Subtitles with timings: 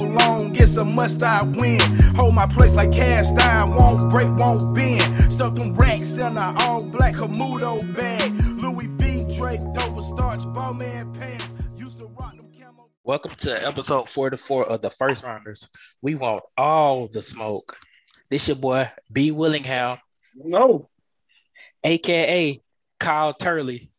[0.00, 1.80] been down long, it's a must I win.
[2.16, 5.02] Hold my place like cast iron, won't break, won't bend.
[5.22, 8.32] Stuck them racks in a all black Camudo bag.
[8.62, 9.36] Louis V.
[9.38, 11.48] Drake, Dover starch, Bowman pants.
[11.76, 12.34] Used to rock.
[13.04, 15.68] Welcome to episode 44 of the First Rounders.
[16.02, 17.76] We want all the smoke.
[18.28, 19.98] This your boy B Willingham,
[20.36, 20.88] No.
[21.82, 22.62] aka
[23.00, 23.90] Kyle Turley.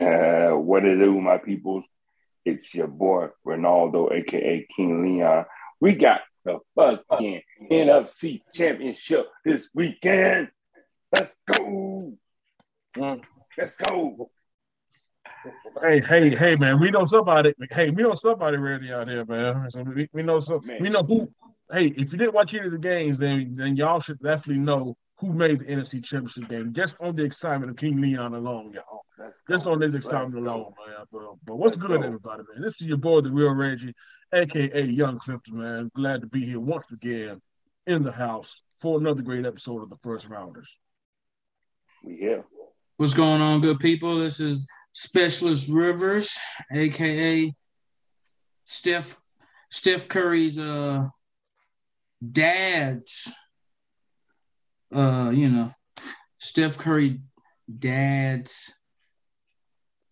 [0.00, 1.84] Uh, what it do, my peoples?
[2.50, 5.44] It's your boy Ronaldo, aka King Leon.
[5.80, 10.50] We got the fucking NFC Championship this weekend.
[11.14, 12.12] Let's go.
[12.96, 13.22] Mm.
[13.56, 14.30] Let's go.
[15.80, 16.80] Hey, hey, hey, man.
[16.80, 17.54] We know somebody.
[17.70, 19.70] Hey, we know somebody ready out here, man.
[19.70, 20.66] So we, we know some.
[20.66, 20.82] Man.
[20.82, 21.32] We know who.
[21.72, 24.96] Hey, if you didn't watch any of the games, then then y'all should definitely know
[25.20, 26.72] who made the NFC Championship game.
[26.72, 29.02] Just on the excitement of King Leon alone, y'all.
[29.18, 29.72] Let's Just go.
[29.72, 30.50] on this excitement go.
[30.50, 31.04] alone, man.
[31.12, 32.06] But, but what's Let's good, go.
[32.06, 32.62] everybody, man?
[32.62, 33.94] This is your boy, the real Reggie,
[34.32, 35.90] aka Young Clifton, man.
[35.94, 37.40] Glad to be here once again
[37.86, 40.78] in the house for another great episode of the First Rounders.
[42.02, 42.44] We here.
[42.96, 44.18] What's going on, good people?
[44.18, 46.38] This is Specialist Rivers,
[46.72, 47.52] aka
[48.64, 49.20] Steph
[49.70, 51.08] Steph Curry's uh
[52.32, 53.30] dad's
[54.92, 55.72] uh you know
[56.38, 57.20] Steph Curry
[57.78, 58.74] dad's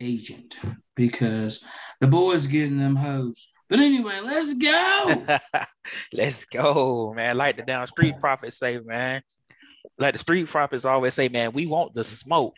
[0.01, 0.57] agent
[0.95, 1.65] because
[2.01, 3.49] the boys getting them hoes.
[3.69, 5.27] But anyway, let's go.
[6.13, 7.37] Let's go, man.
[7.37, 9.21] Like the down street prophets say, man.
[9.99, 12.57] Like the street prophets always say, man, we want the smoke.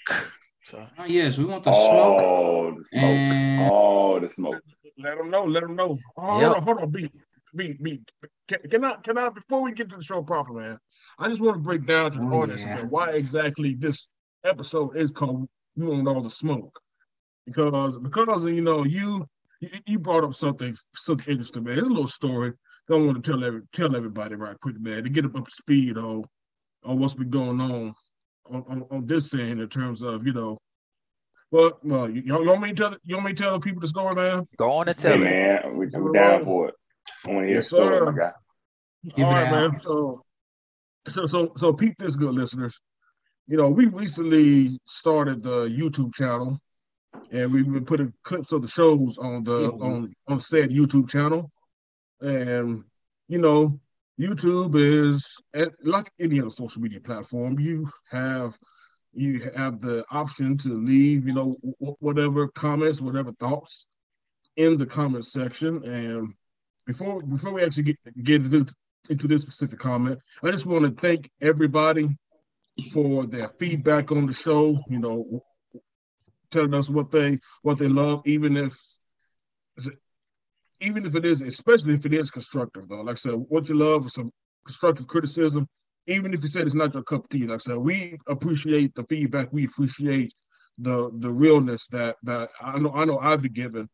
[0.67, 2.21] So Oh, yes, we want the smoke.
[2.21, 3.03] Oh, the smoke.
[3.03, 4.63] And- Oh, the smoke.
[4.99, 5.45] Let them know.
[5.45, 5.99] Let them know.
[6.17, 6.47] Oh, Yep.
[6.49, 7.13] Hold on, hold on, beat,
[7.55, 8.11] beat, beat.
[8.49, 9.29] Can, can I, can I?
[9.31, 10.79] Before we get to the show proper, man,
[11.19, 12.77] I just want to break down to the Oh, audience yeah.
[12.77, 14.07] man, why exactly this
[14.45, 16.79] episode is called "We Want All the Smoke,"
[17.47, 19.27] because because you know you
[19.61, 21.79] you, you brought up something something interesting, man.
[21.79, 22.53] It's a little story.
[22.89, 25.47] that I want to tell every tell everybody right quick, man, to get them up
[25.47, 26.25] to speed on
[26.85, 27.95] on what's been going on
[28.51, 30.59] on, on, on this end in terms of you know.
[31.53, 33.81] Well, well, you, you want me to tell you want me to tell the people
[33.81, 34.47] the story, man?
[34.57, 35.25] go on and Hey, tell it.
[35.25, 36.75] man, we, we down for it.
[37.27, 38.13] I want to hear Yes, a story, sir.
[38.13, 38.33] my guy.
[39.17, 39.73] Give All it right, out.
[39.73, 39.81] man.
[39.81, 40.25] So,
[41.09, 42.79] so, so, so, peep this, good listeners.
[43.47, 46.59] You know, we recently started the YouTube channel,
[47.33, 49.83] and we've been putting clips of the shows on the Mhm.
[49.83, 51.51] on on said YouTube channel.
[52.21, 52.85] And
[53.29, 53.81] you know,
[54.19, 55.35] YouTube is
[55.83, 57.59] like any other social media platform.
[57.59, 58.59] You have
[59.13, 61.57] you have the option to leave, you know,
[61.99, 63.87] whatever comments, whatever thoughts
[64.57, 65.83] in the comment section.
[65.85, 66.35] And
[66.87, 68.75] before before we actually get get into,
[69.09, 72.09] into this specific comment, I just want to thank everybody
[72.93, 74.79] for their feedback on the show.
[74.89, 75.45] You know,
[76.51, 78.79] telling us what they what they love, even if
[80.81, 83.03] even if it is, especially if it is constructive, though.
[83.03, 84.33] Like I said, what you love is some
[84.65, 85.69] constructive criticism,
[86.07, 87.47] even if you said it's not your cup of tea.
[87.47, 89.53] Like I said, we appreciate the feedback.
[89.53, 90.33] We appreciate
[90.79, 93.89] the the realness that that I know I know I've been given,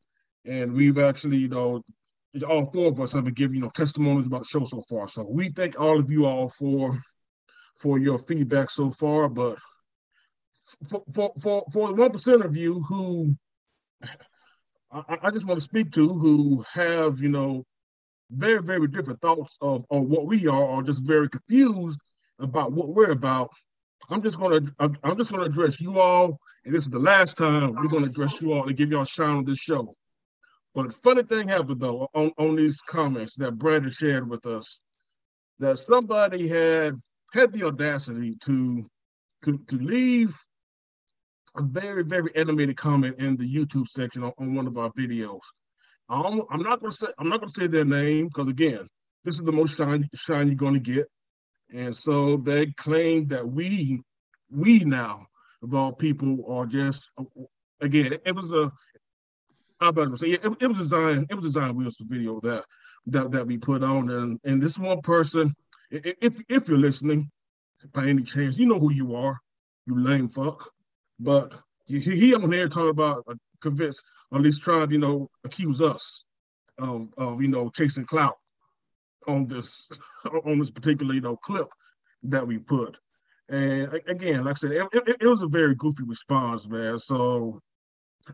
[0.45, 1.83] and we've actually, you know,
[2.47, 5.09] all four of us have been giving you know testimonies about the show so far.
[5.09, 6.99] So we thank all of you all for
[7.77, 9.29] for your feedback so far.
[9.29, 9.59] But
[10.89, 13.37] for for for, for the one percent of you who
[14.91, 17.65] I, I just want to speak to who have, you know,
[18.31, 22.01] very, very different thoughts of, of what we are, or just very confused
[22.39, 23.51] about what we're about.
[24.09, 27.37] I'm just gonna I'm, I'm just gonna address you all, and this is the last
[27.37, 29.95] time we're gonna address you all and give y'all a shine on this show.
[30.77, 34.81] But funny thing happened though on, on these comments that Brandon shared with us,
[35.59, 36.97] that somebody had
[37.33, 38.85] had the audacity to
[39.45, 40.37] to to leave
[41.57, 45.41] a very, very animated comment in the YouTube section on, on one of our videos.
[46.11, 48.87] Um, I'm not gonna say I'm not gonna say their name because again,
[49.25, 51.07] this is the most shine shine you're gonna get.
[51.73, 54.03] And so they claim that we
[54.51, 55.25] we now
[55.63, 57.11] of all people are just
[57.81, 58.71] again, it, was a
[59.81, 62.65] I better say it, it was designed it was designed for video that
[63.07, 65.55] that that we put on and and this one person
[65.91, 67.31] if if you're listening
[67.93, 69.39] by any chance you know who you are
[69.87, 70.71] you lame fuck
[71.21, 75.01] but he, he on there talking about uh, convinced, or at least trying to, you
[75.01, 76.25] know, accuse us
[76.79, 78.37] of, of you know, chasing clout
[79.27, 79.89] on this
[80.45, 81.69] on this particular, you know, clip
[82.25, 82.99] that we put.
[83.49, 86.99] And again, like I said, it, it, it was a very goofy response, man.
[86.99, 87.61] So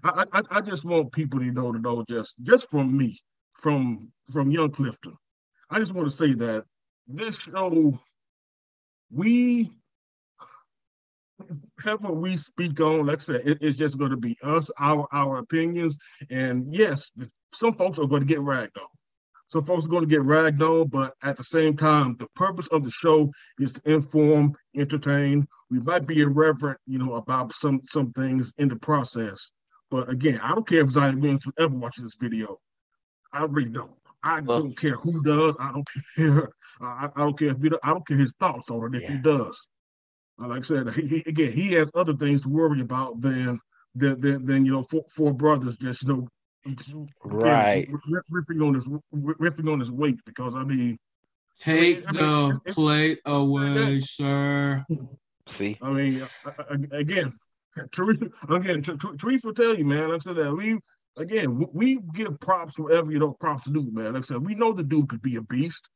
[0.05, 3.19] I, I I just want people to know to know just just from me,
[3.55, 5.17] from from Young Clifton.
[5.71, 6.65] I just want to say that
[7.07, 7.99] this show,
[9.11, 9.71] we
[11.83, 15.07] whatever we speak on, like I said, it- it's just going to be us, our
[15.13, 15.97] our opinions,
[16.31, 17.11] and yes,
[17.53, 18.87] some folks are going to get ragged on.
[19.47, 22.69] Some folks are going to get ragged on, but at the same time, the purpose
[22.69, 25.47] of the show is to inform, entertain.
[25.71, 29.51] We might be irreverent, you know, about some some things in the process.
[29.93, 32.59] But again, I don't care if Zion Williamson ever watches this video.
[33.31, 33.93] I really don't.
[34.25, 35.55] I Well- don't care who does.
[35.61, 35.87] I don't
[36.17, 36.49] care.
[36.81, 37.69] I, I don't care if he.
[37.69, 39.69] do- I don't care his thoughts on it if he does.
[40.43, 43.61] Uh, Like I said, he, he, again, he has other things to worry about than
[43.95, 46.29] than than, than you know four, four brothers just you know
[46.65, 47.87] again, Right.
[47.93, 50.99] r- riffing on his r- riffing on his weight because I mean
[51.61, 54.83] Take I mean, the it's- plate away, sir.
[55.49, 56.27] See, I mean,
[56.93, 57.37] again,
[57.93, 60.09] Teresa, again, Ter- Ter- Teresa will tell you, man.
[60.11, 60.79] Like I said that we,
[61.17, 64.13] again, we, we give props wherever you know props to do, man.
[64.15, 65.89] Like I said, we know the dude could be a beast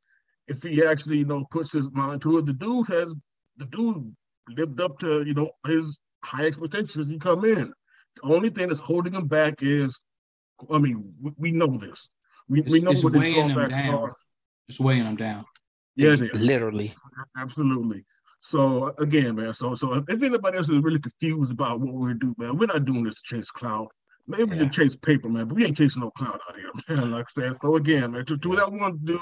[0.49, 2.47] if he actually, you know, puts his mind to it.
[2.47, 3.15] The dude has,
[3.57, 4.15] the dude
[4.49, 7.73] lived up to, you know, his high expectations as he come in.
[8.23, 9.99] The only thing that's holding him back is,
[10.71, 12.09] I mean, we, we know this.
[12.49, 13.95] We, we It's- know it's what his weighing him drawbacks down.
[13.95, 14.13] are.
[14.69, 15.45] It's weighing him down.
[15.97, 16.43] Yeah, it is.
[16.43, 16.95] literally.
[17.37, 18.05] Absolutely.
[18.41, 19.55] So again, man.
[19.55, 22.67] So so if, if anybody else is really confused about what we're doing, man, we're
[22.67, 23.89] not doing this to chase cloud.
[24.29, 24.63] Maybe we Yeah.
[24.65, 27.11] just chase paper, man, but we ain't chasing no cloud out here, man.
[27.13, 27.57] Like I said.
[27.63, 29.21] So again, man, to, to that one dude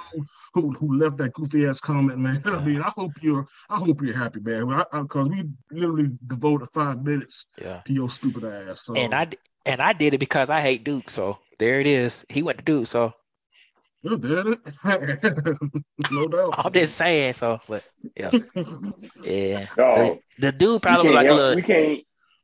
[0.55, 2.43] who who left that goofy ass comment, man.
[2.47, 4.67] I mean, I hope you're I hope you're happy, man.
[4.93, 7.83] Because we literally devoted five minutes Yeah.
[7.87, 8.85] to your stupid ass.
[8.87, 9.29] So And I
[9.67, 11.11] and I did it because I hate Duke.
[11.11, 12.25] So there it is.
[12.29, 12.87] He went to Duke.
[12.87, 13.13] So
[14.05, 15.59] you did it.
[16.11, 16.55] no doubt.
[16.59, 17.33] I'm just saying.
[17.35, 17.85] So, but
[18.17, 18.31] yeah,
[19.23, 19.67] yeah.
[19.79, 21.57] No, The dude probably can't was like a little.
[21.57, 22.01] we can't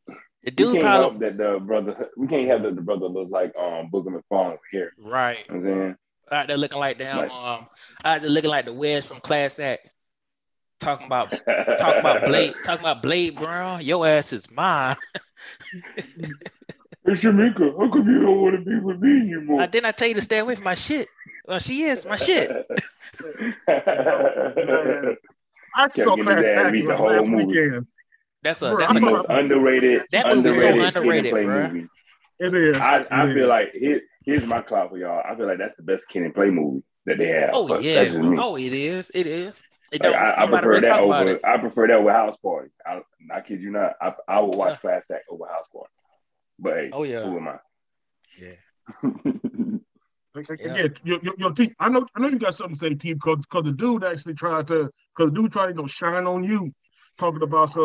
[0.08, 0.14] The
[0.46, 3.28] we dude can't probably help that the brother we can't have that the brother look
[3.30, 4.92] like um Booger McFarland here.
[4.98, 5.96] right You know what I'm saying?
[6.32, 7.18] out there looking like damn.
[7.18, 7.30] Right.
[7.30, 7.66] Um,
[8.04, 9.88] out there looking like the Wedge from Class Act.
[10.80, 11.30] Talking about
[11.76, 12.54] talking about Blade.
[12.64, 13.82] Talking about Blade Brown.
[13.82, 14.96] Your ass is mine.
[17.04, 19.60] Hey Shamika, how come you don't want to be with me anymore?
[19.60, 21.08] Uh, I didn't I tell you to stay away from my shit.
[21.46, 22.50] Well, she is my shit.
[25.76, 27.44] I Kept saw getting class his act beat the last whole movie.
[27.46, 27.86] weekend.
[28.42, 30.96] That's a Bro, that's the a most underrated, That movie is so underrated, kid and
[30.96, 31.72] underrated, play bruh.
[31.72, 31.88] movie.
[32.38, 32.76] It is.
[32.76, 33.48] I, I It feel is.
[33.48, 35.22] like here, here's my clout for y'all.
[35.26, 37.50] I feel like that's the best Kid 'n Play movie that they have.
[37.54, 38.04] oh but yeah.
[38.04, 38.14] that's.
[38.16, 39.10] Oh, it is.
[39.14, 39.62] It is.
[39.92, 40.14] It Like.
[40.14, 41.40] I, I prefer that over.
[41.44, 42.70] I prefer that with House Party.
[42.86, 43.00] I,
[43.34, 43.92] I kid you not.
[44.00, 45.90] I, I would watch Class Act over House Party.
[46.60, 47.22] But hey, Oh, yeah.
[47.22, 47.58] who am I?
[48.38, 48.54] Yeah.
[50.32, 50.72] Like, like, Yeah.
[50.74, 51.70] Again, your, your, your team.
[51.80, 54.34] I know, I know you got something to say, team, because because the dude actually
[54.34, 56.72] tried to, because the dude tried to you know, shine on you,
[57.18, 57.76] talking about.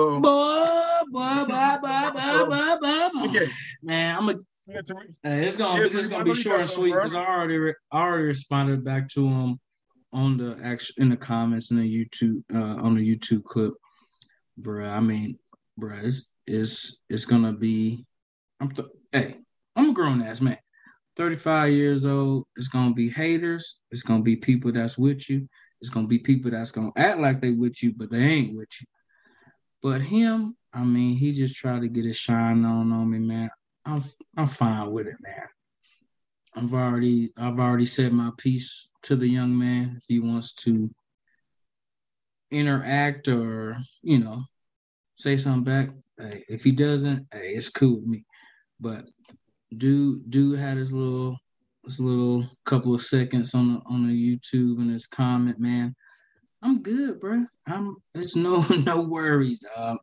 [3.26, 3.52] Okay,
[3.82, 4.36] Man, I'm a
[4.68, 7.58] yeah, Tariq, Hey, it's gonna Yeah, it's gonna be short and sweet because I already
[7.58, 9.60] re- I already responded back to him
[10.14, 13.74] on the action in the comments in the YouTube uh, on the YouTube clip,
[14.62, 14.92] bruh.
[14.92, 15.40] I mean,
[15.80, 18.06] bruh, it's it's it's gonna be.
[18.60, 19.38] I'm th- hey,
[19.76, 20.58] I'm a grown ass man,
[21.18, 22.46] 35 years old.
[22.56, 23.82] It's gonna be haters.
[23.92, 25.48] It's gonna be people that's with you.
[25.82, 28.70] It's gonna be people that's gonna act like they with you, but they ain't with
[28.80, 28.88] you.
[29.82, 33.50] But him, I mean, he just tried to get his shine on on me, man.
[33.86, 34.02] I'm
[34.38, 35.48] I'm fine with it, man.
[36.56, 39.96] I've already I've already said my piece to the young man.
[39.98, 40.90] If he wants to
[42.52, 44.44] interact or you know
[45.18, 48.26] say something back, hey, if he doesn't, hey, it's cool with me.
[48.86, 49.06] But
[49.76, 51.40] dude, dude had his little
[51.86, 55.96] his little couple of seconds on the on the YouTube and his comment, man.
[56.62, 57.48] I'm good, bro.
[57.66, 59.98] I'm it's no no worries, dog.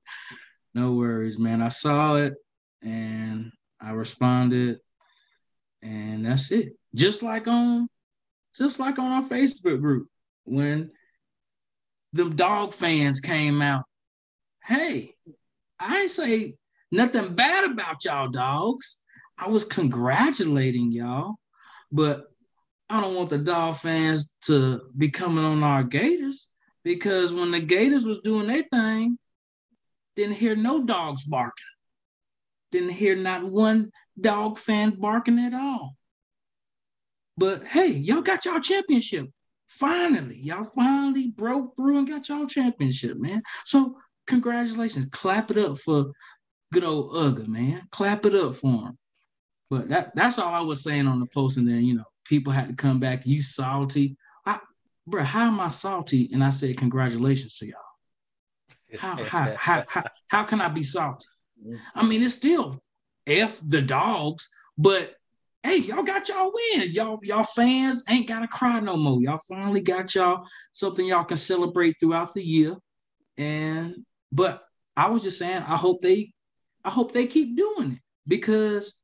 [0.74, 1.62] No worries, man.
[1.62, 2.34] I saw it
[2.82, 4.80] and I responded,
[5.80, 6.72] and that's it.
[6.92, 7.88] Just like on,
[8.58, 10.08] just like on our Facebook group
[10.42, 10.90] when
[12.12, 13.84] them dog fans came out.
[14.64, 15.14] Hey,
[15.78, 16.56] I say
[16.92, 19.02] nothing bad about y'all dogs.
[19.36, 21.34] I was congratulating y'all,
[21.90, 22.26] but
[22.88, 26.48] I don't want the dog fans to be coming on our Gators
[26.84, 29.18] because when the Gators was doing their thing,
[30.14, 31.64] didn't hear no dogs barking.
[32.70, 35.96] Didn't hear not one dog fan barking at all.
[37.38, 39.26] But hey, y'all got y'all championship.
[39.66, 43.42] Finally, y'all finally broke through and got y'all championship, man.
[43.64, 43.96] So
[44.26, 45.06] congratulations.
[45.06, 46.12] Clap it up for
[46.72, 47.82] good old Uga, man.
[47.90, 48.98] Clap it up for him.
[49.70, 51.58] But that that's all I was saying on the post.
[51.58, 53.26] And then, you know, people had to come back.
[53.26, 54.16] You salty.
[54.44, 54.58] I,
[55.06, 56.30] bro, how am I salty?
[56.32, 58.98] And I said, congratulations to y'all.
[58.98, 61.26] How, how, how, how, how can I be salty?
[61.64, 61.76] Mm-hmm.
[61.94, 62.82] I mean, it's still
[63.26, 65.14] F the dogs, but
[65.62, 66.92] hey, y'all got y'all win.
[66.92, 69.20] Y'all, y'all fans ain't gotta cry no more.
[69.22, 72.76] Y'all finally got y'all something y'all can celebrate throughout the year.
[73.38, 74.64] And but
[74.96, 76.32] I was just saying, I hope they
[76.84, 78.94] I hope they keep doing it because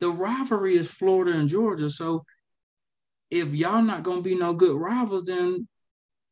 [0.00, 1.88] the rivalry is Florida and Georgia.
[1.88, 2.24] So
[3.30, 5.68] if y'all not gonna be no good rivals, then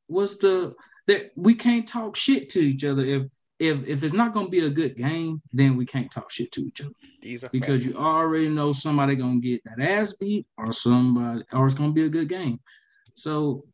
[0.07, 0.75] what's the
[1.07, 3.23] that we can't talk shit to each other if
[3.59, 6.63] if if it's not gonna be a good game, then we can't talk shit to
[6.63, 10.73] each other These are because you already know somebody gonna get that ass beat or
[10.73, 12.59] somebody or it's gonna be a good game.
[13.15, 13.65] So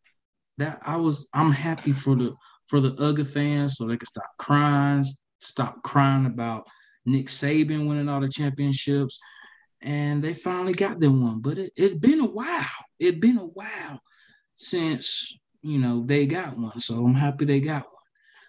[0.59, 2.35] that I was I'm happy for the
[2.67, 5.05] for the UGA fans so they can stop crying,
[5.40, 6.66] stop crying about
[7.07, 9.18] Nick Saban winning all the championships.
[9.80, 11.40] And they finally got them one.
[11.40, 12.66] But it it been a while.
[12.99, 14.00] It been a while
[14.54, 16.78] since you know they got one.
[16.80, 17.95] So I'm happy they got one.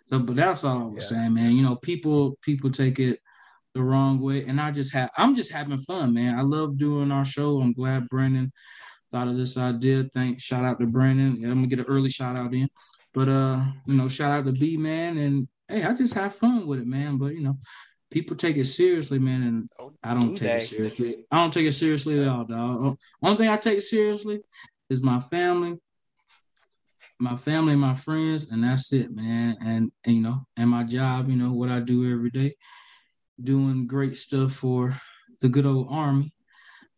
[0.09, 1.17] So but that's all I was Yeah.
[1.17, 1.51] saying, man.
[1.55, 3.19] You know, people people take it
[3.75, 4.45] the wrong way.
[4.45, 6.37] And I just have I'm just having fun, man.
[6.37, 7.61] I love doing our show.
[7.61, 8.51] I'm glad Brandon
[9.11, 10.05] thought of this idea.
[10.13, 10.41] Thanks.
[10.43, 11.43] Shout out to Brandon.
[11.45, 12.69] I'm gonna get an early shout out in.
[13.13, 16.67] But uh, you know, shout out to B man and hey, I just have fun
[16.67, 17.17] with it, man.
[17.17, 17.57] But you know,
[18.11, 21.25] people take it seriously, man, and oh, I don't do take it seriously.
[21.31, 22.97] I don't take it seriously at all, dog.
[23.21, 24.39] Only thing I take seriously
[24.89, 25.77] is my family,
[27.19, 29.57] my family, my friends, and that's it, man.
[29.61, 32.55] And, and you know, and my job, you know, what I do every day,
[33.41, 34.99] doing great stuff for
[35.41, 36.33] the good old army.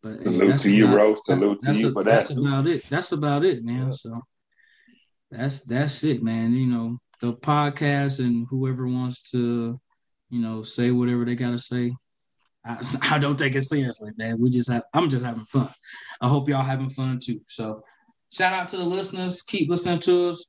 [0.02, 1.16] But hey, Salute that's to you, about- bro.
[1.22, 2.38] Salute to that's you a- for That's that.
[2.38, 2.84] about it.
[2.88, 3.84] That's about it, man.
[3.84, 3.90] Yeah.
[3.90, 4.20] So
[5.30, 6.52] that's that's it, man.
[6.52, 9.80] You know, the podcast and whoever wants to,
[10.28, 11.94] you know, say whatever they gotta say.
[12.66, 14.40] I, I don't take it seriously, man.
[14.40, 15.68] We just have I'm just having fun.
[16.20, 17.40] I hope y'all having fun too.
[17.46, 17.82] So
[18.32, 19.42] shout out to the listeners.
[19.42, 20.46] Keep listening to us.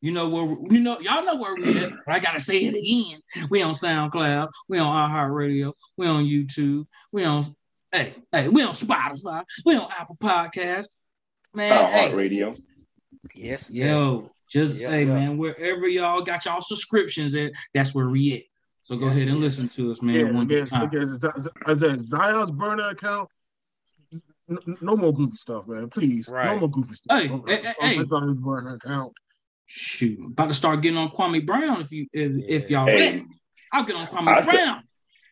[0.00, 1.90] You know where we- you know y'all know where we at.
[2.06, 3.20] But I gotta say it again.
[3.50, 4.48] We on SoundCloud.
[4.68, 5.72] We on iHeartRadio.
[5.96, 6.86] We on YouTube.
[7.10, 7.44] We on
[7.90, 8.48] hey hey.
[8.48, 9.42] We on Spotify.
[9.66, 10.86] We on Apple Podcasts.
[11.52, 12.48] Man, oh, hey, Heart Radio.
[13.34, 13.88] Yes, yes.
[13.88, 15.12] yo, just Yeah, hey yeah.
[15.14, 18.42] man, wherever y'all got y'all subscriptions at, that's where we at.
[18.82, 19.58] So go Yes, ahead and yes.
[19.58, 20.14] listen to us, man.
[20.14, 20.84] Yeah, one again, time.
[20.84, 21.20] again,
[21.66, 23.28] I said Zion's burner account.
[24.12, 25.88] n- n- No more goofy stuff, man.
[25.90, 27.20] Please, no more goofy stuff.
[27.20, 29.12] Hey, Don't- hey, don't hey, click on his burner account.
[29.66, 32.32] Shoot, about to start getting on Kwame Brown if you if,
[32.64, 33.26] if y'all Hey, ready.
[33.72, 34.82] I'll get on Kwame I say- Brown.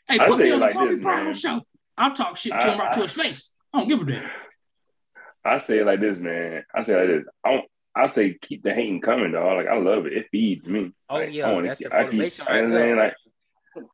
[0.08, 1.32] hey, put me it on like the Kwame this, Brown man.
[1.34, 1.60] show.
[1.98, 3.50] I'll talk shit to him I- right to his face.
[3.72, 4.30] I don't give a damn.
[5.44, 6.64] I say it like this, man.
[6.74, 7.24] I say it like this.
[7.44, 7.64] I don't,
[7.94, 9.58] I say keep the hating coming, dog.
[9.58, 10.14] Like I love it.
[10.14, 10.92] It feeds me.
[11.10, 12.70] Oh, Like, yeah, I wanna that's keep- the I keep- I, right there.
[12.70, 13.14] saying like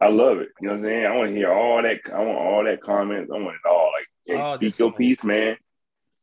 [0.00, 0.48] I love it.
[0.60, 1.06] You know what I'm saying?
[1.06, 2.00] I want to hear all that.
[2.12, 3.30] I want all that comments.
[3.32, 3.90] I want it all.
[3.96, 5.56] Like, hey, All oh, speak your piece, man.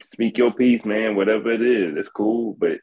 [0.03, 1.15] Speak your piece, man.
[1.15, 2.79] Whatever it is, it's cool, but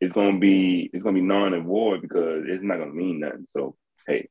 [0.00, 3.46] it's gonna be it's gonna be non and void because it's not gonna mean nothing.
[3.56, 3.76] So
[4.06, 4.28] hey,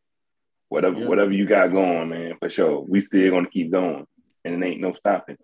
[0.70, 1.08] whatever Yeah.
[1.08, 2.82] whatever you got going, man, for sure.
[2.82, 4.06] We still gonna keep going,
[4.46, 5.38] and it ain't no stopping.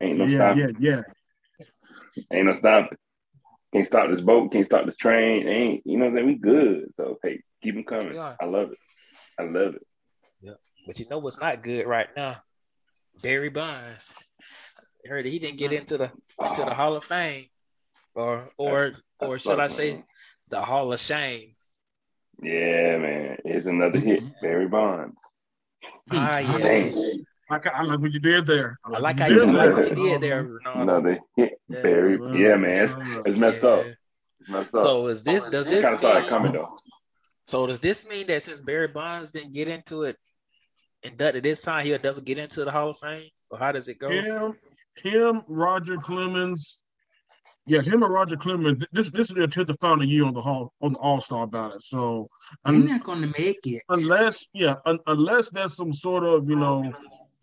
[0.00, 0.76] Ain't no yeah, stopping.
[0.80, 1.02] yeah, yeah.
[2.32, 2.96] Ain't no stopping.
[3.72, 4.52] Can't stop this boat.
[4.52, 5.46] Can't stop this train.
[5.46, 6.26] Ain't you know what I'm saying?
[6.26, 6.92] We good.
[6.96, 8.14] So hey, keep them coming.
[8.14, 8.18] we.
[8.18, 8.78] I love it.
[9.38, 9.82] I love it.
[10.88, 12.38] But you know what's not good right now?
[13.22, 14.10] Barry Bonds.
[15.04, 16.10] I heard he didn't get into the
[16.42, 17.44] into the Hall of Fame,
[18.14, 20.04] or or That or should I say man.
[20.48, 21.56] the Hall of Shame?
[22.42, 23.36] Yeah, man.
[23.44, 24.22] It's another hit.
[24.40, 25.18] Barry Bonds.
[26.10, 26.96] Ah, yes.
[27.50, 27.60] Dang.
[27.64, 28.78] I, I like what you did there.
[28.84, 30.18] I like what how you, I did like what you there.
[30.18, 30.82] did there, Ronaldo.
[30.82, 31.60] Another hit.
[31.68, 31.82] Yeah.
[31.82, 32.16] Barry.
[32.16, 32.84] Well, Yeah, man.
[32.84, 32.94] It's,
[33.26, 33.84] it's messed up.
[33.84, 33.92] Yeah.
[34.40, 34.82] It's messed up.
[34.84, 36.76] So is this oh, does this kind of started mean- coming though.
[37.46, 40.16] So does this mean that since Barry Bonds didn't get into it,
[41.02, 43.30] inducted this time, he'll never get into the Hall of Fame?
[43.50, 44.10] Or how does it go?
[44.10, 44.52] Him,
[45.02, 46.82] him, Roger Clemens.
[47.66, 48.84] Yeah, him and Roger Clemens.
[48.92, 51.46] This this is their tenth and final year on the hall on the All Star
[51.46, 51.80] ballot.
[51.82, 52.28] So
[52.64, 53.82] They're un- not gonna make it.
[53.90, 56.92] unless yeah, un- unless there's some sort of you know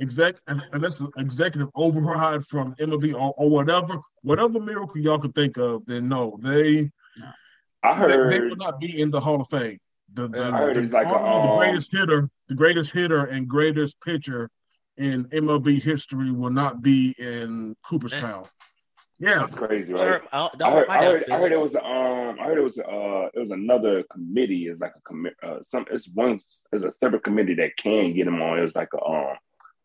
[0.02, 5.58] exec unless an executive override from MLB or, or whatever whatever miracle y'all could think
[5.58, 6.92] of, then no, they
[7.84, 8.30] I heard.
[8.32, 9.78] they will not be in the Hall of Fame.
[10.14, 13.26] The, the, I heard the, he's like a, the um, greatest hitter, the greatest hitter
[13.26, 14.50] and greatest pitcher
[14.98, 18.46] in MLB history will not be in Cooperstown.
[19.18, 20.22] Yeah, That's crazy, right?
[20.34, 22.78] I don't- I heard, I heard, I heard it was um I heard it was
[22.80, 24.68] uh it was another committee.
[24.68, 26.40] It's like a commit uh some it's one
[26.74, 28.60] it's a separate committee that can get him on.
[28.60, 29.38] It was like a um a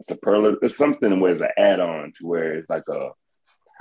[0.03, 3.11] superlative it's something where it's an add on to where it's like a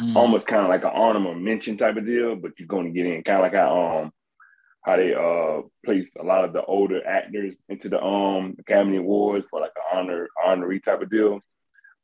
[0.02, 0.16] Mm.
[0.16, 3.06] almost kind of like an honorable mention type of deal, but you're going to get
[3.06, 4.14] in kind of like how um
[4.86, 9.46] how they uh place a lot of the older actors into the um Academy Awards
[9.50, 11.42] for like an honor honorary type of deal.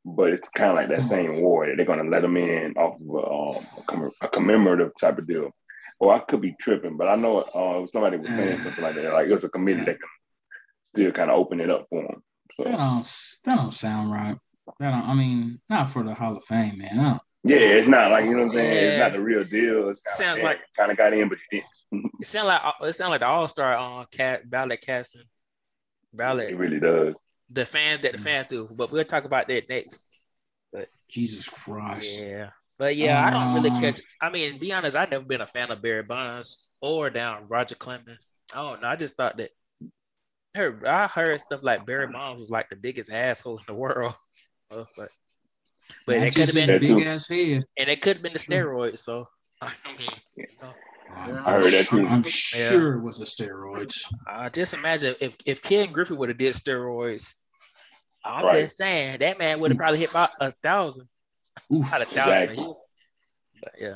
[0.04, 1.70] But it's kind of like that same award.
[1.78, 5.18] They're going to let them in off of a, um, a, comm- a commemorative type
[5.18, 5.52] of deal.
[5.98, 9.14] Or I could be tripping, but I know uh, somebody was saying something like that.
[9.14, 10.10] Like it was a committee that can
[10.88, 12.22] still kind of open it up for them.
[12.60, 13.04] That don't
[13.46, 14.38] that don't sound right.
[14.80, 17.00] That don't, I mean, not for the Hall of Fame, man.
[17.00, 18.90] I yeah, it's not like you know what I'm saying.
[18.94, 19.90] It's not the real deal.
[19.90, 22.12] It's kind Sounds of like- kind of got in, but you didn't.
[22.20, 25.22] It sound like it sounds like the All Star on cat ballot casting
[26.14, 26.50] ballot.
[26.50, 27.14] It really does.
[27.52, 28.68] the fans that the fans do.
[28.76, 30.04] But we'll talk about that next.
[30.74, 32.24] But Jesus Christ.
[32.26, 32.50] Yeah.
[32.78, 34.02] But yeah, I don't really Um, catch.
[34.22, 37.76] I mean, be honest, I've never been a fan of Barry Bonds or down Roger
[37.76, 38.30] Clemens.
[38.54, 38.88] I don't know.
[38.90, 39.52] I just thought that
[40.56, 44.16] heard I heard stuff like Barry Bonds was like the biggest asshole in the world.
[44.70, 45.10] But
[46.08, 46.96] but it could have his been That too.
[46.98, 47.64] big ass head.
[47.78, 49.00] and it could have been the steroids.
[49.00, 49.28] So
[49.62, 50.74] I mean, you know,
[51.16, 52.06] I heard that too.
[52.08, 53.96] I'm sure it was a steroids.
[54.28, 57.32] uh, just imagine if if Ken Griffey would have did steroids.
[58.26, 58.66] I'm Right.
[58.66, 61.08] just saying that man would have probably hit about a thousand,
[61.72, 61.88] Oof.
[61.88, 62.50] about a thousand.
[62.50, 62.74] Exactly.
[63.62, 63.96] But yeah.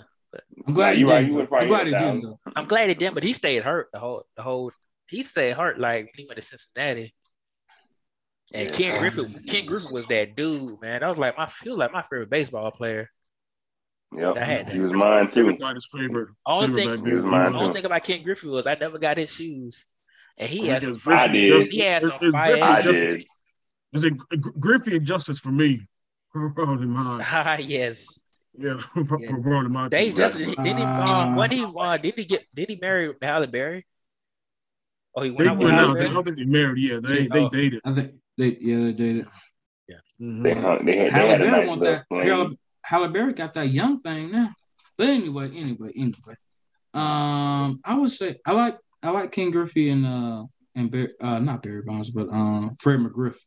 [0.67, 1.25] I'm glad Nah, he you right, didn't.
[1.25, 1.39] he though.
[1.39, 2.39] was probably I'm glad he didn't though.
[2.55, 4.71] I'm glad he didn't, but he stayed hurt the whole the whole.
[5.09, 7.13] He stayed hurt like when he went to Cincinnati.
[8.53, 8.73] And Yeah.
[8.75, 11.01] Ken Griffey, Ken Griffey was that dude, man.
[11.01, 13.09] That was like my feel like my favorite baseball player.
[14.15, 14.37] Yep.
[14.37, 14.73] I had that.
[14.73, 15.41] He was mine too.
[15.41, 16.29] Everybody's favorite.
[16.45, 17.73] Only favorite thing- back He was mine The only too.
[17.73, 19.85] thing about Ken Griffey was I never got his shoes,
[20.37, 21.15] and he I had think some it's fire.
[21.17, 21.49] I Griffey did.
[21.53, 23.25] Justice- He had some it's- it's fire I did.
[23.93, 25.87] Is it Gr- Griffey and Justice for me?
[26.33, 27.21] Probably mine.
[27.23, 28.19] Ah, yes.
[28.57, 29.01] Yeah, Yeah.
[29.29, 29.89] probably mine.
[29.91, 30.17] They too.
[30.17, 33.85] just did he Uh, when he won, did he get did he marry Halle Berry?
[35.15, 35.97] Oh, he went They out with went Halle out.
[35.97, 36.77] They, I don't think they married.
[36.81, 37.49] Yeah, they they Oh.
[37.49, 37.81] dated.
[37.85, 39.27] I think they yeah they dated.
[40.21, 42.25] They, hung- they, had, they Halle a Berry nice want little that.
[42.25, 44.49] Halle, Halle Berry got that young thing now.
[44.97, 46.35] But anyway, anyway, anyway.
[46.93, 50.43] Um, I would say I like I like King Griffey and uh
[50.75, 53.37] and Barry, uh not Barry Bonds, but um Fred McGriff.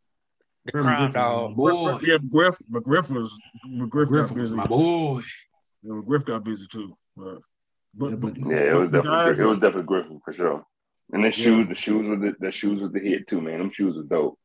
[0.65, 1.57] The Fred crime McGriff, dog.
[1.57, 3.39] Boy, Yeah, McGriff, McGriff was
[3.69, 4.55] McGriff McGriff got was busy.
[4.57, 5.21] my boy.
[5.83, 6.97] Yeah, McGriff got busy too.
[7.17, 7.39] But
[7.95, 10.65] but, Yeah, but- Yeah, it was definitely guys- it was definitely Griffin for sure.
[11.13, 13.59] And the shoes, the shoes with the, the shoes with the hit too, man.
[13.59, 14.39] Them shoes are dope.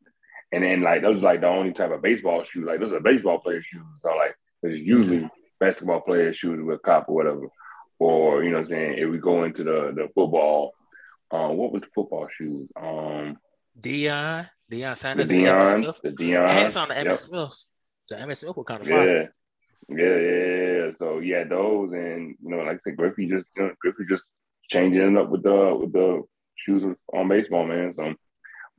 [0.51, 2.65] And then like those are like the only type of baseball shoes.
[2.65, 3.85] Like those are baseball player shoes.
[4.01, 7.47] So like there's usually basketball player shoes with cop or whatever.
[7.99, 10.73] Or you know what I'm saying, if we go into the the football,
[11.31, 12.69] um, what was the football shoes?
[12.79, 13.37] Um
[13.79, 16.51] Deion, Deion the Sanders, and Emmitt Deion's, the Deion's.
[16.51, 17.51] Hands on the Emmitt Yep.
[18.05, 18.87] So Emmitt Smith was kind of.
[18.87, 19.23] Yeah.
[19.89, 20.91] Yeah, yeah, yeah.
[20.99, 24.25] So yeah, those and you know, like I said, Griffey just you know, Griffey just
[24.69, 26.23] changing it up with the with the
[26.57, 27.93] shoes on baseball, man.
[27.95, 28.13] So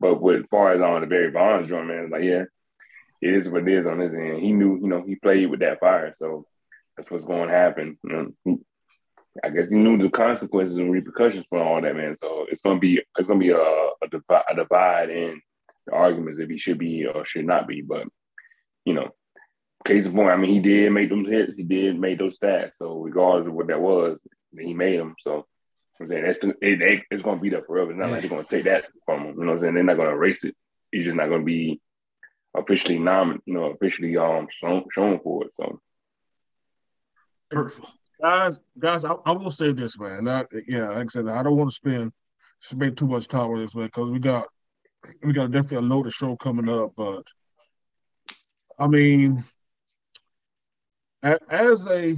[0.00, 2.44] but with far as on the Barry Bonds joint, man, like yeah,
[3.20, 4.40] it is what it is on his end.
[4.40, 6.46] He knew, you know, he played with that fire, so
[6.96, 7.98] that's what's going to happen.
[8.04, 8.58] You know,
[9.42, 12.16] I guess he knew the consequences and repercussions for all that, man.
[12.20, 15.40] So it's gonna be it's gonna be a a, divi- a divide in
[15.86, 17.82] the arguments if he should be or should not be.
[17.82, 18.06] But
[18.84, 19.10] you know,
[19.84, 22.76] case in point, I mean, he did make them hits, he did make those stats.
[22.76, 24.18] So regardless of what that was,
[24.56, 25.14] he made them.
[25.20, 25.46] So
[26.00, 27.90] I'm saying that's the, it, it- it's gonna be there forever.
[27.90, 29.34] It's not like they're gonna take that from him.
[29.38, 29.74] You know what I'm saying?
[29.74, 30.56] They're not gonna erase it.
[30.92, 31.80] He's just not gonna be
[32.54, 35.50] officially nominated, you know, officially um shown, shown for it.
[35.60, 35.80] So
[38.20, 40.24] guys, guys, I, I will say this, man.
[40.24, 42.12] Not, yeah, like I said, I don't want to spend
[42.60, 44.46] spend too much time on this, man, because we got
[45.22, 46.92] we got definitely a loaded show coming up.
[46.96, 47.26] But
[48.78, 49.44] I mean,
[51.22, 52.16] as a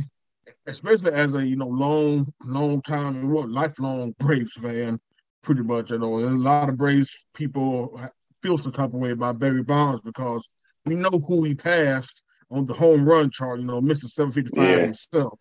[0.66, 4.98] especially as a you know long long time what lifelong Braves fan,
[5.42, 8.00] pretty much, you know, a lot of Braves people
[8.42, 10.48] feel some type of way about Barry Bonds because
[10.86, 14.06] we know who he passed on the home run chart, you know, Mr.
[14.06, 14.82] 755 Yeah.
[14.82, 15.40] himself.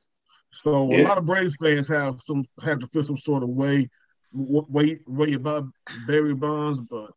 [0.63, 3.89] So a lot of Braves fans have some have to feel some sort of way
[4.31, 7.11] way way about Barry Bonds, but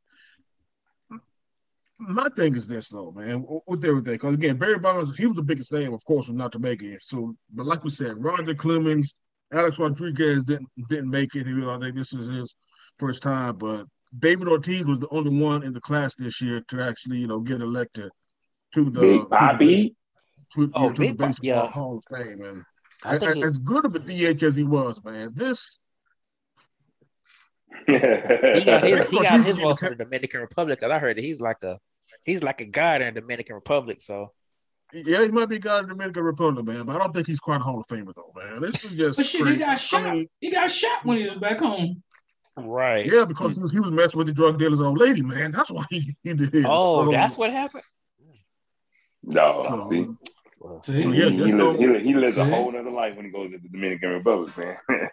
[2.08, 4.14] my thing is this though, man, with everything.
[4.14, 6.82] Because again, Barry Bonds, he was the biggest name, of course, was not to make
[6.82, 7.00] it.
[7.02, 9.14] So, but like we said, Roger Clemens,
[9.52, 11.46] Alex Rodriguez didn't didn't make it.
[11.46, 12.54] He was, I think this is his
[12.98, 13.86] first time, but
[14.18, 17.40] David Ortiz was the only one in the class this year to actually, you know,
[17.40, 18.10] get elected
[18.74, 19.94] to the Big to the- Papi,
[20.54, 21.66] to, Oh, to the Big Pop- baseball yeah.
[21.70, 22.62] Hall of Fame, And
[23.04, 25.78] I think he, As good of a DH as he was, man, this
[27.86, 30.80] he got his he got his He- vote for the Dominican Republic.
[30.80, 31.78] Cause I heard he's like a
[32.24, 34.00] he's like a god in the Dominican Republic.
[34.00, 34.32] So
[34.92, 37.40] Yeah, he might be God in the Dominican Republic, man, but I don't think he's
[37.40, 38.60] quite a Hall of Famer though, man.
[38.60, 40.04] This is just But shit, he got shot.
[40.06, 42.02] I mean, He got shot when he was back home.
[42.56, 43.06] right.
[43.06, 45.50] yeah, because he was, he was messing with the drug dealer's old lady, man.
[45.50, 46.64] That's why he, he did.
[46.66, 47.84] Oh, So- that's what happened.
[49.22, 50.06] no, so, see,
[50.82, 51.02] See?
[51.02, 53.32] Yeah, he, he, lives, don't- he, lives- he lives a whole other life when he
[53.32, 54.76] goes to the Dominican Republic, man.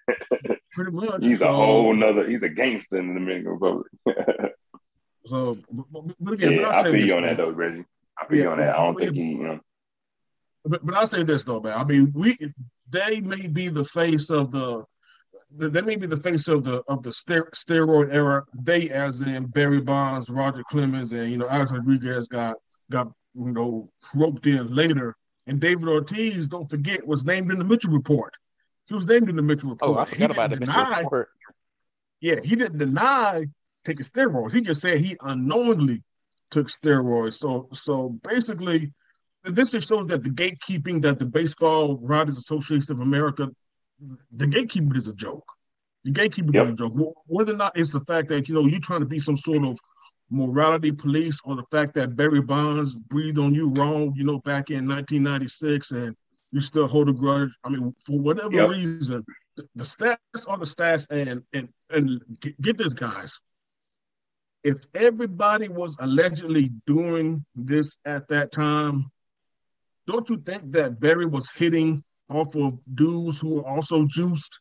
[0.74, 1.24] pretty much.
[1.24, 2.30] he's a whole nother.
[2.30, 3.88] He's a gangster in the Dominican Republic.
[5.26, 7.46] So, but, but, but again, yeah, but I say feel you this, on that though.
[7.46, 7.86] though, Reggie.
[8.18, 8.76] I feel you Yeah, on that.
[8.76, 9.60] I don't but- think he, you know.
[10.66, 11.78] But, but I'll say this though, man.
[11.78, 12.36] I mean, we
[12.90, 14.84] they may be the face of the
[15.52, 18.44] they may be the face of the of the steroid era.
[18.54, 22.58] They, as in Barry Bonds, Roger Clemens, and you know Alex Rodriguez got
[22.92, 25.16] got you know roped in later.
[25.48, 28.36] And David Ortiz, don't forget, was named in the Mitchell report.
[28.86, 29.92] He was named in the Mitchell report.
[29.92, 31.30] Oh, I He forgot about the didn't Mitchell report.
[32.22, 33.46] Yeah, he didn't deny
[33.90, 34.54] taking steroids.
[34.54, 36.04] He just said he unknowingly
[36.52, 37.34] took steroids.
[37.34, 38.92] So so basically,
[39.44, 43.50] this just shows that the gatekeeping that the Baseball Writers Association of America,
[44.32, 45.46] the gatekeeping is a joke.
[46.04, 46.66] The gatekeeping Yep.
[46.68, 46.94] is a joke.
[47.26, 49.66] Whether or not it's the fact that you know you're trying to be some sort
[49.66, 49.80] of
[50.32, 54.70] morality police, or the fact that Barry Bonds breathed on you wrong, you know, back
[54.70, 56.16] in 1996, and
[56.52, 57.50] you still hold a grudge.
[57.64, 58.70] I mean, for whatever Yep.
[58.70, 59.26] reason,
[59.76, 62.22] the, stats are the stats, and and and
[62.62, 63.40] get this, guys
[64.64, 69.10] if everybody was allegedly doing this at that time,
[70.08, 74.60] don't you think that Barry was hitting off of dudes who were also juiced?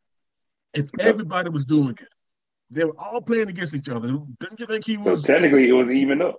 [0.75, 2.09] If everybody was doing it,
[2.71, 4.09] they were all playing against each other.
[4.41, 5.05] Didn't you think he was?
[5.05, 6.37] So was technically, it was even up.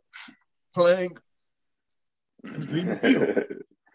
[0.74, 1.18] playing?
[2.46, 3.36] Even.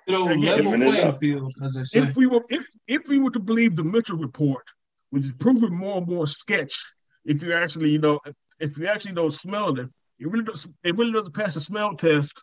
[0.06, 2.00] You know, level playing field, as they say.
[2.00, 4.64] If we were if if we were to believe the Mitchell report,
[5.08, 6.74] which is proving more and more sketch,
[7.24, 8.20] if you actually you know
[8.58, 9.88] if you actually don't smell it,
[10.18, 12.42] it really does it really doesn't pass the smell test.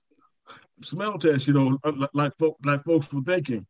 [0.84, 3.66] Smell test, you know, uh, like like, folk, like folks were thinking.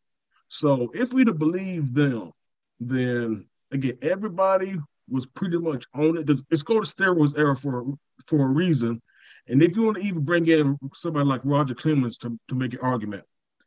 [0.48, 2.32] So if we to believe them,
[2.80, 4.78] then again everybody
[5.10, 6.30] was pretty much on it.
[6.50, 7.86] It's called the steroids era for
[8.28, 9.02] for a reason.
[9.48, 12.74] And if you want to even bring in somebody like Roger Clemens to, to make
[12.74, 13.24] an argument,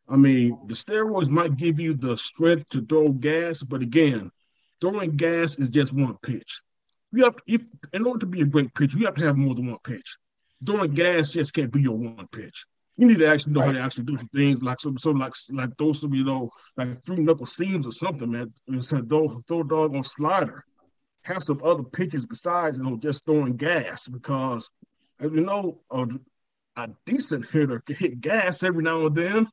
[0.08, 4.30] I mean, the steroids might give you the strength to throw gas, but again,
[4.80, 6.62] throwing gas is just one pitch.
[7.14, 9.36] You have to, if in order to be a great pitcher, you have to have
[9.36, 10.16] more than one pitch.
[10.64, 10.94] Throwing mm-hmm.
[10.96, 12.64] gas just can't be your one pitch.
[12.96, 15.32] You need to actually know how to actually do some things like some, some like
[15.50, 18.52] like throw some, you know, like three knuckle seams or something, man.
[18.68, 20.64] Instead throw throw a dog on slider.
[21.22, 24.68] Have some other pitches besides, you know, just throwing gas because
[25.20, 26.06] as you know, a,
[26.76, 29.48] a decent hitter can hit gas every now and then.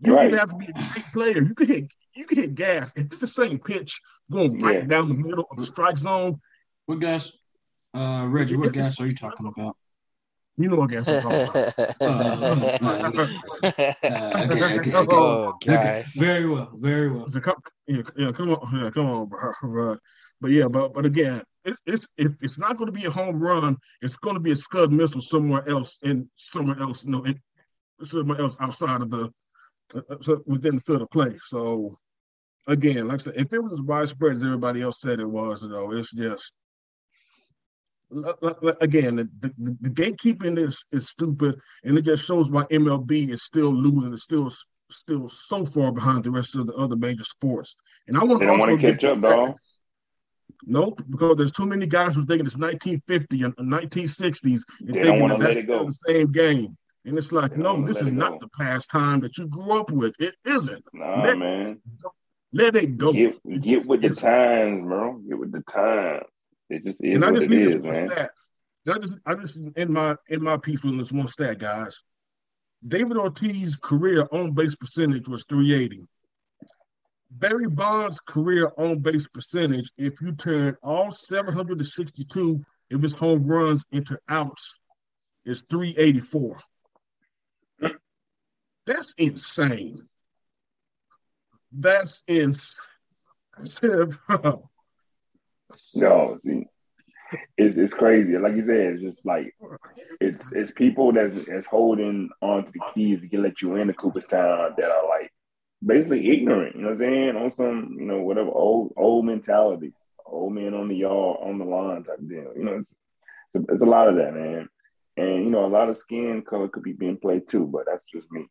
[0.00, 0.30] You Right.
[0.30, 1.42] don't have to be a great player.
[1.42, 2.92] You can hit you can hit gas.
[2.96, 4.86] If it's the same pitch going right Yeah.
[4.86, 6.40] down the middle of the strike zone,
[6.92, 7.32] What gas?
[7.94, 9.78] Uh, Reggie, what gas are you talking about?
[10.58, 11.74] you know what gas I'm talking about.
[12.02, 12.78] Uh,
[13.62, 14.92] uh, okay, okay, okay.
[14.94, 17.30] oh Okay, very well, very well.
[17.30, 17.54] So come,
[17.86, 19.96] yeah, yeah, come on, yeah, come on, bro, bro.
[20.42, 23.42] But yeah, but but again, it's, it's if it's not going to be a home
[23.42, 27.40] run, it's going to be a scud missile somewhere else and somewhere else, no, in
[28.02, 29.30] somewhere else outside of the
[29.94, 31.38] uh, uh, within the field of play.
[31.40, 31.96] So
[32.66, 35.62] again, like I said, if it was as widespread as everybody else said it was,
[35.62, 36.52] though, it's just
[38.14, 42.50] Uh, uh, uh, again the, the, the gatekeeping is is stupid, and it just shows
[42.50, 44.12] why MLB is still losing.
[44.12, 44.52] It's still
[44.90, 47.76] still so far behind the rest of the other major sports.
[48.08, 49.56] And I want don't want to get catch up, dog.
[50.64, 55.28] Nope, because there's too many guys who thinking it's 1950 and 1960s and They thinking
[55.28, 56.76] that that's still the same game.
[57.04, 58.38] And it's like, They no, this is not go.
[58.42, 60.14] the pastime that you grew up with.
[60.20, 60.84] It isn't.
[60.92, 61.80] Nah, Let- man.
[62.52, 63.12] Let it go.
[63.14, 64.22] Get, It get with the isn't.
[64.22, 65.14] times, bro.
[65.26, 66.26] Get with the times.
[66.72, 68.08] It just is And I just need is, man.
[68.08, 68.30] stat.
[68.88, 72.02] I just, I just in my in my piece with this one stat, guys.
[72.86, 76.04] David Ortiz's career on base percentage was 380.
[77.30, 83.84] Barry Bonds' career on base percentage, if you turn all 762 of his home runs
[83.92, 84.80] into outs,
[85.44, 86.58] is 384.
[88.86, 90.08] That's insane.
[91.70, 92.80] That's insane.
[93.56, 94.70] I said, bro,
[95.94, 96.66] No, see,
[97.56, 98.36] it's it's crazy.
[98.38, 99.54] Like you said, it's just like
[100.20, 103.94] it's it's people that's that's holding on to the keys to get let you into
[103.94, 105.32] Cooperstown that are like
[105.84, 106.76] basically ignorant.
[106.76, 107.36] You know what I'm saying?
[107.36, 109.92] On some you know whatever old old mentality,
[110.26, 112.52] old man on the yard on the line type deal.
[112.56, 112.92] You know, it's,
[113.54, 114.68] it's, a, it's a lot of that, man.
[115.16, 118.04] And you know, a lot of skin color could be being played too, but that's
[118.12, 118.46] just me.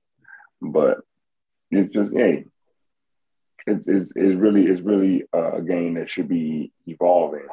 [0.61, 0.99] But
[1.71, 2.45] it's just hey,
[3.67, 7.47] it's it's, it's really it's really uh, a game that should be evolving,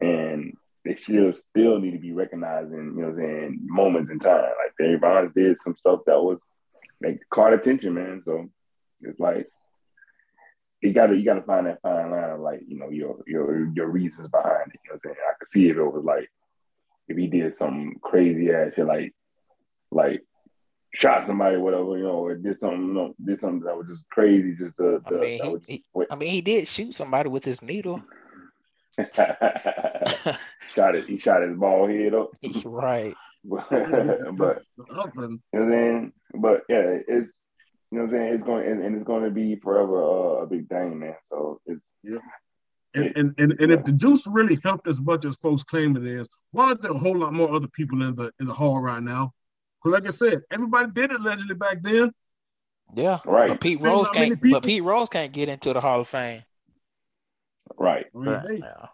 [0.00, 0.52] and
[0.84, 4.42] they still still need to be recognizing you know saying moments in time.
[4.42, 6.38] Like Barry Bonds did some stuff that was
[7.02, 8.22] like caught attention, man.
[8.24, 8.48] So
[9.02, 9.48] it's like
[10.82, 13.18] you got to you got to find that fine line of like you know your
[13.26, 14.80] your your reasons behind it.
[14.84, 15.16] You know I'm saying?
[15.28, 16.30] I could see if it was like
[17.08, 19.14] if he did some crazy ass shit like
[19.90, 20.22] like
[20.98, 24.02] shot somebody, whatever, you know, or did something, you know, did something that was just
[24.10, 27.44] crazy, just the, I mean, he, was he- I mean, he did shoot somebody with
[27.44, 28.02] his needle.
[30.68, 31.06] shot it.
[31.06, 32.30] He shot his ball head up.
[32.64, 33.14] right.
[33.44, 34.58] but you know what
[36.34, 37.32] But yeah, it's
[37.92, 38.34] you know what I'm saying.
[38.34, 41.14] It's going and, and it's going to be forever uh, a big thing, man.
[41.30, 41.80] So it's
[42.94, 46.04] And, and, and, and if the juice really helped as much as folks claim it
[46.04, 48.80] is, why aren't there a whole lot more other people in the in the hall
[48.80, 49.32] right now?
[49.90, 52.12] Because like I said, everybody did it allegedly back then.
[52.94, 53.18] Yeah.
[53.24, 54.40] right, But Pete Still Rose can't.
[54.40, 56.42] But Pete Rose can't get into the Hall of Fame.
[57.78, 58.86] right, I mean, But, hey, yeah.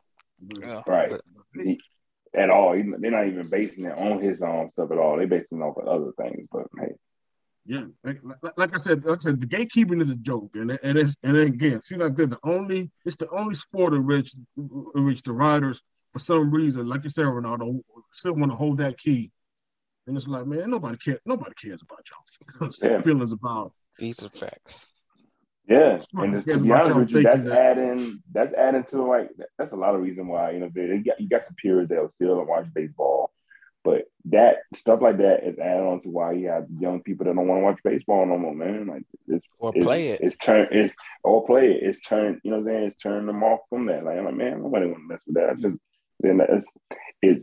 [0.60, 0.82] Yeah.
[0.86, 1.10] right.
[1.10, 1.20] But-
[1.54, 1.80] He,
[2.34, 2.72] at all.
[2.72, 5.16] He, they're not even basing it on his own stuff at all.
[5.16, 6.48] They're basing it off of other things.
[6.50, 6.94] But hey,
[7.64, 10.76] Yeah, like, like, like I said, like I said, the gatekeeping is a joke, and
[10.82, 14.04] and it's and then again, see like they're the only it's the only sport in
[14.04, 15.80] which in which the riders
[16.12, 17.80] for some reason, like you said, Ronaldo,
[18.12, 19.30] still want to hold that key,
[20.06, 22.04] and it's like, man, nobody cares, nobody cares about
[22.60, 23.00] y'all Yeah.
[23.00, 23.72] feelings about.
[23.98, 24.86] These are facts.
[25.68, 26.28] Yeah, Right.
[26.28, 29.02] and it's- Yeah, to be honest with you, thinking that's that- adding that's adding to
[29.02, 31.54] like that's a lot of reason why you know they, they got you got some
[31.62, 33.30] peers that will still watch baseball,
[33.82, 37.34] but that stuff like that is adding on to why you have young people that
[37.34, 38.86] don't want to watch baseball no more, man.
[38.88, 40.20] Like it's Or it's, play it.
[40.20, 41.82] It's turn it's or play it.
[41.82, 42.84] It's turn you know what I'm saying.
[42.88, 44.04] It's turning them off from that.
[44.04, 45.50] Like I'm like man, nobody want to mess with that.
[45.52, 45.76] It's just
[46.20, 46.66] then it's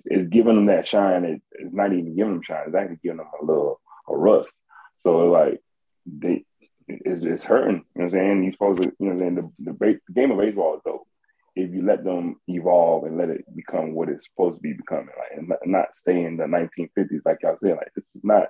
[0.06, 1.26] it's giving them that shine.
[1.26, 2.64] It, it's not even giving them shine.
[2.68, 4.58] It's actually giving them a little a rust.
[5.02, 5.62] So like
[6.06, 6.46] they
[6.88, 7.84] it's, it's hurting.
[7.96, 8.44] You know what I'm saying?
[8.44, 9.54] You supposed to, you know what I'm saying?
[9.60, 11.08] The, the, the game of baseball is dope.
[11.56, 15.08] If you let them evolve and let it become what it's supposed to be becoming,
[15.18, 18.48] like, and not, not stay in the 1950s, like y'all said, like, this is not,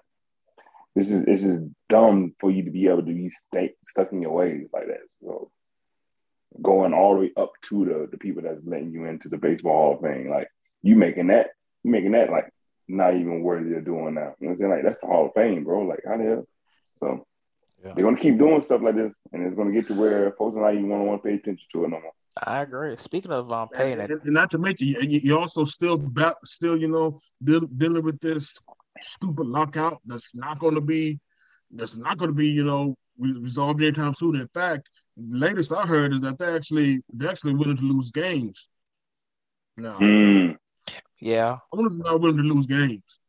[0.96, 4.22] this is, this is dumb for you to be able to be stay, stuck in
[4.22, 5.00] your ways like that.
[5.24, 5.50] So,
[6.62, 9.74] going all the way up to the, the people that's letting you into the baseball
[9.74, 10.50] hall of fame, like,
[10.82, 11.48] you making that,
[11.84, 12.50] you making that, like,
[12.88, 14.36] not even worthy of doing now.
[14.40, 14.72] You know what I'm saying?
[14.72, 15.82] Like, that's the hall of fame, bro.
[15.84, 16.48] Like, how the hell?
[17.00, 17.26] So,
[17.84, 17.94] Yeah.
[17.96, 20.62] they're gonna keep doing stuff like this, and it's gonna get to where folks are
[20.62, 22.12] not even gonna want to pay attention to it no more.
[22.46, 22.96] I agree.
[22.98, 25.98] Speaking of um paying And, it, and not to mention, you, you you also still
[25.98, 28.58] back, still you know deal, dealing with this
[29.02, 31.20] stupid lockout that's not going to be
[31.72, 34.36] that's not going to be you know resolved anytime soon.
[34.36, 38.12] In fact, the latest I heard is that they actually they're actually willing to lose
[38.12, 38.68] games.
[39.78, 40.58] Now, Mm,
[41.22, 43.20] yeah, owners are not willing to lose games.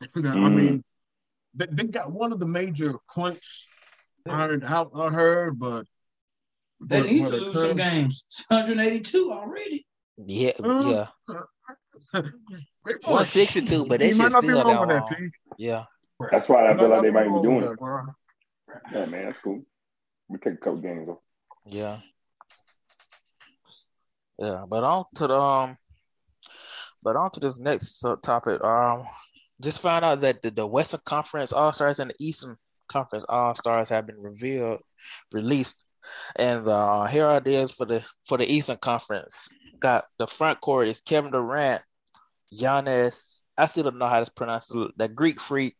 [0.16, 0.54] Now, I Mm.
[0.54, 0.84] mean,
[1.54, 3.66] they, they got one of the major points
[4.28, 5.86] I heard, I I heard but
[6.80, 8.24] They but- need but to lose some games.
[8.28, 9.86] It's 182 already.
[10.18, 11.40] yeah, Uh, yeah,
[12.84, 13.26] Great point.
[13.32, 15.30] 162, but they should not be still wrong down that, long.
[15.58, 15.84] Yeah.
[16.30, 17.78] that's why I feel like they might be be doing it.
[18.92, 19.62] Yeah, man, that's cool.
[20.28, 21.18] We take a couple games off.
[21.64, 22.00] Yeah.
[24.38, 25.78] Yeah, but on to the um
[27.06, 28.62] but on to this next topic.
[28.64, 29.06] Um
[29.62, 32.56] just found out that the, the Western Conference All Stars and the Eastern
[32.88, 34.80] Conference All Stars have been revealed,
[35.32, 35.86] released.
[36.34, 39.48] And uh here it is for the for the Eastern Conference.
[39.78, 41.82] Got the front court is Kevin Durant,
[42.52, 45.76] Giannis, I still don't know how to pronounce it, the Greek freak,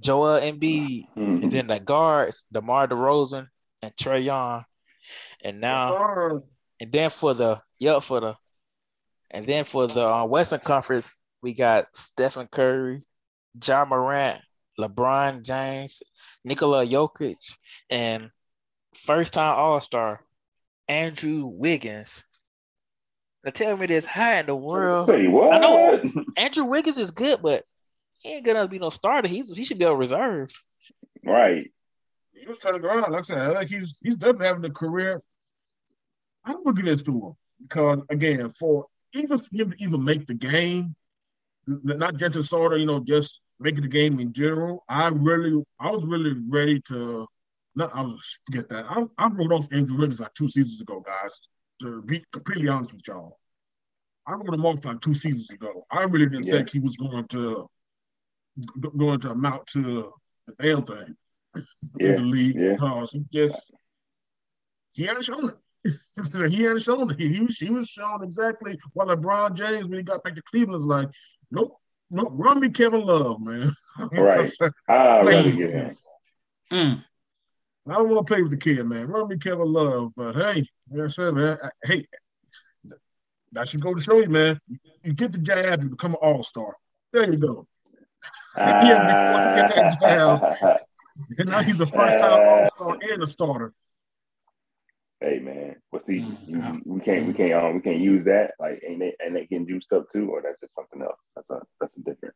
[0.00, 1.42] Joel Embiid, Mhm.
[1.42, 3.48] and then the guards, DeMar DeRozan
[3.82, 4.64] and Trae Young.
[5.44, 6.40] And now
[6.80, 8.36] and then for the yep for the
[9.30, 13.04] and then for the uh, Western Conference, we got Stephen Curry,
[13.64, 14.40] Ja Morant,
[14.78, 16.02] LeBron James,
[16.44, 17.36] Nikola Jokic,
[17.90, 18.30] and
[18.94, 20.20] first time All Star
[20.88, 22.24] Andrew Wiggins.
[23.44, 25.54] Now tell me this, how in the world Say what?
[25.54, 26.02] I know.
[26.36, 27.64] Andrew Wiggins is good, but
[28.18, 29.28] he ain't gonna be no starter.
[29.28, 30.50] He's he should be a reserve.
[31.24, 31.70] right.
[32.32, 33.12] he was turning around.
[33.12, 35.22] Like I said, I think he's he's definitely having a career.
[36.44, 40.26] I'm looking at this to him because again, for even for him to even make
[40.26, 40.94] the game,
[41.66, 44.84] not just a starter, you know, just making the game in general.
[44.88, 47.26] I really, I was really ready to.
[47.74, 48.86] Not, I was forget that.
[48.90, 51.40] I, I wrote off Andrew Wiggins like two seasons ago, guys.
[51.82, 53.38] To be completely honest with y'all,
[54.26, 55.86] I wrote him off like two seasons ago.
[55.90, 56.54] I really didn't Yeah.
[56.54, 57.68] think he was going to
[58.96, 60.12] going to amount to
[60.48, 61.14] the damn thing
[62.00, 62.72] in the league yeah.
[62.72, 63.72] because he just
[64.92, 65.56] he hadn't shown it.
[66.50, 67.18] he hadn't shown it.
[67.18, 70.42] He, he was he was shown exactly what LeBron James when he got back to
[70.42, 71.08] Cleveland was like,
[71.50, 71.76] nope,
[72.10, 73.72] nope, run me Kevin Love, man.
[74.12, 74.52] Right.
[74.88, 75.96] I'd rather get him.
[76.72, 77.04] Mm.
[77.88, 79.06] I don't want to play with the kid, man.
[79.08, 82.06] Run me Kevin Love, but hey, like I said, man, I- hey,
[83.52, 84.60] that should go to show you, man.
[85.02, 86.76] You get the jab, you become an all star.
[87.12, 87.66] There you go.
[88.56, 90.80] Yeah, before you get that jab.
[91.38, 93.72] And now he's the first time all star and a starter.
[95.20, 98.52] Hey man, well see, Mm, you- we can't we can't um, we can't use that
[98.60, 101.18] like ain't they and they getting juiced up too, or that's just something else.
[101.34, 102.34] That's a that's a different.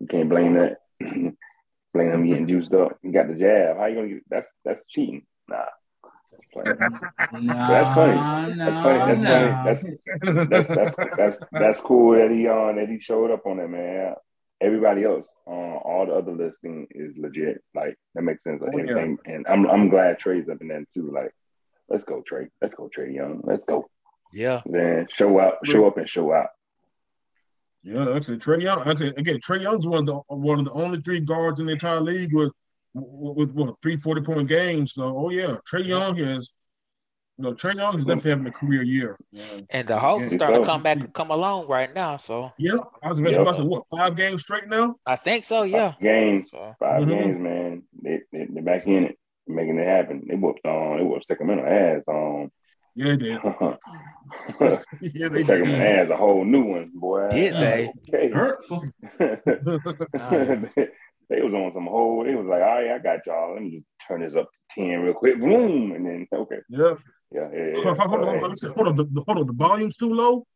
[0.00, 0.78] You can't blame that.
[1.00, 2.98] blame him getting juiced up.
[3.02, 3.78] He got the jab.
[3.78, 5.26] How you gonna get that's that's cheating?
[5.48, 5.64] Nah.
[6.30, 7.46] That's playing.
[7.46, 8.56] Nah, That's funny.
[8.58, 8.98] That's funny.
[9.06, 9.30] That's nah.
[9.30, 9.58] funny.
[9.64, 13.68] That's that's that's that's that's cool that he on that he showed up on that
[13.68, 14.14] man.
[14.60, 17.62] Everybody else on all the other listing is legit.
[17.74, 18.62] Like that makes sense.
[18.64, 18.98] Oh, and, yeah.
[18.98, 21.10] and, and I'm I'm glad Trae's up in that too.
[21.12, 21.32] Like,
[21.88, 22.48] let's go Trae.
[22.60, 23.40] Let's go Trae Young.
[23.44, 23.88] Let's go.
[24.32, 24.62] Yeah.
[24.66, 26.48] Then show out, show up and show out.
[27.82, 28.40] Yeah, that's it.
[28.40, 28.82] Trae Young.
[28.84, 29.16] That's it.
[29.16, 32.00] Again, Trae Young's one of the one of the only three guards in the entire
[32.00, 32.52] league with
[32.94, 34.94] with, with what three 40 point games.
[34.94, 36.52] So, oh yeah, Trae Young is
[37.38, 39.18] No, Trae Young is definitely having a career year.
[39.30, 42.16] Yeah, And the Hawks Yeah, are starting to come back and come along right now.
[42.16, 43.46] So yeah I was about Yep.
[43.48, 44.96] to say, what five games straight now?
[45.04, 45.92] I think so, yeah.
[46.00, 47.08] Games, So five Mhm.
[47.10, 47.82] games, man.
[48.02, 50.24] They, they they're back in it, making it happen.
[50.28, 50.98] They whooped on.
[50.98, 52.50] they whooped Sacramento ass on.
[52.94, 53.40] Yeah, they did.
[55.14, 55.98] yeah, they Sacramento did.
[55.98, 57.28] ass a whole new one, boy.
[57.28, 57.92] Did they?
[58.08, 58.30] Okay.
[58.32, 58.88] Hurtful.
[59.18, 59.38] they
[61.42, 62.24] was on some whole.
[62.24, 63.54] They was like, all right, I got y'all.
[63.54, 65.38] Let me just turn this up to ten real quick.
[65.38, 66.94] Boom, and then okay, yeah.
[67.30, 67.82] yeah, yeah, yeah.
[67.82, 68.72] Hold on, hold on, hold on.
[68.72, 69.46] Hold on, the, the- hold on.
[69.46, 70.46] The volume's too low.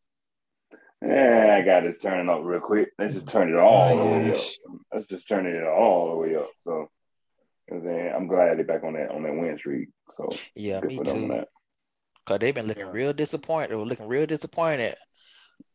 [1.03, 2.91] Yeah, I got to turn it up real quick.
[2.99, 4.37] Let's just turn it all the oh, way up.
[4.93, 6.51] Let's just turn it all the way up.
[6.65, 6.90] So,
[7.71, 9.89] you know what I'm glad they're back on that on that win streak.
[10.17, 11.45] So yeah, me for them on too.
[12.27, 13.71] Cause they've been looking real disappointed.
[13.71, 14.97] They were looking real disappointed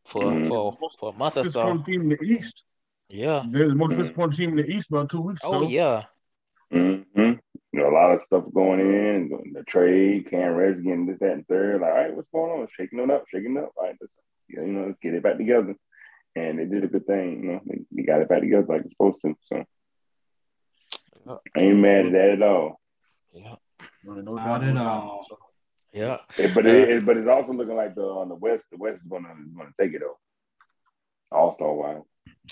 [0.06, 0.48] for Mhm.
[0.48, 1.50] for for a month or so.
[1.50, 2.66] Disappointing team in the East.
[3.10, 3.44] Yeah.
[3.50, 3.98] They're the most Mhm.
[3.98, 5.68] disappointing team in the East about two weeks Oh ago.
[5.70, 6.04] yeah.
[6.72, 7.34] Mm-hmm.
[7.74, 11.32] You know, a lot of stuff going in, the trade, Cam Reddish getting this, that,
[11.34, 11.82] and third.
[11.82, 12.68] Like, all right, what's going on?
[12.78, 13.74] Shaking it up, shaking it up.
[13.76, 14.14] All right, let's,
[14.48, 15.76] you know, let's get it back together.
[16.36, 17.44] And they did a good thing.
[17.44, 19.36] You know, they, they got it back together like it's supposed to.
[19.48, 19.66] So I
[21.58, 22.80] ain't mad at that at all.
[23.34, 23.56] Yeah.
[24.04, 25.20] No, no Not doubt at about all.
[25.20, 25.20] it.
[25.20, 25.38] Uh, so,
[25.94, 26.18] Yeah.
[26.38, 29.02] It- but it, it- but it's also looking like the on the West, the West
[29.04, 30.18] is gonna is gonna take it though.
[31.32, 32.02] All star wise.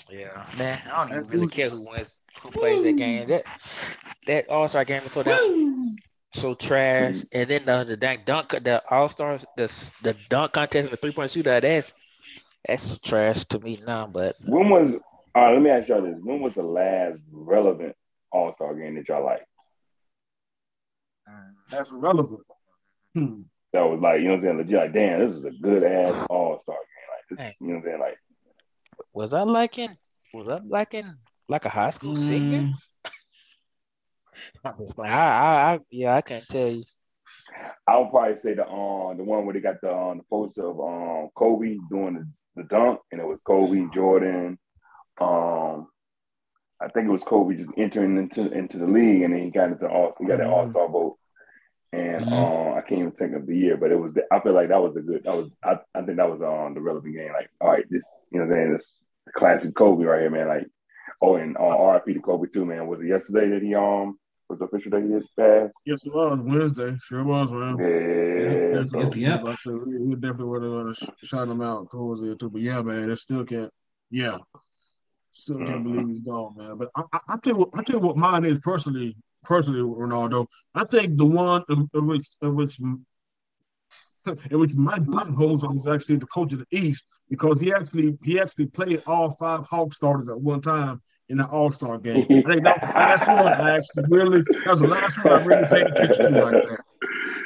[0.09, 0.45] Yeah.
[0.57, 3.27] Man, I don't even really care who wins, who plays that game.
[3.27, 3.43] That
[4.27, 5.97] that All Star game before that
[6.33, 7.17] so trash.
[7.17, 7.27] Mm-hmm.
[7.39, 9.67] And then the the dang dunk, the All Stars, the
[10.01, 11.59] the dunk contest, the three point shooter.
[11.61, 11.93] That's
[12.67, 14.07] that's trash to me now.
[14.07, 14.95] But When was
[15.35, 16.17] all right, let me ask y'all this.
[16.23, 17.95] When was the last relevant
[18.33, 19.45] all star game that y'all like?
[21.71, 22.41] That's relevant.
[23.15, 23.41] Hmm.
[23.71, 25.83] That was like, you know what I'm saying, legit like, damn, this is a good
[25.83, 27.39] ass all star game.
[27.39, 27.99] Like this, you know what I'm saying?
[27.99, 28.17] Like
[29.13, 29.95] was I liking?
[30.33, 31.05] Was I liking
[31.47, 32.61] like a high school senior?
[32.61, 32.73] Mm,
[34.65, 36.83] I'm just like, I, I, I, yeah, I can't tell you.
[37.87, 40.67] I would probably say the um the one where they got the um the poster
[40.67, 44.57] of um Kobe doing the, the dunk and it was Kobe, Jordan,
[45.19, 45.87] um
[46.83, 49.69] I think it was Kobe just entering into into the league and then he got
[49.69, 51.17] into all he got that all star vote.
[51.93, 52.33] And Mhm.
[52.71, 54.81] um I can't even think of the year, but it was I feel like that
[54.81, 57.31] was a good that was I, I think that was um the relevant game.
[57.31, 58.85] Like, all right, this you know what I'm saying, this
[59.35, 60.47] classic Kobe right here, man.
[60.47, 60.67] Like
[61.21, 62.87] oh and uh, RIP to Kobe too, man.
[62.87, 64.17] Was it yesterday that he um
[64.49, 65.73] was the official that he hit fast?
[65.85, 66.97] Yes, it was Wednesday.
[66.99, 67.77] Sure was, man.
[67.79, 69.43] Yeah, Definitely, so- Yep, yep.
[69.43, 72.49] Like I said, we, we definitely would have sh- shot him out towards it too.
[72.49, 73.71] But yeah, man, it still can't.
[74.11, 74.39] Yeah,
[75.33, 75.83] still can't Mhm.
[75.83, 76.77] believe he's gone, man.
[76.77, 79.15] But I, I, I tell you what, I tell you what mine is personally.
[79.43, 82.79] Personally, Ronaldo, I think the one in, in which in which
[84.51, 88.39] in which Mike Budenholzer was actually the coach of the East because he actually he
[88.39, 92.25] actually played all five Hawk starters at one time in the All Star game.
[92.45, 95.33] I think that was the last one I actually really that was the last one
[95.41, 96.79] I really paid attention to like that.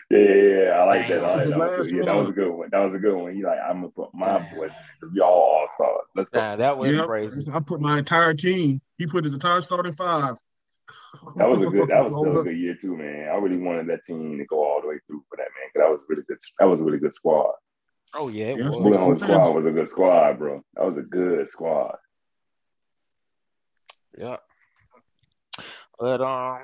[0.10, 1.24] Yeah, yeah, yeah, I like that.
[1.24, 1.78] I like That was that, the one too.
[1.78, 2.70] last Yeah, that was a good one.
[2.72, 3.36] That was a good one.
[3.38, 4.50] You like, I'm gonna put my Damn.
[4.50, 6.06] boys to be all all stars.
[6.16, 6.40] Let's go.
[6.40, 7.52] Nah, that was Yeah, crazy.
[7.52, 8.80] I put my entire team.
[8.98, 10.38] He put his entire starting five.
[11.36, 11.90] That was a good.
[11.90, 13.28] That was still a good year too, man.
[13.30, 15.70] I really wanted that team to go all the way through for that, man.
[15.74, 16.38] Because that was really good.
[16.60, 17.52] That was a really good squad.
[18.14, 18.82] Oh yeah, it Yeah, was.
[18.82, 20.64] six- Budenholzer squad was a good squad, bro.
[20.76, 21.98] That was a good squad.
[24.18, 24.38] Yeah.
[26.00, 26.60] But um,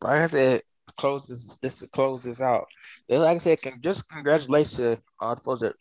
[0.00, 0.62] like I said,
[0.96, 2.66] close this this to close this out.
[3.08, 5.74] Like I said, can just congratulations on uh, the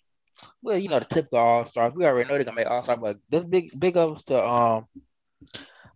[0.62, 1.94] well, you know, the typical all stars.
[1.96, 4.86] We already know they're gonna make all star, but this big big ups to um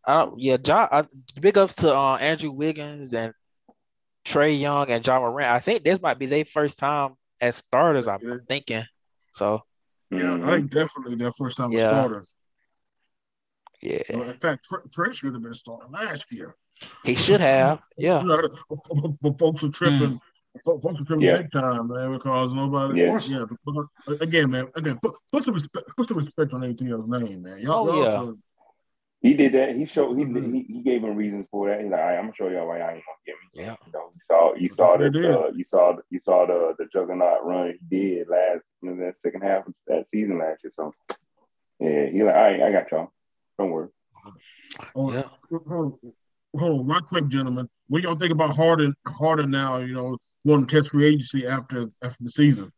[0.05, 1.03] I don't yeah, John uh,
[1.39, 3.33] big ups to uh, Andrew Wiggins and
[4.25, 5.49] Trae Young and Ja Morant.
[5.49, 8.35] I think this might be their first time as starters, I'm Yeah.
[8.47, 8.83] thinking.
[9.33, 9.63] So
[10.09, 10.39] Yeah.
[10.43, 11.79] I think definitely their first time Yeah.
[11.79, 12.37] as starters.
[13.81, 16.55] yeah, In fact, Trey should have been starting last year.
[17.03, 17.81] He should have.
[17.97, 18.23] Yeah.
[19.21, 20.19] But folks are tripping.
[20.65, 21.37] Folks are tripping Yeah.
[21.37, 23.01] big time, man, because nobody.
[23.01, 23.19] Yeah.
[23.27, 23.45] yeah.
[23.49, 24.67] because- again, man.
[24.75, 25.87] Again, put, put some respect.
[25.95, 27.59] Put some respect on ATL's name, man.
[27.59, 28.11] Y'all, Oh, y'all yeah.
[28.17, 28.43] some-
[29.21, 29.75] He did that.
[29.75, 30.17] He showed.
[30.17, 30.53] He, Mhm.
[30.53, 31.81] he he gave him reasons for that.
[31.81, 33.63] He's like, All right, I'm gonna show y'all why y'all ain't gonna get me.
[33.63, 33.75] Yeah.
[33.85, 36.85] You know, you saw you saw They that uh, you saw you saw the the
[36.91, 40.71] juggernaut run he did last you know, that second half of that season last year.
[40.75, 40.93] So
[41.79, 43.11] yeah, he like, all right, I got y'all.
[43.59, 43.89] Don't worry.
[44.95, 45.23] Oh, Yeah.
[46.57, 47.69] Hold on, right quick, gentlemen.
[47.87, 48.93] What do y'all think about Harden?
[49.07, 52.71] Harden now, you know, wanting to test free agency after after the season.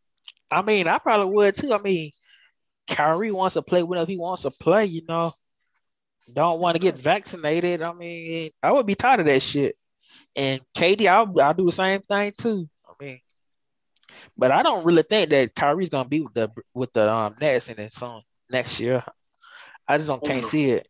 [0.50, 1.74] I mean, I probably would too.
[1.74, 2.12] I mean,
[2.88, 5.34] Kyrie wants to play whenever he wants to play, you know.
[6.32, 7.82] Don't want to get vaccinated.
[7.82, 9.76] I mean, I would be tired of that shit.
[10.36, 12.70] And Katie, I'll I'll do the same thing too.
[12.88, 13.20] I mean,
[14.38, 17.70] but I don't really think that Kyrie's gonna be with the with the um Nets
[17.70, 19.04] in it soon next year.
[19.88, 20.88] I just don't can't see it.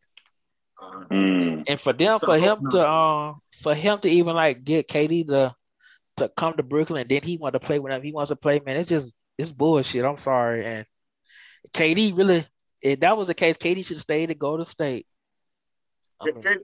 [1.10, 1.64] Mm.
[1.68, 2.70] And for them, So, for him no.
[2.72, 5.56] to um, for him to even like get Katie to
[6.18, 8.60] to come to Brooklyn and then he want to play whenever he wants to play.
[8.66, 10.06] Man, it's just it's bullshit.
[10.06, 10.66] I'm sorry.
[10.66, 10.86] And
[11.72, 12.46] KD really,
[12.82, 15.06] if that was the case, KD should stay to go to State.
[16.22, 16.58] I mean, K-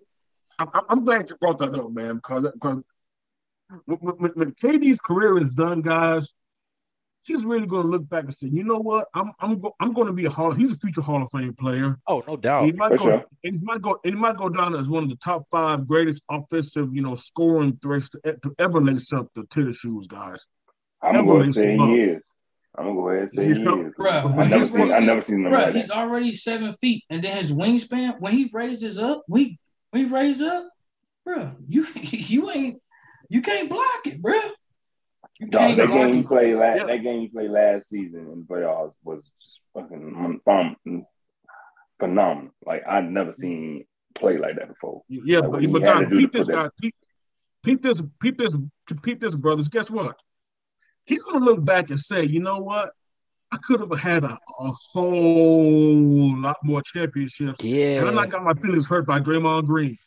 [0.59, 2.87] I'm, I'm- I'm glad you brought that up, man, because because
[3.85, 6.33] when, when, when KD's career is done, guys,
[7.23, 9.93] he's really going to look back and say, you know what, I'm I'm go, I'm
[9.93, 10.51] going to be a hall.
[10.51, 11.97] He's a future Hall of Fame player.
[12.07, 12.65] oh no doubt.
[12.65, 13.03] He might For go.
[13.03, 13.25] sure.
[13.43, 13.99] He might go.
[14.03, 17.77] He might go down as one of the top five greatest offensive, you know, scoring
[17.81, 20.45] threats to, to ever lace up the tennis shoes, guys.
[21.01, 22.21] I'm gonna go ahead and say he is.
[22.77, 23.53] I'm gonna go ahead and say Yeah.
[23.75, 23.93] he is.
[23.99, 24.91] Bruh, I never seen.
[24.91, 28.33] I never seen him Bro, like he's already seven feet, and then his wingspan when
[28.33, 29.57] he raises up, we
[29.93, 30.69] we raise up,
[31.25, 31.51] bro.
[31.67, 32.81] You you ain't
[33.29, 34.39] you can't block it, bro.
[35.39, 36.77] You Dog, can't that block game you played last.
[36.79, 36.85] Yeah.
[36.87, 39.31] That game you played last season in playoffs was
[39.73, 40.39] fucking
[41.99, 42.51] phenomenal.
[42.65, 43.85] Like I'd never seen
[44.17, 45.03] play like that before.
[45.07, 46.69] Yeah, Like, but, what he but had guys, to do to peep this, that- guys.
[46.81, 46.95] Peep,
[47.63, 48.55] peep this, peep this,
[49.01, 49.67] peep this, brothers.
[49.69, 50.15] Guess what?
[51.05, 52.91] He's gonna look back and say, you know what?
[53.51, 57.99] I could have had a, a whole lot more championships, Yeah.
[58.01, 59.97] and I'm not got my feelings hurt by Draymond Green.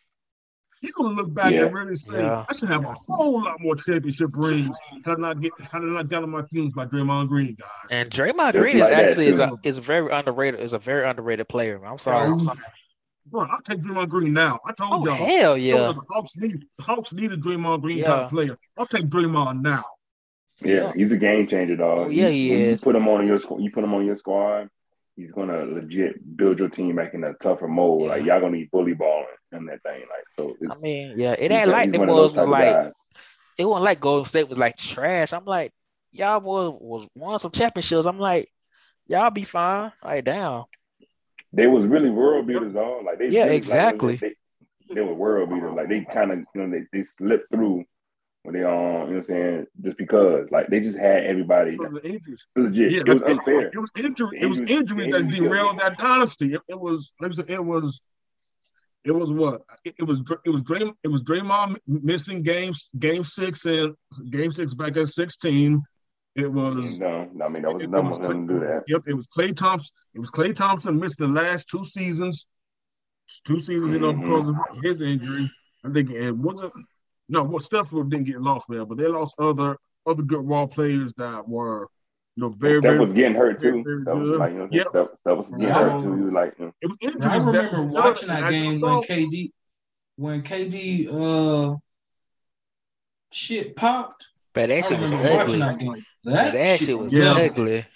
[0.83, 1.63] He's gonna look back Yeah.
[1.67, 2.45] and really say, Yeah.
[2.49, 5.85] I should have a whole lot more championship rings had I not get had I
[5.87, 7.69] not gotten my feelings by Draymond Green, guys.
[7.91, 9.59] And Draymond Just Green is like that, actually is a too.
[9.63, 10.61] is very underrated.
[10.61, 11.81] Is a very underrated player.
[11.87, 12.27] I'm sorry.
[12.29, 12.55] Oh, Bro,
[13.27, 14.59] Bro, I'll take Draymond Green now.
[14.67, 15.15] I Oh told y'all.
[15.15, 15.77] hell yeah.
[15.93, 18.07] The Hawks need the Hawks need a Draymond Green Yeah.
[18.09, 18.57] type player.
[18.77, 19.85] I'll take Draymond now.
[20.61, 20.93] Yeah, Yeah.
[20.97, 21.99] he's a game changer, dog.
[21.99, 23.61] Oh, yeah, he when You put him on your squad.
[23.63, 24.69] You put him on your squad.
[25.23, 28.09] He's gonna legit build your team back in a tougher mold.
[28.09, 30.01] Like y'all gonna need bully balling and that thing.
[30.01, 30.57] Like so.
[30.61, 32.93] It's, I mean, yeah, it ain't like the them one of boys was like guys.
[33.57, 35.33] it wasn't like Golden State was like trash.
[35.33, 35.71] I'm like,
[36.11, 38.05] y'all boys was won some championships.
[38.05, 38.49] I'm like,
[39.07, 39.93] y'all be fine.
[40.03, 40.65] Like down.
[41.53, 43.05] They was really world beaters, dog.
[43.05, 44.15] Like they Yeah, exactly.
[44.15, 44.21] Like,
[44.89, 45.73] they, they were world beaters.
[45.77, 47.85] Like they kind of you know they, they slipped through
[48.45, 51.73] when they um you know what I'm saying just because like they just had everybody
[51.73, 52.47] Because of the injuries.
[52.57, 52.93] legit.
[52.93, 53.69] Yeah, it was it, unfair.
[53.69, 54.39] it was injury.
[54.41, 56.55] It was injuries- that derailed that dynasty.
[56.55, 57.13] It, it was.
[57.21, 57.39] It was.
[57.39, 58.01] It was.
[59.05, 59.63] It was what?
[59.85, 60.23] It, it was.
[60.45, 60.93] It was Draym.
[61.03, 62.89] It was Draymond missing games.
[62.99, 63.95] Game six and
[64.31, 65.83] game six back at sixteen.
[66.37, 66.99] It was.
[66.99, 68.85] No, I mean that was It, it dumb was of do that.
[68.89, 69.91] Yep, it was Klay Thompson.
[70.15, 72.47] It was Klay Thompson missed the last two seasons,
[73.45, 74.23] two seasons, you know, Mhm.
[74.23, 75.51] because of his injury.
[75.85, 76.73] I think it wasn't.
[77.29, 81.15] No, well, Steph didn't get lost, man, but they lost other other good role players
[81.15, 81.87] that were,
[82.37, 82.99] you know, very Steph very.
[82.99, 83.83] was getting hurt too.
[83.85, 84.87] very Steph was like, you know, Yep.
[84.91, 86.15] Steph, Steph was getting So- hurt too.
[86.17, 87.27] He was like, you know, It was injuries.
[87.27, 89.53] I remember that- watching that game saw- when KD
[90.17, 91.77] when KD uh
[93.31, 94.27] shit popped.
[94.55, 95.77] But I that shit was remember watching ugly.
[95.77, 96.05] that game.
[96.25, 97.33] That, that shit shit was Yeah.
[97.33, 97.87] ugly.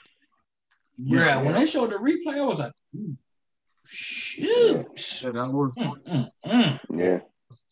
[0.99, 3.17] Yeah, when they showed the replay, I was like, ooh,
[3.87, 4.87] shoot.
[5.23, 6.81] Yeah, that was Mm, mm, mm.
[6.99, 7.19] yeah.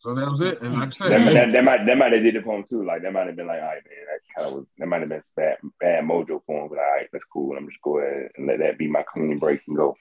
[0.05, 0.13] So.
[0.13, 0.61] That was it.
[0.61, 2.65] And like I said, That, that, that might that might have did it for him
[2.69, 2.85] too.
[2.85, 5.01] Like that might have been like, all right, man, that kind of was that might
[5.01, 6.69] have been bad bad mojo for him.
[6.69, 7.57] But all right, that's cool.
[7.57, 9.95] I'm just go ahead and let that be my clean break and go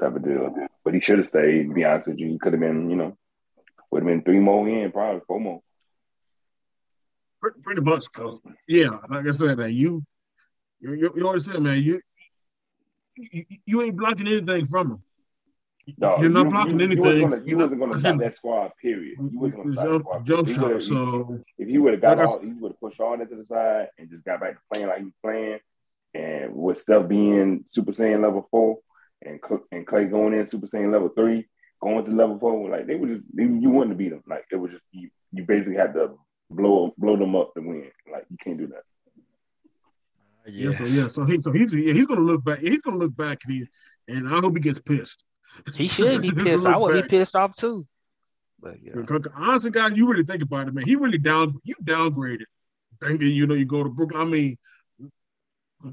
[0.00, 0.54] type of deal.
[0.84, 1.68] But he should have stayed.
[1.68, 3.16] To be honest with you, he could have been, you know,
[3.90, 5.60] would have been three more in, probably four more.
[7.40, 8.10] pretty, pretty much.
[8.12, 10.02] Cause yeah, like I said, man, you
[10.80, 12.00] you you, you always said, man, you,
[13.16, 15.02] you you ain't blocking anything from him.
[15.98, 17.04] Dog, You're not you- blocking you, anything.
[17.04, 18.72] You wasn't gonna, you wasn't gonna stop that squad.
[18.80, 19.18] Period.
[19.18, 20.26] You wasn't gonna stop that squad.
[20.26, 20.62] jump shot.
[20.68, 23.00] would've- So if he would have got Like I all, s- he would have pushed
[23.00, 25.58] all that to the side and just got back to playing like he was playing.
[26.14, 28.78] And with stuff being Super Saiyan level four
[29.20, 29.40] and
[29.72, 31.48] and Clay going in Super Saiyan level three,
[31.82, 34.22] going to level four, like they would just you, you wouldn't have beat them.
[34.26, 36.16] Like it was just you, you basically had to
[36.50, 37.90] blow blow them up to win.
[38.10, 38.84] Like you can't do that.
[40.46, 42.60] Ah, yeah, so yeah, so he so he's yeah, he's gonna look back.
[42.60, 43.66] He's gonna look back and he,
[44.08, 45.24] and I hope he gets pissed.
[45.74, 46.66] He should be pissed.
[46.66, 47.86] I would be pissed off too.
[48.60, 48.94] But yeah.
[49.34, 50.84] Honestly, guys, you really think about it, man.
[50.86, 52.46] He really down you downgraded.
[53.00, 54.20] Thinking you know you go to Brooklyn.
[54.20, 54.58] I mean,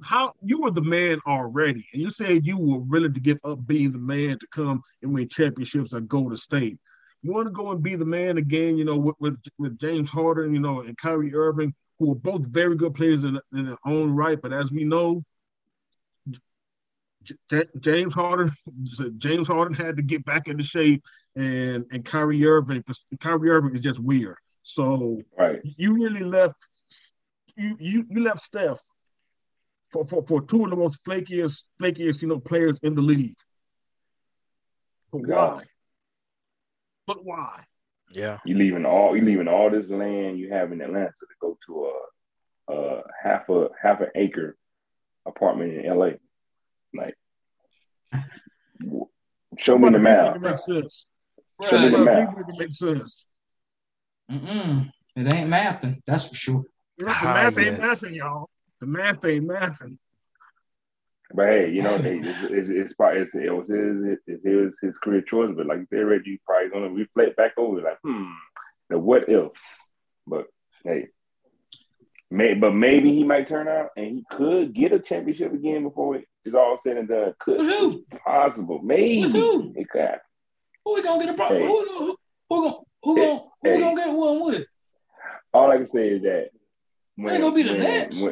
[0.03, 3.65] how you were the man already, and you said you were willing to give up
[3.67, 6.79] being the man to come and win championships at Golden State.
[7.23, 10.09] You want to go and be the man again, you know, with with, with James
[10.09, 13.77] Harden, you know, and Kyrie Irving, who are both very good players in, in their
[13.85, 14.41] own right.
[14.41, 15.23] But as we know,
[17.23, 18.51] J- J- James Harden,
[19.17, 21.03] James Harden had to get back into shape,
[21.35, 24.37] and and Kyrie Irving, 'cause Kyrie Irving is just weird.
[24.63, 25.59] So Right.
[25.63, 26.57] you really left
[27.55, 28.79] you you you left Steph
[29.91, 33.35] for, for, for two of the most flakiest flakiest you know players in the league.
[35.11, 35.55] But God.
[35.57, 35.63] why?
[37.07, 37.65] But why?
[38.13, 38.39] Yeah.
[38.45, 41.91] You leaving all you leaving all this land you have in Atlanta to go to
[42.69, 44.57] a, a half a half an acre
[45.25, 46.11] apartment in LA.
[46.93, 47.15] Like
[49.57, 50.41] show me the Somebody map.
[50.41, 51.69] Make it make.
[51.69, 52.37] Show me the Bruh, Somebody map.
[52.37, 53.25] make it make sense.
[54.31, 54.91] mm-mm.
[55.15, 56.63] It ain't mathing, that's for sure.
[56.97, 58.01] The Ah, math ain't yes.
[58.01, 58.49] mathing, y'all.
[58.79, 59.97] The math ain't mathing.
[61.33, 64.77] But hey, you know, hey, it's, it's, it's, probably, it's, it was his, it's his,
[64.81, 65.51] his career choice.
[65.55, 68.31] But like you said, Reggie, probably going to reflect back over like, hmm,
[68.89, 69.89] the what ifs.
[70.27, 70.47] But
[70.83, 71.07] hey,
[72.31, 76.15] may, but maybe he might turn out and he could get a championship again before
[76.15, 77.33] it is all said and done.
[77.39, 78.79] Could it's possible?
[78.81, 79.23] Maybe
[79.75, 80.19] it could happen.
[80.85, 81.61] Who we gonna get a problem?
[81.61, 81.67] Hey.
[81.67, 82.15] Who, who,
[82.49, 83.27] who, gonna who Hey.
[83.27, 83.79] gonna who Hey.
[83.79, 84.65] gonna get one with?
[85.53, 86.49] All I can say is that
[87.19, 88.23] Ain't gonna be the Nets.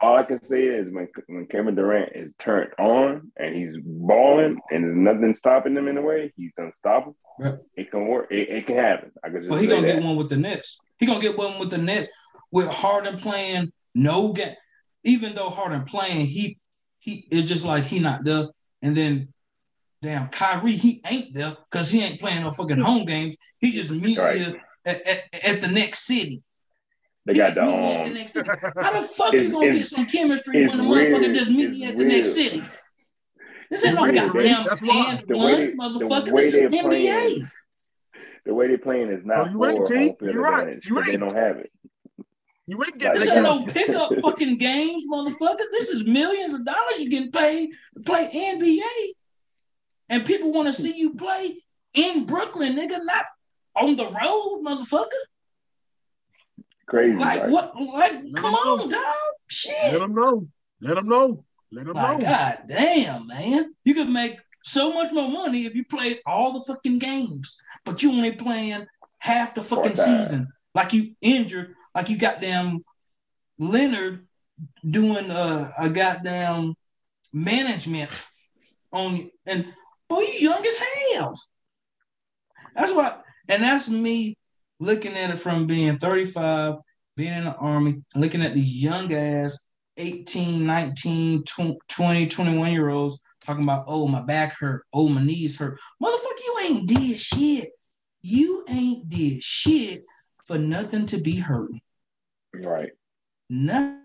[0.00, 4.58] all I can say is when when Kevin Durant is turned on and he's balling
[4.70, 7.16] and there's nothing stopping him in the way, he's unstoppable.
[7.40, 7.54] Right.
[7.74, 8.28] It can work.
[8.30, 9.10] It, it can happen.
[9.24, 9.94] I can just But he gonna that.
[9.94, 10.78] get one with the Nets.
[10.98, 12.10] He gonna get one with the Nets
[12.56, 14.54] with Harden playing no game.
[15.04, 16.58] Even though Harden playing, he
[16.98, 18.46] he is just like he not there.
[18.80, 19.28] And then
[20.02, 23.36] damn Kyrie, he ain't there because he ain't playing no fucking home games.
[23.58, 24.40] He just meet Right.
[24.40, 26.42] you at, at, at the next city.
[27.26, 28.50] They He got just the meet me at the um, next city.
[28.82, 31.84] How the fuck you gonna get some chemistry when the motherfucker just meet It's me
[31.84, 32.64] at the next city?
[33.70, 36.34] This ain't no goddamn That's and The one way they- the motherfucker.
[36.36, 36.82] This is NBA.
[36.84, 37.50] playing,
[38.46, 39.96] the way they're playing is not Oh, you right, for T.
[40.06, 40.60] home field You right.
[40.62, 41.70] advantage You 'cause they don't have it.
[42.66, 45.62] You ain't getting This ain't no pickup fucking games, motherfucker.
[45.72, 49.12] This is millions of dollars you getting paid to play NBA.
[50.08, 51.62] And people want to see you play
[51.94, 53.24] in Brooklyn, nigga, not
[53.76, 55.06] on the road, motherfucker.
[56.86, 57.16] Crazy.
[57.16, 57.50] Like right?
[57.50, 58.58] what like No, come no.
[58.82, 59.00] on, dog.
[59.48, 59.72] Shit.
[59.84, 60.00] Let Shit.
[60.00, 60.48] them know.
[60.80, 61.44] Let them know.
[61.72, 62.24] Let them Like, know.
[62.26, 63.74] god damn, man.
[63.84, 68.02] You could make so much more money if you played all the fucking games, but
[68.02, 68.86] you only playing
[69.18, 70.48] half the fucking season.
[70.74, 72.84] Like you injured, like you goddamn
[73.58, 74.26] Leonard
[74.88, 76.74] doing uh, a goddamn
[77.32, 78.22] management
[78.92, 79.30] on.
[79.46, 79.72] And
[80.06, 81.40] boy, you young as hell.
[82.76, 83.16] That's why,
[83.48, 84.36] and that's me
[84.78, 86.74] looking at it from being 35,
[87.16, 89.58] being in the army, looking at these young ass
[89.96, 91.44] 18, 19,
[91.88, 95.80] 20, 21 year olds talking about, oh, my back hurt, oh, my knees hurt.
[96.02, 97.70] Motherfucker, you ain't did shit.
[98.20, 100.04] You ain't did shit
[100.44, 101.70] for nothing to be hurt.
[102.64, 102.92] Right.
[103.48, 104.02] Nothing.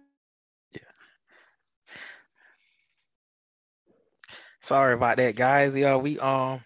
[4.61, 5.75] Sorry about that, guys.
[5.75, 6.61] Yeah, we um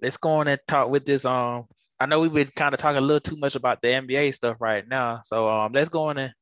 [0.00, 1.24] let's go on and talk with this.
[1.24, 1.66] Um
[2.00, 4.56] I know we've been kind of talking a little too much about the NBA stuff
[4.60, 5.20] right now.
[5.24, 6.32] So um let's go on and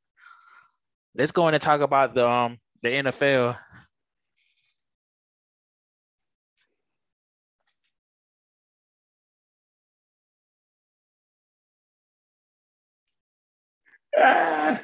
[1.16, 3.58] let's go on and talk about the um the NFL.
[14.18, 14.80] Ah.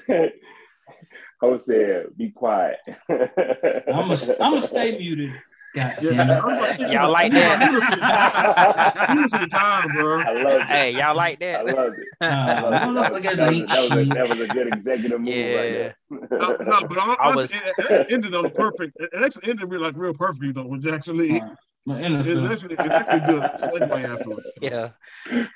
[1.41, 2.79] Host said, "Be quiet."
[3.09, 5.31] I'm gonna stay muted.
[5.75, 6.33] God Yeah, damn it.
[6.33, 9.15] I'm gonna see Y'all like that?
[9.15, 10.21] know, You time, bro.
[10.21, 10.67] I love it.
[10.67, 11.65] Hey, y'all like I that?
[11.77, 12.09] love it.
[12.21, 13.23] Uh, I love it.
[13.23, 15.57] that, was, that, was a, that was a good executive move Yeah.
[15.57, 16.67] right No, there.
[16.67, 18.97] no, but hon- I was- honestly, it, it ended on perfect.
[18.99, 21.51] It actually ended real, like real perfectly though, which actually Uh,
[21.87, 24.51] my it's actually it's actually good segue afterwards.
[24.61, 24.89] Yeah.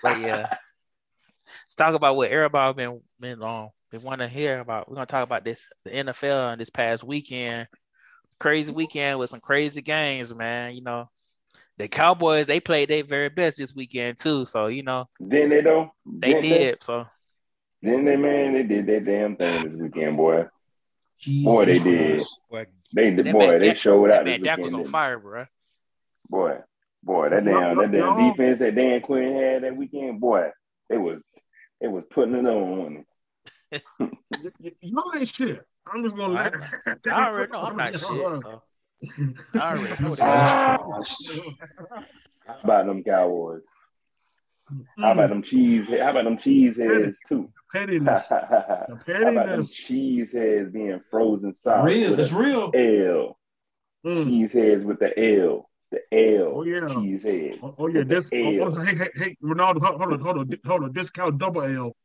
[0.03, 0.55] But yeah.
[1.77, 4.89] Let's talk about what everybody been been um been wanting to hear about.
[4.89, 7.67] We're gonna talk about this the NFL and this past weekend.
[8.39, 10.77] Crazy weekend with some crazy games, man.
[10.77, 11.11] You know,
[11.77, 14.45] the Cowboys they played their very best this weekend too.
[14.45, 15.91] So you know Didn't they though?
[16.07, 16.85] they Didn't did.
[16.85, 17.07] So
[17.83, 18.53] Didn't they, man?
[18.53, 20.45] They did their damn thing this weekend, boy.
[21.19, 22.11] Jesus Boy, they did.
[22.19, 22.41] Christ.
[22.49, 23.51] boy, They did, That boy.
[23.51, 25.47] man They Dak- showed that out this man Dak was on fire, bro.
[26.31, 26.59] Boy,
[27.03, 30.51] boy, that damn, that damn defense that Dan Quinn had that weekend, boy,
[30.89, 31.27] it was,
[31.85, 32.79] it was putting it on.
[32.79, 33.07] wasn't
[33.71, 33.83] it?
[34.01, 35.61] Y- y- Y'all ain't shit.
[35.87, 37.07] I'm just gonna I let.
[37.07, 38.01] I already know I'm not shit.
[38.01, 38.63] So
[39.55, 41.85] I already know that.
[42.47, 43.63] How about them Cowboys?
[44.99, 45.89] How about them cheese?
[45.89, 47.51] How about them cheese heads too?
[47.73, 48.29] pettiness?
[48.31, 48.39] How
[48.89, 49.73] The about them pettiness.
[49.75, 51.85] cheese heads being frozen solid?
[51.93, 52.19] Real.
[52.19, 52.71] It's real.
[52.75, 53.39] L.
[54.07, 54.25] Mm.
[54.25, 55.69] Cheese heads with the L.
[55.95, 56.53] The L.
[56.57, 56.89] Oh, yeah.
[56.89, 57.59] Cheese heads.
[57.63, 58.29] Oh, oh, yeah, this.
[58.33, 58.39] L.
[58.41, 60.93] Oh, oh, hey, hey, hey, Ronaldo, hold hold on, hold on, hold on.
[60.93, 61.97] Discount double L.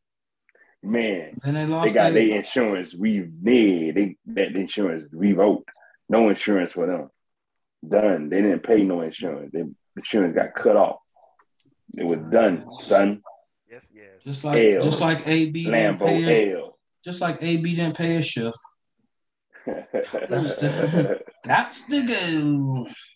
[0.83, 5.69] Man, And they they got their- their insurance re they they that insurance revoked.
[6.07, 7.09] No insurance for them.
[7.87, 8.29] Done.
[8.29, 9.51] They didn't pay no insurance.
[9.51, 9.65] Their
[9.97, 10.99] insurance got cut off.
[11.97, 13.21] It was done, son.
[13.69, 14.23] Yes, yes.
[14.23, 14.81] just like L.
[14.81, 16.57] just like AB didn't pay his,
[17.03, 18.57] just like AB didn't pay his shift.
[19.65, 20.55] That's
[21.85, 22.87] the go.
[22.87, 23.08] But, uh, but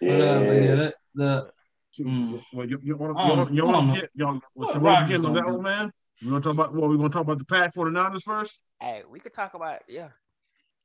[0.00, 0.90] yeah, yeah.
[1.14, 1.50] the
[1.98, 2.42] Mm.
[2.52, 5.08] Well, you, you want I don't- to you want to get y'all What you want
[5.08, 5.92] to get on that one, man?
[6.22, 8.58] We gonna talk about well, we gonna talk about the pack for the Niners first.
[8.80, 10.08] Hey, we could talk about yeah.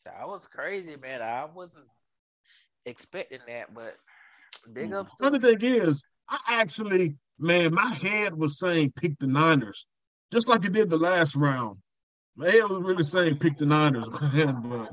[0.06, 1.22] That was crazy, man.
[1.22, 1.86] I wasn't
[2.86, 3.98] expecting that, but
[4.72, 9.28] big ups to Another thing is, I actually, man, my head was saying pick the
[9.28, 9.86] Niners,
[10.32, 11.78] just like it did the last round.
[12.36, 14.62] My head was really saying pick the Niners, man.
[14.64, 14.90] But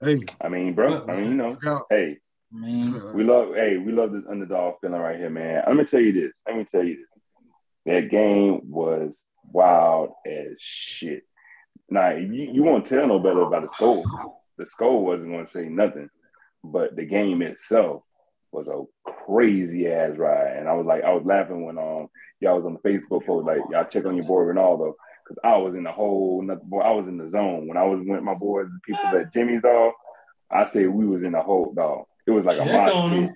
[0.00, 1.04] hey, I mean, bro.
[1.08, 1.56] I mean, you know,
[1.90, 2.18] hey,
[2.52, 5.62] Man, we love, hey, we love this underdog feeling right here, man.
[5.66, 6.32] Let me tell you this.
[6.46, 7.06] Let me tell you this.
[7.86, 11.24] That game was wild as shit.
[11.88, 14.04] Now, you, you won't tell no better about the score.
[14.58, 16.08] The score wasn't going to say nothing,
[16.62, 18.02] but the game itself
[18.52, 20.56] was a crazy ass ride.
[20.58, 22.08] And I was like, I was laughing when um
[22.40, 24.92] y'all was on the Facebook post, like y'all check on your boy Ronaldo,
[25.24, 28.00] because I was in the whole, boy, I was in the zone when I was
[28.04, 29.92] with my boys, people that Jimmy's dog.
[30.50, 32.04] I say we was in the whole dog.
[32.26, 33.28] It was like a Check mosh pit.
[33.28, 33.34] him.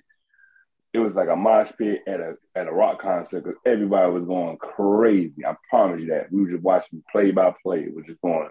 [0.93, 4.23] It was like a mosh pit at a at a rock concert because everybody was
[4.25, 5.45] going crazy.
[5.45, 6.31] I promise you that.
[6.31, 7.81] We were just watching play by play.
[7.81, 8.49] It was just going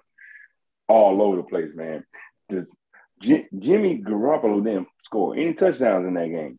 [0.88, 2.04] all over the place, man.
[2.50, 2.74] Just
[3.20, 6.58] Ji- Jimmy Garoppolo didn't score any touchdowns in that game.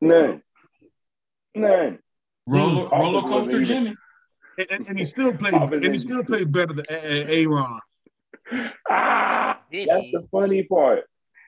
[0.00, 0.42] None.
[1.54, 1.98] None.
[2.46, 3.94] roller, roller coaster Jimmy.
[4.58, 5.54] And, and, and he still played.
[5.54, 7.78] Offense And he still played better than Aaron.
[8.90, 10.12] Ah, Did that's he?
[10.12, 11.04] the funny part.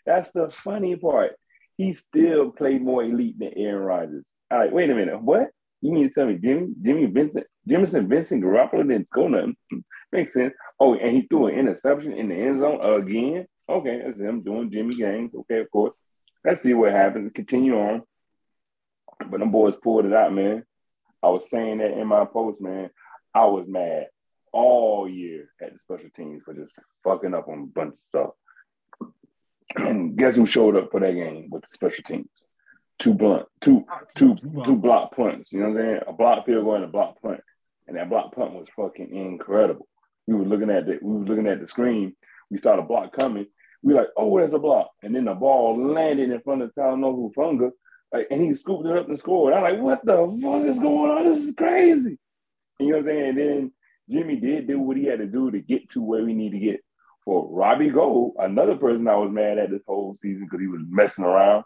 [0.06, 1.32] That's the funny part.
[1.76, 4.24] He still played more elite than Aaron Rodgers.
[4.50, 5.20] All right, wait a minute.
[5.20, 5.48] What?
[5.80, 9.56] You mean to tell me Jimmy, Jimmy Vincent, Jimison Vincent Garoppolo didn't score nothing?
[10.12, 10.54] Makes sense.
[10.80, 13.46] Oh, and he threw an interception in the end zone again.
[13.68, 15.32] Okay, that's him doing Jimmy games.
[15.34, 15.94] Okay, of course.
[16.44, 17.32] Let's see what happens.
[17.34, 18.02] Continue on.
[19.30, 20.64] But them boys pulled it out, man.
[21.22, 22.90] I was saying that in my post, man.
[23.34, 24.06] I was mad
[24.54, 28.30] all year at the special teams for just fucking up on a bunch of stuff.
[29.76, 32.28] And guess who showed up for that game with the special teams?
[33.00, 35.52] Two blunt, two, ah, two, two block punts.
[35.52, 36.00] You know what I'm saying?
[36.06, 37.40] A block field goal and a block punt,
[37.88, 39.88] and that block punt was fucking incredible.
[40.28, 42.14] We were looking at the, we were looking at the screen.
[42.50, 43.46] We saw the block coming.
[43.82, 47.34] We like, oh, there's a block, and then the ball landed in front of Talanoa
[47.34, 47.70] Hufanga,
[48.12, 49.54] like, and he scooped it up and scored.
[49.54, 51.24] I'm like, what the fuck is going on?
[51.24, 52.16] This is crazy.
[52.78, 53.28] You know what I'm saying?
[53.28, 53.72] And then
[54.10, 56.58] Jimmy did do what he had to do to get to where we need to
[56.58, 56.80] get.
[57.24, 60.82] For Robbie Gould, another person I was mad at this whole season because he was
[60.88, 61.64] messing around.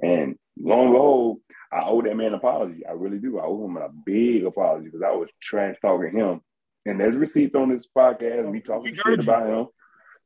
[0.00, 1.38] And long and behold,
[1.72, 2.86] I owe that man an apology.
[2.88, 3.38] I really do.
[3.40, 6.40] I owe him a big apology because I was trash talking him.
[6.86, 8.50] And there's receipts on this podcast.
[8.50, 9.14] Me talking shit you.
[9.14, 9.66] about him.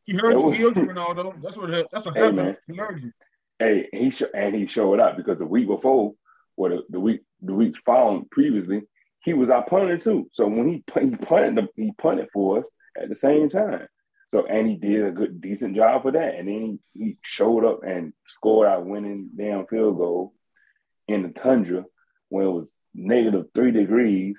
[0.04, 0.46] He heard That you.
[0.46, 1.40] was- He heard you, Ronaldo.
[1.42, 1.70] That's what.
[1.90, 2.36] That's what Hey, happened.
[2.36, 2.56] man.
[2.68, 3.10] He heard you.
[3.58, 6.12] Hey, he sh- and he showed up because the week before,
[6.56, 8.82] or the, the week the weeks following previously,
[9.24, 10.28] he was our punter too.
[10.32, 12.70] So when he he punted he punted for us
[13.00, 13.88] at the same time.
[14.32, 16.34] So and he did a good decent job for that.
[16.34, 20.34] And then he, showed up and scored our winning damn field goal
[21.08, 21.84] in the tundra
[22.28, 24.36] when it was negative three degrees.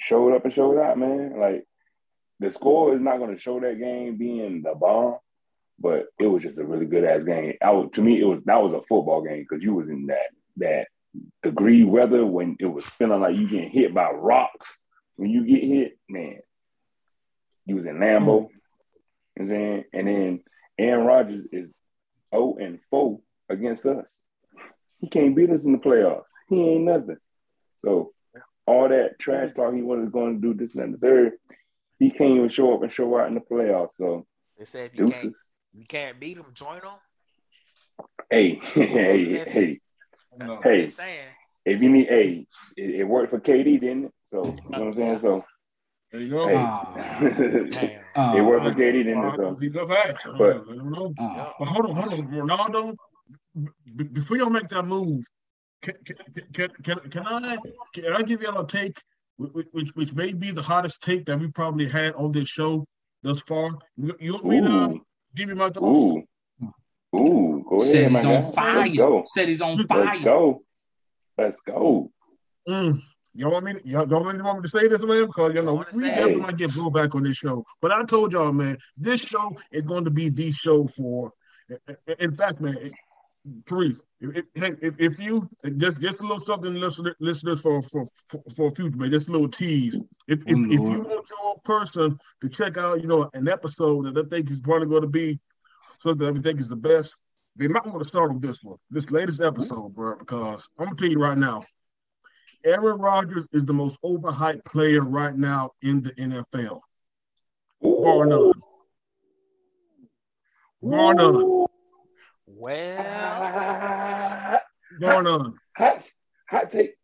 [0.00, 1.38] Showed up and showed out, man.
[1.38, 1.64] Like
[2.40, 5.18] the score is not going to show that game being the bomb,
[5.78, 7.54] but it was just a really good ass game.
[7.62, 10.30] I to me, it was that was a football game because you was in that
[10.56, 10.88] that
[11.42, 14.78] degree weather when it was feeling like you getting hit by rocks.
[15.16, 16.38] When you get hit, man,
[17.66, 17.94] you was in.
[17.96, 18.20] Mm.
[18.20, 18.50] You know what
[19.46, 19.84] I'm?
[19.94, 20.40] And then
[20.78, 21.70] Aaron Rodgers is
[22.34, 24.06] 0 and 4 against us.
[25.00, 26.24] He can't beat us in the playoffs.
[26.48, 27.18] He ain't nothing.
[27.76, 28.12] So
[28.66, 31.32] all that trash talk he was going to do this and and the third,
[31.98, 33.96] he can't even show up and show out in the playoffs.
[33.96, 34.26] So
[34.58, 35.22] They said if you deuces.
[35.22, 35.34] can't,
[35.74, 36.94] you can't beat him, join them.
[38.30, 39.80] Hey, hey, hey,
[40.38, 40.86] That's Hey.
[40.86, 41.28] they saying.
[41.64, 44.12] if you need, hey, it, it worked for KD, didn't it?
[44.26, 45.20] So you know what I'm saying.
[45.20, 45.44] So
[46.12, 46.48] There you go.
[46.48, 47.20] hey, Ah.
[48.34, 49.36] it worked Uh, for KD, didn't it?
[49.36, 50.24] So These are facts.
[50.38, 51.14] But- I don't know.
[51.18, 52.96] uh, But hold on, hold on, Ronaldo.
[53.96, 55.24] b- Before y'all make that move,
[55.82, 56.16] can can
[56.52, 57.56] can, can, can I
[57.94, 58.96] can I give y'all a take,
[59.36, 62.84] which, which which may be the hottest take that we probably had on this show
[63.22, 63.70] thus far?
[63.96, 65.00] You, you want me to
[65.34, 65.98] give you my thoughts?
[65.98, 66.22] ooh,
[67.14, 68.34] ooh, go said ahead, my he's guy.
[68.36, 68.96] on Let's fire.
[68.96, 69.22] go.
[69.26, 70.04] Said he's on fire.
[70.04, 70.62] Let's go.
[71.36, 72.10] Let's go.
[72.68, 73.00] Mm.
[73.34, 73.74] Y'all want me?
[73.74, 75.26] To, y'all don't want me to say this, man?
[75.26, 77.64] Because you I know wanna we say definitely might get blowback on this show.
[77.80, 81.32] But I told y'all, man, this show is going to be the show for.
[82.18, 82.92] In fact, man, it,
[83.66, 88.04] Therese, if, if, if, if you just just a little something, listen, listeners for for
[88.28, 90.00] for, for future, man, just a little tease.
[90.26, 94.06] If if, Oh, if you want your person to check out, you know, an episode
[94.14, 95.38] that they think is probably going to be
[95.98, 97.14] something that we think is the best,
[97.56, 100.16] they might want to start on this one, this latest episode, bro.
[100.16, 101.64] Because I'm gonna tell you right now,
[102.64, 106.80] Aaron Rodgers is the most overhyped player right now in the NFL.
[107.80, 108.52] Bar none.
[110.82, 111.66] Bar none.
[112.46, 112.96] Well,
[115.00, 115.54] Bar none.
[115.76, 116.10] hot,
[116.48, 116.94] hot take.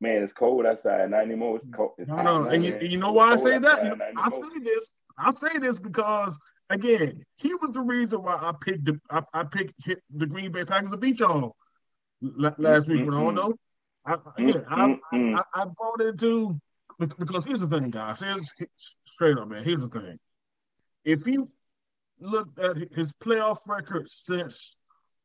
[0.00, 1.10] Man, it's cold outside.
[1.10, 1.56] Not anymore.
[1.56, 1.92] It's cold.
[1.98, 2.46] It's No, no.
[2.46, 3.84] And you, you know why I say that?
[3.84, 4.90] You know, I say this.
[5.16, 6.36] I say this because
[6.72, 10.50] again, he was the reason why I picked the I, I picked hit the Green
[10.50, 11.56] Bay Packers to beat y'all
[12.20, 13.02] la- last week.
[13.02, 13.54] Mm, mm, Ronaldo.
[14.04, 16.60] I, again, I, Mm, mm, I, I brought into
[16.98, 18.20] because here's the thing, guys.
[18.20, 18.50] Here's
[19.04, 19.64] straight up, man.
[19.64, 20.18] Here's the thing.
[21.04, 21.48] If you
[22.20, 24.76] look at his playoff record since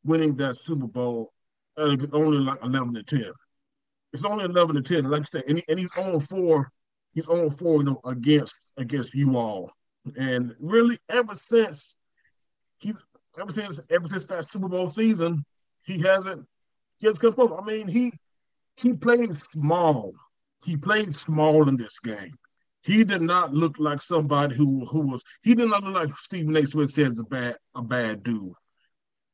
[0.04, 1.32] winning that Super Bowl,
[1.76, 3.32] uh, only like eleven to ten.
[4.12, 5.10] It's only eleven to ten.
[5.10, 6.70] Like I said, and, he, and he's on four.
[7.14, 9.72] He's on four, you know, against against you all.
[10.16, 11.94] And really, ever since
[12.78, 12.94] he,
[13.38, 15.44] ever since ever since that Super Bowl season,
[15.82, 16.46] he hasn't
[16.98, 17.52] he has come close.
[17.56, 18.12] I mean, he
[18.76, 20.14] he played small.
[20.64, 22.34] He played small in this game.
[22.82, 25.22] He did not look like somebody who who was.
[25.42, 26.66] He did not look like Stephen A.
[26.66, 28.52] Smith says a bad a bad dude.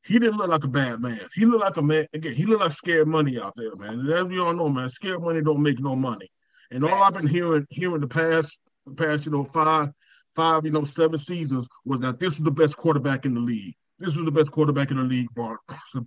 [0.05, 1.21] He didn't look like a bad man.
[1.35, 2.07] He looked like a man.
[2.12, 4.07] Again, he looked like scared money out there, man.
[4.11, 6.31] As we all know, man, scared money don't make no money.
[6.71, 9.91] And all I've been hearing hearing the past the past you know five
[10.35, 13.74] five you know seven seasons was that this was the best quarterback in the league.
[13.99, 15.59] This was the best quarterback in the league, bar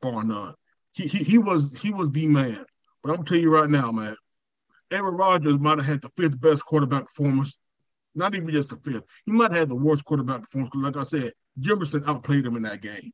[0.01, 0.53] bar none.
[0.93, 2.65] He he, he was he was the man.
[3.03, 4.15] But I'm gonna tell you right now, man,
[4.91, 7.57] Aaron Rodgers might have had the fifth best quarterback performance.
[8.15, 9.03] Not even just the fifth.
[9.25, 10.73] He might have had the worst quarterback performance.
[10.75, 13.11] Like I said, Jefferson outplayed him in that game.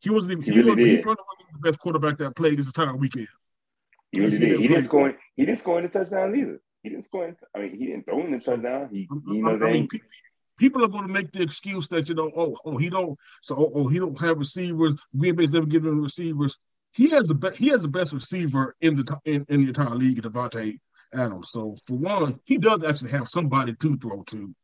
[0.00, 2.58] He wasn't even, he, he, really was, he probably wasn't the best quarterback that played
[2.58, 3.26] this entire weekend.
[4.12, 4.60] He really did.
[4.60, 5.14] He didn't score.
[5.34, 6.60] He didn't score any touchdowns either.
[6.82, 7.24] He didn't score.
[7.24, 8.90] Any, I mean, he didn't throw in the touchdown.
[8.92, 9.88] He, you know, I mean,
[10.58, 13.56] people are going to make the excuse that you know, oh, oh, he don't, so
[13.56, 14.94] oh, oh he don't have receivers.
[15.16, 16.56] Green Bay's never given him receivers.
[16.92, 17.58] He has the best.
[17.58, 20.74] He has the best receiver in the in, in the entire league, Davante
[21.12, 21.50] Adams.
[21.50, 24.54] So for one, he does actually have somebody to throw to.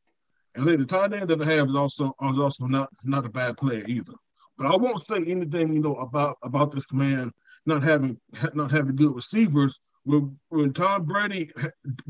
[0.55, 3.31] And then the tight end that they have is also is also not not a
[3.31, 4.15] bad player either.
[4.57, 7.33] But I won't say anything, you know, about about this man
[7.67, 8.19] not having
[8.55, 9.79] not having good receivers.
[10.05, 11.51] When, when Tom Brady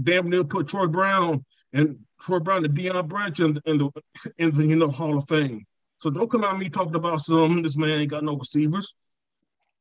[0.02, 3.90] damn near put Troy Brown and Troy Brown and Deion Branch in, in the
[4.38, 5.64] in the you know Hall of Fame.
[5.98, 8.94] So don't come at me talking about some this man ain't got no receivers.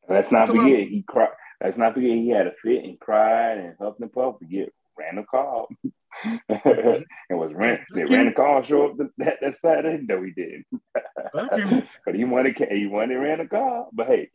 [0.10, 0.88] Let's not forget out.
[0.88, 1.30] he cried.
[1.64, 5.26] Let's not forget he had a fit and cried and huffed and puffed get Randall
[5.30, 5.68] Cobb.
[6.50, 7.80] it was Rand.
[7.94, 10.04] Did Randall Cobb show up the, that, that Saturday?
[10.08, 10.66] No, he didn't.
[12.06, 13.88] But he wanted he wanted Randall Cobb.
[13.94, 14.30] But hey,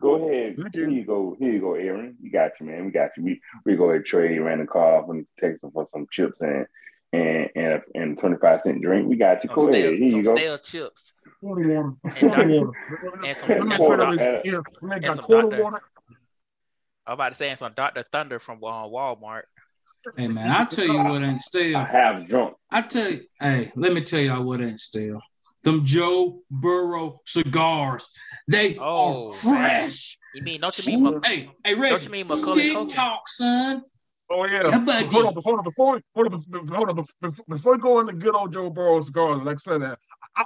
[0.00, 0.56] go ahead.
[0.72, 1.36] Here you go.
[1.38, 2.16] Here you go, Aaron.
[2.20, 2.86] You got you, man.
[2.86, 3.24] We got you.
[3.24, 6.66] We we go ahead trade Randall Cobb and text him for some chips and
[7.12, 9.08] and and a, and 25 cent drink.
[9.08, 9.50] We got you.
[9.50, 9.72] Go some.
[9.72, 10.34] Stale, Here you go.
[10.36, 11.12] Stale chips.
[11.40, 11.92] Quarter water.
[12.04, 12.72] And Quarter water.
[13.24, 14.14] And some, Let and me some put Dr.
[14.14, 14.40] it Dr.
[14.44, 15.62] in- yeah, and some quarter Dr.
[15.62, 15.80] water.
[17.06, 18.04] I'm about to say and some Dr.
[18.04, 19.42] Thunder from uh, Walmart.
[20.16, 21.84] Hey man, I tell you what ain't I stale.
[21.84, 22.54] have drunk.
[22.70, 25.20] I tell you, hey, let me tell y'all what ain't stale.
[25.62, 28.08] Them Joe Burrow cigars.
[28.48, 30.16] They Oh, are fresh.
[30.32, 32.88] You mean don't you mean hey, hey, Reggie, don't you mean Macaulay Culkin?
[32.88, 33.82] TikTok, son.
[34.30, 34.62] Oh yeah.
[34.62, 35.64] Yeah, hold on, hold on.
[35.64, 36.96] Before, hold on, hold on.
[36.96, 39.96] Before, before we go into good old Joe Burrow's garden, like I said, I,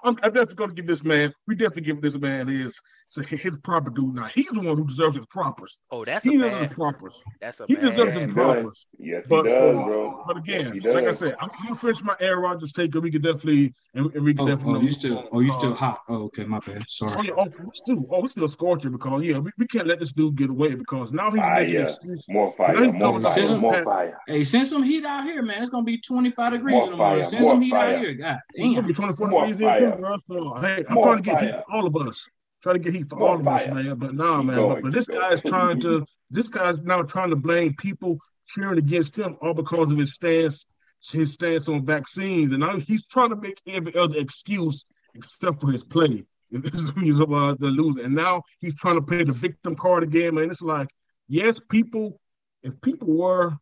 [0.05, 1.33] I'm, I'm definitely going to give this man.
[1.47, 2.81] We definitely give this man his
[3.15, 4.13] so his proper due.
[4.13, 5.79] Now he's the one who deserves his propers.
[5.89, 6.69] Oh, that's a He deserves bad.
[6.69, 7.23] his propers.
[7.41, 7.83] That's a He bad.
[7.85, 8.63] deserves Yeah, his he propers.
[8.65, 8.87] does.
[8.99, 10.25] Yes, he But does, for, bro.
[10.27, 13.05] but again, he like I said, I'm, I'm gonna finish my Aaron Rodgers take, and
[13.05, 14.81] we can definitely and, and we can Oh, definitely.
[14.81, 16.01] oh, you still, oh, you still uh, hot.
[16.09, 16.83] Oh, okay, my bad.
[16.89, 17.13] Sorry.
[17.13, 17.29] Oh Sorry.
[17.29, 20.11] yeah, oh, we still, oh, we still scorching because yeah, we, we can't let this
[20.13, 22.27] dude get away because now he's making excuses.
[22.29, 22.81] More Now fire.
[22.85, 23.59] he's More going to fire.
[23.59, 24.19] More fire.
[24.27, 25.63] Hey, send some heat out here, man.
[25.63, 27.21] It's gonna be 25 degrees More in the morning.
[27.21, 27.95] fire, Send more some heat fire.
[27.95, 28.15] out here.
[28.15, 29.97] God It's gonna be 24 More degrees here too, fire.
[29.97, 30.17] bro.
[30.29, 32.29] So hey, I'm More trying to get heat all of us.
[32.65, 33.95] Trying to get heat for all of us, man.
[33.97, 34.57] But nah, Keep man.
[34.57, 35.21] going, But, but this going.
[35.21, 36.07] guy's trying to.
[36.31, 40.65] This guy's now trying to blame people cheering against him all because of his stance,
[41.13, 45.71] his stance on vaccines, and now he's trying to make every other excuse except for
[45.71, 46.25] his play.
[47.01, 50.51] He's about the loser, and now he's trying to play the victim card again, man.
[50.51, 50.89] It's like,
[51.29, 52.21] yes, people,
[52.63, 53.53] if people were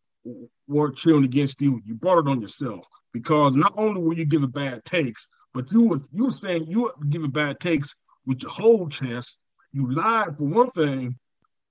[0.67, 4.49] were cheering against you, you brought it on yourself because not only were you giving
[4.51, 7.93] bad takes, but you were you were saying you were giving bad takes
[8.25, 9.39] with your whole chest.
[9.71, 11.17] You lied for one thing.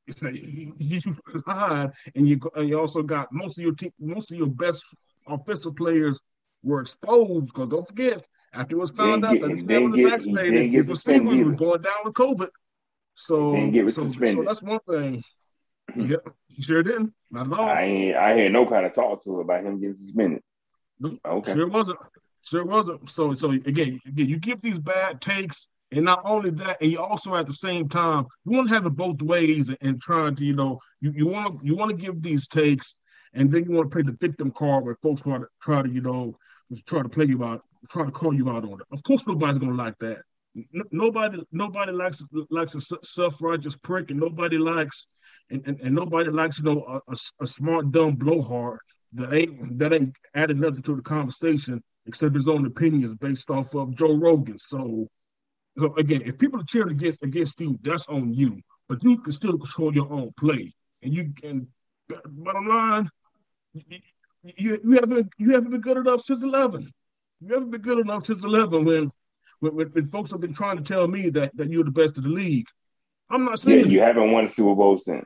[0.07, 1.01] It's like you
[1.47, 4.85] lied, and you and you also got most of your team, most of your best
[5.27, 6.21] offensive players
[6.63, 7.47] were exposed.
[7.47, 10.73] Because don't forget, after it was found out get- that he's didn't never get- vaccinated,
[10.73, 12.49] his receivers were going down with COVID.
[13.15, 13.55] So,
[13.89, 15.23] so, so that's one thing.
[15.95, 17.13] Yep, he sure didn't.
[17.31, 17.69] Not at all.
[17.69, 18.17] I ain't.
[18.17, 20.41] I hear no kind of talk to about him getting suspended.
[20.99, 21.19] Nope.
[21.27, 21.53] Okay.
[21.53, 21.99] Sure wasn't.
[22.43, 23.11] Sure wasn't.
[23.11, 26.99] So so again, again, you give these bad takes, and not only that, and you
[26.99, 30.45] also at the same time you want to have it both ways and, trying to
[30.45, 32.97] you know you you want to you want to give these takes,
[33.35, 35.91] and then you want to play the victim card where folks try to try to
[35.91, 36.37] you know
[36.87, 38.87] try to play you out, try to call you out on it.
[38.91, 40.23] Of course, nobody's gonna like that.
[40.57, 45.07] N- nobody nobody likes likes a self righteous prick, and nobody likes
[45.51, 48.81] and, and, and nobody likes you know a, a, a smart dumb blowhard
[49.13, 53.75] that ain't that ain't adding nothing to the conversation except his own opinions based off
[53.75, 54.59] of Joe Rogan.
[54.59, 55.09] So,
[55.79, 58.61] so again, if people are cheering against against you, that's on you.
[58.89, 61.69] But you can still control your own play, and you can.
[62.27, 63.09] Bottom line,
[63.73, 66.93] you you haven't you haven't been good enough since eleven.
[67.41, 69.11] You haven't been good enough since eleven when
[69.61, 72.19] when, when, when folks have been trying to tell me that that you're the best
[72.19, 72.67] of the league.
[73.31, 75.25] I'm not Yeah, saying you haven't won a Super Bowl since.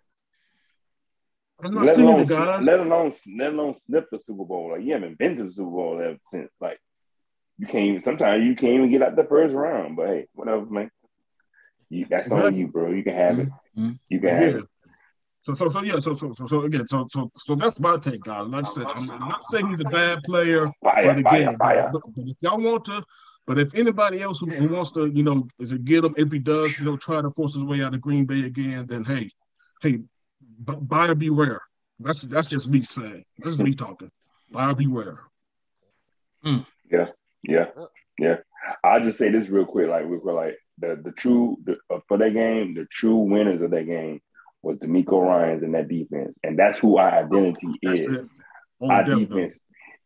[1.65, 2.65] I'm not Let saying alone, it, guys.
[2.65, 4.73] let alone, let alone snip the Super Bowl.
[4.73, 6.51] Like you haven't been to the Super Bowl ever since.
[6.61, 6.79] Like
[7.59, 8.03] you can't even.
[8.03, 9.97] Sometimes you can't even get out the first round.
[9.97, 10.91] But hey, whatever, man.
[11.89, 12.91] You, that's on you, bro.
[12.91, 13.49] You can have it.
[13.77, 13.99] Mhm.
[14.09, 14.59] You can have Yeah.
[14.59, 14.65] it.
[15.43, 16.01] So so so yeah.
[16.01, 16.87] So so so so again.
[16.87, 18.47] So so so that's my take, guys.
[18.49, 21.91] Like I said, I'm, not saying he's a bad player, Fire, but again, fire.
[21.93, 23.05] but, but if y'all want to,
[23.47, 26.15] but if anybody else who, who wants to, you know, is it get him?
[26.17, 28.87] If he does, you know, try to force his way out of Green Bay again,
[28.87, 29.31] then hey,
[29.83, 31.61] hey, b- buyer beware.
[32.01, 33.25] That's that's just me saying.
[33.39, 34.11] This is me talking.
[34.51, 35.21] Buyer beware.
[36.91, 37.07] Yeah,
[37.49, 37.67] yeah.
[38.19, 38.37] Yeah.
[38.83, 42.01] I'll just say this real quick, like real quick, like the the true the, uh,
[42.09, 44.21] for that game, the true winners of that game
[44.63, 48.29] was DeMeco Ryans and that defense, and that's who our identity That's is.
[48.83, 49.59] Our defense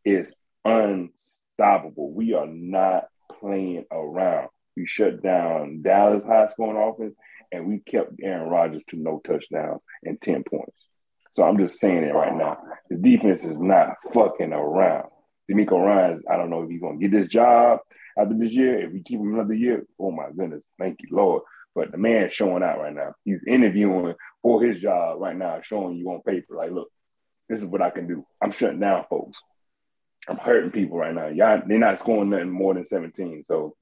[0.05, 0.35] is
[0.65, 2.13] unstoppable.
[2.13, 3.07] We are not
[3.41, 4.49] playing around.
[4.77, 7.15] We shut down Dallas high scoring offense,
[7.51, 10.85] and we kept Aaron Rodgers to no touchdowns and ten points.
[11.33, 12.59] So I'm just saying it right now.
[12.91, 15.09] His defense is not fucking around.
[15.51, 17.81] DeMeco Ryans, I don't know if he's gonna get this job
[18.17, 18.81] after this year.
[18.87, 21.43] If we keep him another year, oh my goodness, thank you, Lord.
[21.75, 23.15] But the man's showing out right now.
[23.25, 26.89] He's interviewing for his job right now, showing you on paper, like, look,
[27.49, 28.25] this is what I can do.
[28.43, 29.39] I'm shutting down folks.
[30.29, 31.29] I'm hurting people right now.
[31.29, 33.45] Y'all, they're not scoring nothing more than 17.
[33.47, 33.75] So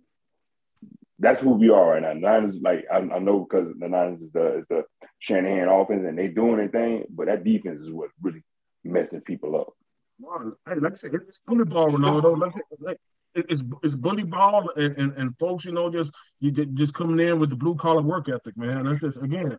[1.18, 2.12] that's who we are right now.
[2.12, 4.84] Niners, like I, I know because the Niners is the is the
[5.18, 8.42] Shanahan offense and they doing their thing, but that defense is what really
[8.84, 9.74] messing people up.
[10.18, 12.38] Well, Hey, like I said, it's bully ball, Ronaldo.
[12.38, 12.98] Like, like
[13.34, 17.24] it's it's bully ball, and, and, and folks, you know, just you ju- just coming
[17.26, 18.84] in with the blue collar work ethic, man.
[18.84, 19.56] That's just again,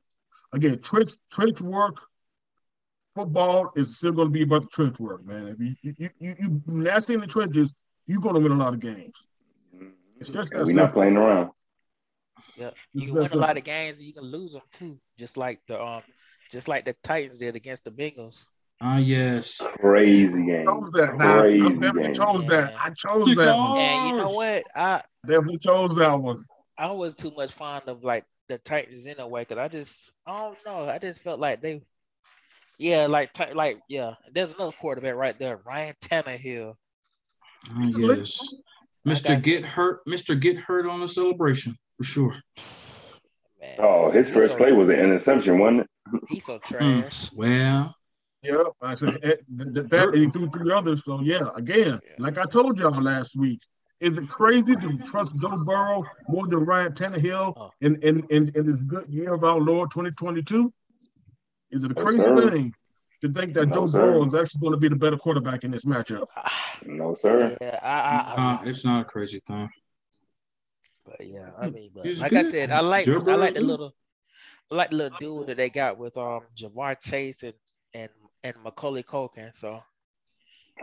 [0.53, 1.97] again, trench trench work.
[3.16, 5.47] Football is still going to be about the trench work, man.
[5.47, 7.74] If you you you, you nasty in the trenches,
[8.05, 9.26] you're going to win a lot of games.
[10.20, 11.51] It's just We're not playing around.
[12.57, 15.38] Yeah, you can win a lot of games and you can lose them too, just
[15.38, 16.01] like the um,
[16.51, 18.47] just like the Titans did against the Bengals.
[18.82, 19.62] Ah, yes.
[19.80, 20.66] Crazy game.
[20.66, 21.18] Chose that.
[21.18, 22.14] Now, I Crazy definitely game.
[22.14, 22.74] chose that.
[22.80, 23.78] I chose that one.
[23.78, 24.64] And you know what?
[24.76, 26.46] I Definitely chose that one.
[26.78, 30.14] I was too much fond of like the Titans in a way because I just
[30.26, 30.90] I don't know.
[30.90, 31.82] I just felt like they,
[32.78, 34.14] yeah, like Ti- like yeah.
[34.34, 36.76] There's another quarterback right there, Ryan Tannehill.
[37.70, 38.42] Ah, yes.
[39.06, 39.42] Mr.
[39.44, 40.40] Get Hurt, Mr.
[40.40, 42.36] Get Hurt on the celebration for sure.
[43.60, 45.88] Man, Oh, his first so- play was an interception, wasn't it?
[46.30, 46.74] He's so Hmm.
[46.74, 47.30] trash.
[47.34, 47.94] Well,
[48.42, 51.04] Yeah, I said eh, th- th- that and he threw three others.
[51.04, 52.16] So yeah, again, Yeah.
[52.20, 53.60] like I told y'all last week,
[54.00, 58.66] is it crazy to trust Joe Burrow more than Ryan Tannehill in in in, in
[58.66, 60.74] this good year of our Lord 2022?
[61.72, 62.50] Is it a crazy sir.
[62.50, 62.74] thing
[63.22, 63.98] to think that No, Joe sir.
[64.00, 66.26] Burrow is actually going to be the better quarterback in this matchup?
[66.86, 67.58] No, sir.
[67.60, 69.68] Yeah, I, I, uh, I, it's not a crazy thing.
[71.06, 73.60] but yeah, I mean, but He's like I said, I like Joe I like the
[73.60, 73.94] little,
[74.72, 77.54] I like the little dude that they got with um Ja'Marr Chase and
[78.44, 79.56] and and Macaulay Culkin.
[79.56, 79.84] So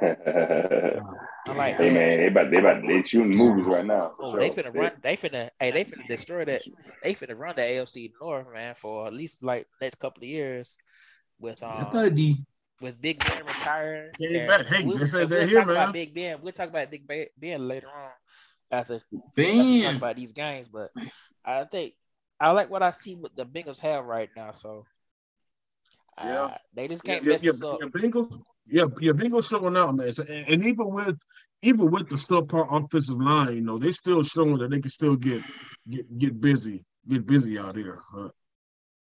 [0.01, 1.01] hey
[1.47, 4.13] I like Hey, man, they about they about they shooting movies right now.
[4.17, 4.63] for Oh, they sure.
[4.65, 4.93] finna run.
[5.03, 5.51] They finna.
[5.61, 6.63] Hey, they finna destroy that.
[7.03, 10.77] They finna run the AFC North, man, for at least like next couple of years.
[11.39, 12.45] With Yeah, um, buddy.
[12.81, 14.13] with Big Ben retiring.
[14.19, 14.49] Came.
[14.69, 15.77] Hey, we'll, they said we'll here, talk man.
[15.77, 16.41] about Big Ben.
[16.43, 18.11] We'll talk about Big Ben Ben later on
[18.71, 19.03] after,
[19.37, 20.69] after we talk about these games.
[20.69, 20.91] But
[21.45, 21.95] I think
[22.41, 24.53] I like what I see what the Bengals have right now.
[24.53, 24.87] So
[26.19, 26.57] uh, Yeah.
[26.75, 27.79] they just can't yeah, mess yeah, us up.
[27.81, 30.13] yeah, Bengals, yeah, yeah, Bengals showing out, man.
[30.15, 31.19] So- and, and even with
[31.63, 35.17] even with the subpar offensive line, you know, they still showing that they can still
[35.17, 35.43] get
[35.89, 38.01] get get busy, get busy out here.
[38.17, 38.29] Uh,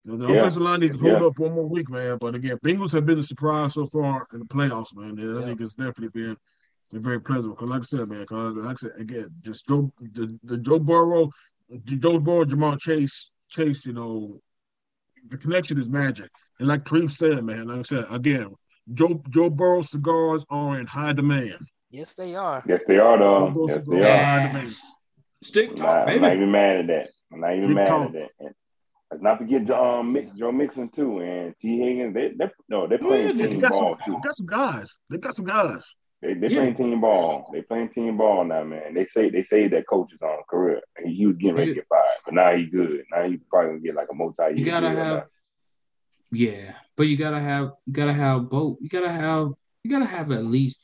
[0.05, 0.37] the the Yeah.
[0.39, 1.27] offensive line needs to hold Yeah.
[1.27, 2.17] up one more week, man.
[2.21, 5.19] But again, Bengals have been a surprise so far in the playoffs, man.
[5.19, 6.37] And I think it's definitely been
[6.93, 7.55] very pleasant.
[7.55, 10.79] Because, like I said, man, because like I said again, just Joe, the, the Joe
[10.79, 11.29] Burrow,
[11.85, 14.41] Joe Burrow, Ja'Marr Chase, Chase, you know,
[15.29, 16.31] the connection is magic.
[16.61, 18.55] And like Tree said, man, like I said again,
[18.93, 21.57] Joe Joe Burrow cigars are in high demand.
[21.91, 22.63] Yes, they are.
[22.69, 23.51] Yes, they are though.
[23.51, 24.05] Joe Yes, they are.
[24.07, 24.69] are high demand.
[24.69, 24.95] Yes.
[25.43, 27.11] Stick I'm talk, not, I'm not even mad at that.
[27.33, 28.07] I'm not even Big mad talk.
[28.09, 28.29] at that.
[28.41, 28.55] And
[29.11, 32.13] let's not forget um, Mix, Joe Mixon too, and Tee Higgins.
[32.15, 34.21] They, they no, they're playing they They team got ball some, too.
[34.21, 34.97] they got some guys.
[35.09, 35.95] They got some guys.
[36.21, 36.59] They they Yeah.
[36.59, 37.49] playing team ball.
[37.55, 38.93] They playing team ball now, man.
[38.93, 40.83] They say they say that coach is on career.
[41.03, 43.05] He, he was getting ready to get fired, but now he good.
[43.11, 44.53] Now he probably gonna get like a multi year.
[44.57, 45.25] You gotta have,
[46.31, 48.79] yeah, but you gotta have, you gotta have both.
[48.81, 49.51] You gotta have,
[49.83, 50.81] you gotta have at least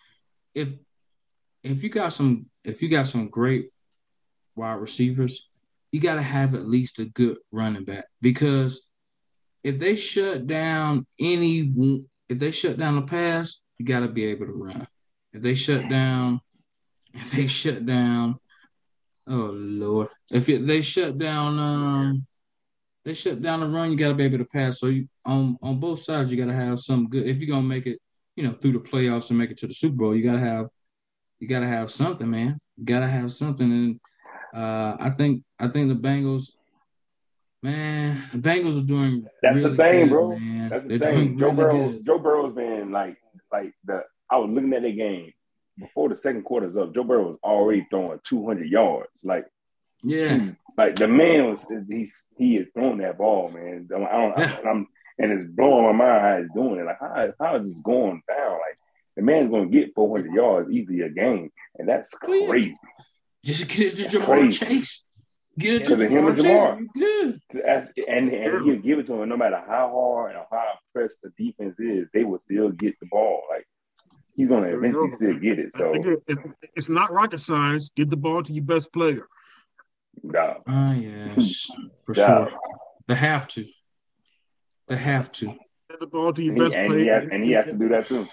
[0.55, 0.69] if
[1.63, 3.71] if you got some, if you got some great
[4.55, 5.49] wide receivers,
[5.93, 8.87] you gotta have at least a good running back because
[9.67, 11.73] if they shut down any,
[12.29, 14.87] if they shut down the pass, you got to be able to run.
[15.33, 16.41] If they shut down,
[17.15, 18.39] if they shut down,
[19.27, 22.27] oh lord, if it, they shut down, um,
[23.07, 24.81] they shut down the run, you got to be able to pass.
[24.81, 27.27] So you on on both sides, you got to have some good.
[27.27, 28.01] If you're gonna make it,
[28.35, 30.41] you know, through the playoffs and make it to the Super Bowl, you got to
[30.41, 30.67] have,
[31.39, 32.59] you got to have something, man.
[32.77, 34.01] You got to have something, and
[34.53, 36.53] uh, I think I think the Bengals
[37.63, 39.27] Man, the Bengals are doing.
[39.43, 40.39] That's really the thing, good, bro.
[40.39, 40.69] Man.
[40.69, 41.39] That's the They're thing.
[41.39, 42.07] Joe really Burrow, good.
[42.07, 43.17] Joe Burrow's been like,
[43.53, 44.03] like the.
[44.31, 45.33] I was looking at the game
[45.79, 46.95] before the second quarter's up.
[46.95, 49.09] Joe Burrow was already throwing 200 yards.
[49.25, 49.47] Like,
[50.03, 51.66] Yeah, like the man was.
[51.89, 53.89] He's he is throwing that ball, man.
[53.95, 54.39] I don't.
[54.39, 54.59] Yeah.
[54.70, 54.87] I'm,
[55.18, 56.85] and it's blowing my mind how he's doing it.
[56.85, 58.53] Like, how how is this going down?
[58.53, 58.79] Like,
[59.16, 62.49] the man's going to get 400 yards easily a game, and that's Oh, yeah.
[62.51, 62.77] crazy.
[63.45, 64.66] just get it to That's Ja'Marr crazy.
[64.66, 65.03] Chase.
[65.59, 66.81] Get it to to him and Ja'Marr.
[66.95, 67.62] you Good.
[67.64, 70.64] That's, and and he'll give it to him no matter how hard and how
[70.95, 73.41] pressed the defense is, they will still get the ball.
[73.49, 73.66] Like
[74.37, 75.16] he's gonna eventually go.
[75.16, 75.70] still get it.
[75.74, 75.95] So
[76.74, 77.89] it's not rocket science.
[77.97, 79.27] Get the ball to your best player.
[80.23, 81.71] Nah, Ah, yes,
[82.05, 82.27] for Yeah.
[82.27, 82.51] sure.
[83.09, 83.67] They have to.
[84.89, 85.47] They have to.
[85.91, 87.01] Get the ball to your and, he, best and, player.
[87.01, 88.27] he has, and he has to do that too.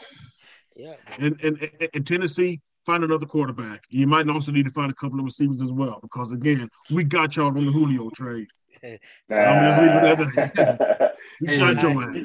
[0.75, 0.95] Yeah.
[1.19, 3.83] And, and, and, and Tennessee, find another quarterback.
[3.89, 7.03] You might also need to find a couple of receivers as well, because again, we
[7.03, 8.47] got y'all on the Julio trade.
[8.83, 11.13] I'm just leaving it at that.
[11.41, 12.21] We Hey, got your ass.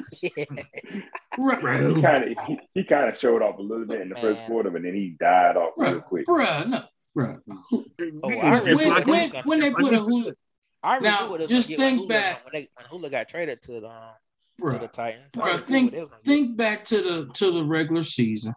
[1.37, 1.95] Right, right.
[1.95, 4.43] he kind of he, he kind of showed off a little bit in the first
[4.45, 6.25] quarter, but then he died off real quick.
[6.27, 6.83] bruh, no,
[7.19, 7.39] bruh.
[7.71, 10.33] Oh, It's I like when, when- when, when they put a we said- Julio,
[10.81, 12.69] I Now, knew what it was just gonna get when think Julio- back- when, they,
[12.75, 15.31] when Julio got traded to the um, to the Titans.
[15.35, 16.25] I bruh, think what they was gonna get.
[16.25, 18.53] think back to the to the regular season.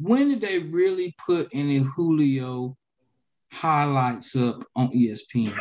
[0.00, 2.76] When did they really put any Julio
[3.52, 5.54] highlights up on ESPN?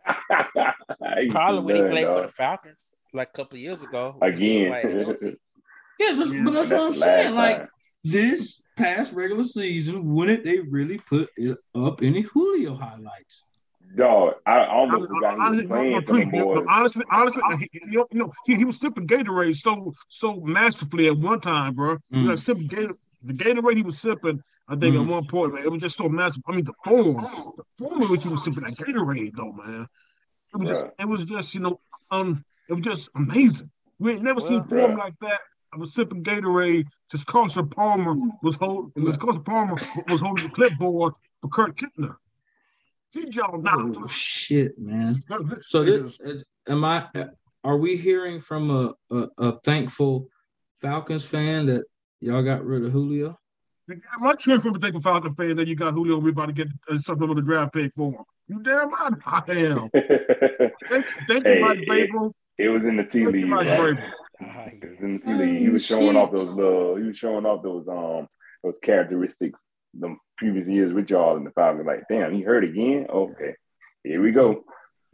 [1.20, 4.16] He's Probably when he done, played for the Falcons like a couple years ago.
[4.22, 4.70] again.
[4.70, 4.84] like.
[6.00, 7.34] Yeah, but, Yeah, but that's what I'm saying.
[7.36, 7.68] last Like time.
[8.04, 13.44] This past regular season, wouldn't they really put it up any Julio highlights?
[13.96, 16.26] dog, I I- almost forgot he I- I- was no, playing no, for them tweet,
[16.26, 16.66] you know, boys.
[16.68, 21.40] Honestly, honestly, he, you know, he, he was sipping Gatorade so so masterfully at one
[21.40, 21.98] time, bro.
[22.10, 22.28] He was Mm.
[22.30, 22.94] like sipping Gator,
[23.24, 24.42] the Gatorade he was sipping.
[24.66, 25.02] I think Mm.
[25.02, 26.42] at one point, man, it was just so massive.
[26.48, 27.14] I mean, the form,
[27.56, 29.86] the form in which he was sipping that Gatorade, though, man.
[30.52, 31.78] It was just, it was just, you know,
[32.10, 33.70] um, it was just amazing.
[34.00, 34.98] We had never seen form bruh.
[34.98, 35.40] like that.
[35.74, 36.86] I was sipping Gatorade.
[37.10, 39.04] Just Carson Palmer was holding.
[39.04, 39.76] Was Carson Palmer
[40.08, 42.16] was holding the clipboard for Kurt Kittner.
[43.10, 43.90] He y'all now.
[43.96, 45.16] Oh shit, man.
[45.62, 47.08] So this is, am I?
[47.64, 50.28] Are we hearing from a, a a thankful
[50.80, 51.84] Falcons fan that
[52.20, 53.38] y'all got rid of Julio?
[53.90, 56.18] I'm not cheering from a thankful Falcon fan that you got Julio.
[56.18, 58.24] We're about to get uh, something on the draft pick for him.
[58.48, 59.90] You damn right I am.
[60.90, 62.32] Thank, thank Hey, you, Mike it- Vrabel.
[62.58, 63.98] it was in the tea Thank
[64.46, 64.56] you, league.
[64.56, 64.80] Mike bro.
[64.80, 64.84] Vrabel.
[64.84, 65.58] It was in the tea league.
[65.58, 66.96] He was showing off those little.
[66.96, 68.28] He was showing off those um
[68.62, 69.60] those characteristics
[69.94, 71.86] the previous years with y'all in the Falcons.
[71.86, 73.06] Like, damn, he hurt again.
[73.08, 73.54] Okay,
[74.02, 74.64] here we go.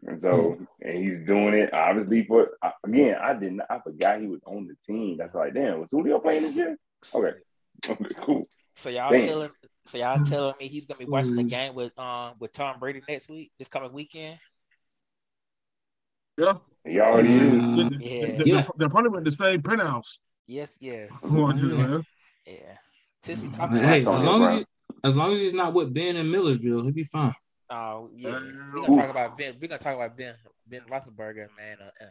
[0.06, 2.50] And so, and he's doing it obviously for
[2.84, 3.16] again.
[3.20, 3.60] I didn't.
[3.68, 5.18] I forgot he was on the team.
[5.18, 6.78] That's like, damn, was Julio playing this year?
[7.14, 7.36] Okay,
[7.88, 8.48] okay, cool.
[8.76, 9.26] So y'all Damn.
[9.26, 9.50] telling
[9.84, 11.48] so y'all telling me he's gonna be watching the Mm.
[11.50, 14.38] game with um with Tom Brady next week, this coming weekend?
[16.38, 16.54] Yeah.
[16.84, 17.38] He already is.
[17.38, 17.46] They-
[18.06, 18.26] Yeah.
[18.38, 18.66] they- Yeah.
[18.76, 20.18] They're probably with the same penthouse.
[20.46, 21.10] Yes, yes.
[21.22, 21.86] Unfortunately, Yeah.
[21.88, 22.04] man.
[22.46, 22.76] Yeah.
[23.22, 24.66] Since we talking Hey, about as long as he,
[25.04, 27.34] as long as he's not with Ben and Millersville, he'll be fine.
[27.68, 28.96] uh yeah, Uh, we're gonna ooh.
[28.96, 30.34] talk about Ben we're gonna talk about Ben
[30.66, 31.76] Ben Roethlisberger, man.
[31.80, 32.08] Uh, uh,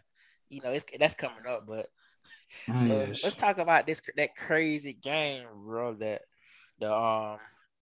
[0.50, 1.90] you know, it's that's coming up, but
[2.68, 3.24] Ah, So yes.
[3.24, 5.96] let's talk about this that crazy game, bro.
[5.96, 6.22] That
[6.80, 7.40] the um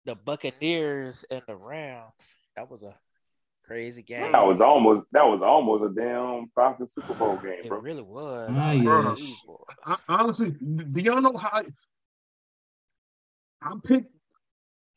[0.06, 2.36] the Buccaneers and the Rams.
[2.56, 2.96] That was a
[3.72, 4.34] crazy game.
[4.34, 5.04] That was almost.
[5.14, 7.78] That was almost a damn Falcons Super Bowl game, bro.
[7.78, 8.50] it really was.
[8.52, 9.20] Ah, I was like, yes.
[9.20, 11.64] "These boys." I, honestly, do y'all know how?
[13.62, 14.12] I picked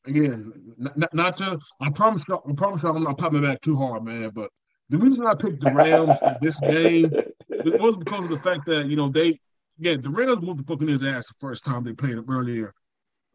[0.06, 0.52] again.
[0.76, 1.60] Not, not, not to.
[1.80, 2.42] I promise y'all.
[2.48, 2.96] I promise y'all.
[2.96, 4.30] I'm not popping back too hard, man.
[4.34, 4.50] But
[4.88, 7.12] the reason I picked the Rams in this game
[7.48, 9.38] it was because of the fact that you know they
[9.78, 12.74] again the Rams whooped the his ass the first time they played them earlier,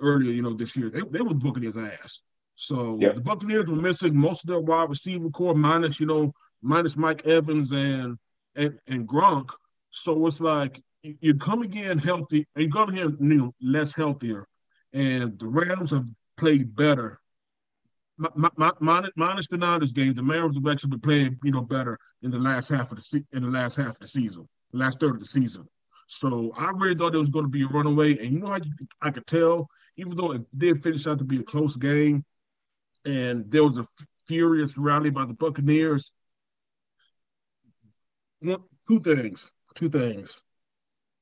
[0.02, 2.22] earlier you know this year they they was his ass.
[2.62, 3.16] So Yep.
[3.16, 7.26] the Buccaneers were missing most of their wide receiver core, minus you know minus Mike
[7.26, 8.18] Evans and
[8.54, 9.52] and and Gronk.
[9.92, 14.46] So it's like you, come again healthy, and you come here you know, less healthier,
[14.92, 16.06] and the Rams have
[16.36, 17.22] played better.
[18.18, 21.54] Mi- mi- mi- Minus, minus the Niners game, the Rams have actually been playing, you
[21.54, 24.08] know, better in the last half of the se- in the last half of the
[24.08, 25.66] season, the last third of the season.
[26.08, 28.60] So I really thought it was going to be a runaway, and you know, I,
[29.02, 32.26] I could tell, even though it did finish out to be a close game,
[33.06, 33.86] and there was a
[34.28, 36.12] furious rally by the Buccaneers.
[38.42, 40.42] One, two things, two things.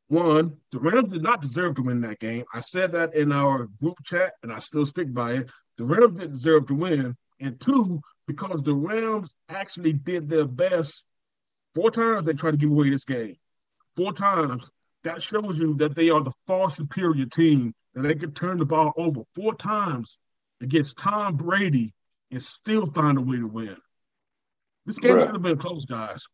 [0.09, 2.43] one, the Rams did not deserve to win that game.
[2.53, 5.49] I said that in our group chat, and I still stick by it.
[5.77, 7.15] The Rams didn't deserve to win.
[7.39, 11.05] And two, because the Rams actually did their best.
[11.75, 13.35] Four times they tried to give away this game.
[13.95, 14.69] Four times.
[15.03, 18.65] That shows you that they are the far superior team, and they could turn the
[18.65, 20.19] ball over four times
[20.61, 21.93] against Tom Brady
[22.31, 23.77] and still find a way to win.
[24.85, 25.23] This game Bruh.
[25.23, 26.25] should have been close, guys.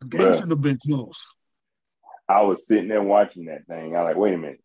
[0.00, 0.38] The game Bruh.
[0.38, 1.34] should have been close.
[2.28, 3.96] I was sitting there watching that thing.
[3.96, 4.60] I like, wait a minute,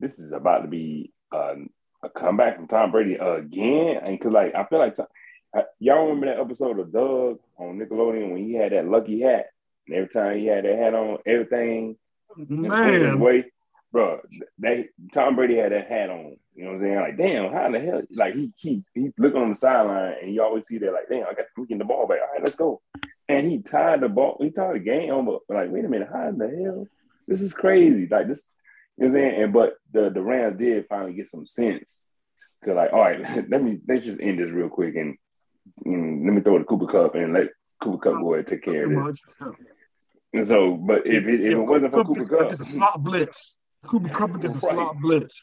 [0.00, 1.54] this is about to be uh,
[2.02, 4.00] a comeback from Tom Brady again.
[4.04, 5.06] And cause like I feel like Tom,
[5.56, 9.46] uh, y'all remember that episode of Doug on Nickelodeon when he had that lucky hat,
[9.86, 11.96] and every time he had that hat on, everything
[12.36, 13.44] Man, way.
[13.94, 14.22] Bro,
[14.58, 16.34] they Tom Brady had that hat on.
[16.56, 16.96] You know what I'm saying?
[16.96, 18.02] Like, damn, how in the hell?
[18.10, 20.92] Like he keeps he's looking on the sideline, and you always see that.
[20.92, 22.18] Like, damn, I got to get the ball back.
[22.20, 22.82] All right, let's go.
[23.28, 24.38] And he tied the ball.
[24.40, 25.26] He tied the game on.
[25.26, 26.88] But like, wait a minute, how in the hell?
[27.28, 28.08] This is crazy.
[28.10, 28.48] Like this,
[28.96, 29.42] you know what I'm saying?
[29.44, 31.96] And but the the Rams did finally get some sense
[32.64, 35.16] to like, all right, let me let's just end this real quick and,
[35.84, 38.64] and let me throw the Cooper Kupp and let Cooper Kupp go ahead and take
[38.64, 39.20] care of much.
[40.32, 43.54] And so, but if it, if it wasn't for Cooper Kupp, it's a slot blitz.
[43.86, 44.74] Cooper Kupp gets a Right.
[44.74, 45.34] slot blitz.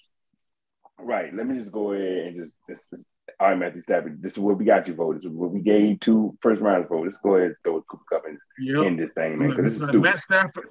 [1.00, 1.34] Right.
[1.34, 3.04] Let me just go ahead and just this, this
[3.40, 4.22] all right, Matthew Stafford.
[4.22, 5.14] This is what we got you for.
[5.14, 7.04] This is what we gave you two first round for.
[7.04, 8.86] Let's go ahead and throw Cooper Kupp and Yep.
[8.86, 9.50] end this thing, man.
[9.50, 10.04] Because this is stupid.
[10.04, 10.66] Matt Stafford,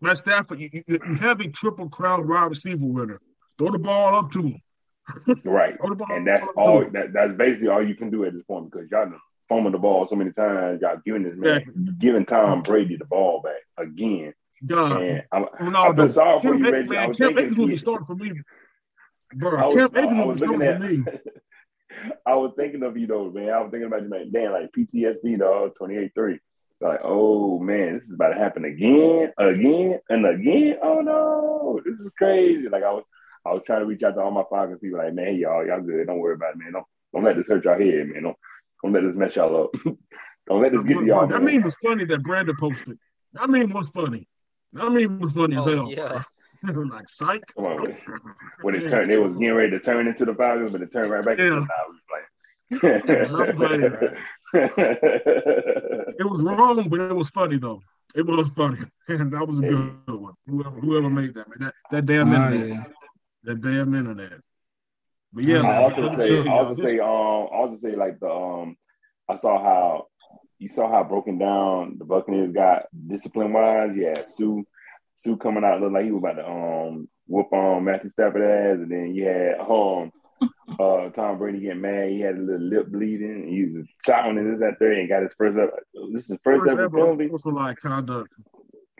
[0.00, 3.18] Matt Stafford, you, you, you have a triple crown wide receiver winner.
[3.58, 4.60] Throw the ball up to him.
[5.44, 5.76] Right.
[5.78, 8.42] Throw the ball And that's all that, that's basically all you can do at this
[8.42, 9.10] point because y'all
[9.48, 10.80] fumbled the ball so many times.
[10.82, 11.64] Y'all giving this man
[11.98, 14.32] giving Tom Brady the ball back again.
[14.64, 16.10] God, And I'm, Ronaldo.
[16.10, 16.88] sorry for Cam, you, Reggie.
[16.96, 18.32] I man, was Cam thinking Akers will be starting for me.
[19.34, 21.04] Bro, was, Cam Akers I will be starting at for me.
[22.26, 23.50] I was thinking of you though, man.
[23.50, 24.30] I was thinking about you, man.
[24.32, 26.38] Damn, like PTSD, dog, 28-3.
[26.80, 30.76] Like, oh man, this is about to happen again, again, and again.
[30.82, 32.68] Oh no, this is crazy.
[32.68, 33.04] Like I was
[33.46, 35.80] I was trying to reach out to all my Falcons people, like, man, y'all, y'all
[35.80, 36.06] good.
[36.06, 36.72] Don't worry about it, man.
[36.72, 38.24] Don't don't let this hurt y'all head, man.
[38.24, 38.36] Don't
[38.82, 39.70] don't let this mess y'all up.
[40.48, 41.26] don't let this get y'all.
[41.28, 41.54] that man.
[41.54, 42.98] meme was funny that Brandon posted.
[43.34, 44.28] That meme was funny.
[44.74, 45.90] That meme was funny as Oh, hell.
[45.90, 46.22] yeah.
[46.72, 47.42] like psych.
[47.54, 47.98] Come on, man.
[48.62, 51.10] When it turned, it was getting ready to turn into the Falcons, but it turned
[51.10, 51.60] right back into Yeah.
[51.60, 52.02] the Falcons.
[52.12, 52.26] Like,
[56.18, 57.80] It was wrong, but it was funny though.
[58.14, 60.34] It was funny, and that was a good one.
[60.46, 62.84] Whoever, whoever made that, that that damn Oh, internet, yeah.
[63.44, 64.32] that damn internet.
[65.32, 68.20] But yeah, I I man, also say, I also say, um, I also say like
[68.20, 68.76] the um,
[69.28, 70.06] I saw how
[70.62, 73.90] you saw how broken down the Buccaneers got discipline wise.
[73.96, 74.62] Yeah, Suh,
[75.16, 78.76] Suh coming out looked like he was about to um whoop on Matthew Stafford ass,
[78.82, 80.12] and then you had um
[80.78, 82.10] uh Tom Brady getting mad.
[82.10, 83.30] He had a little lip bleeding.
[83.42, 85.70] And he was shouting and this that there, and got his first up.
[86.12, 87.24] This is first, first ever ever penalty.
[87.24, 88.32] unsportsmanlike conduct.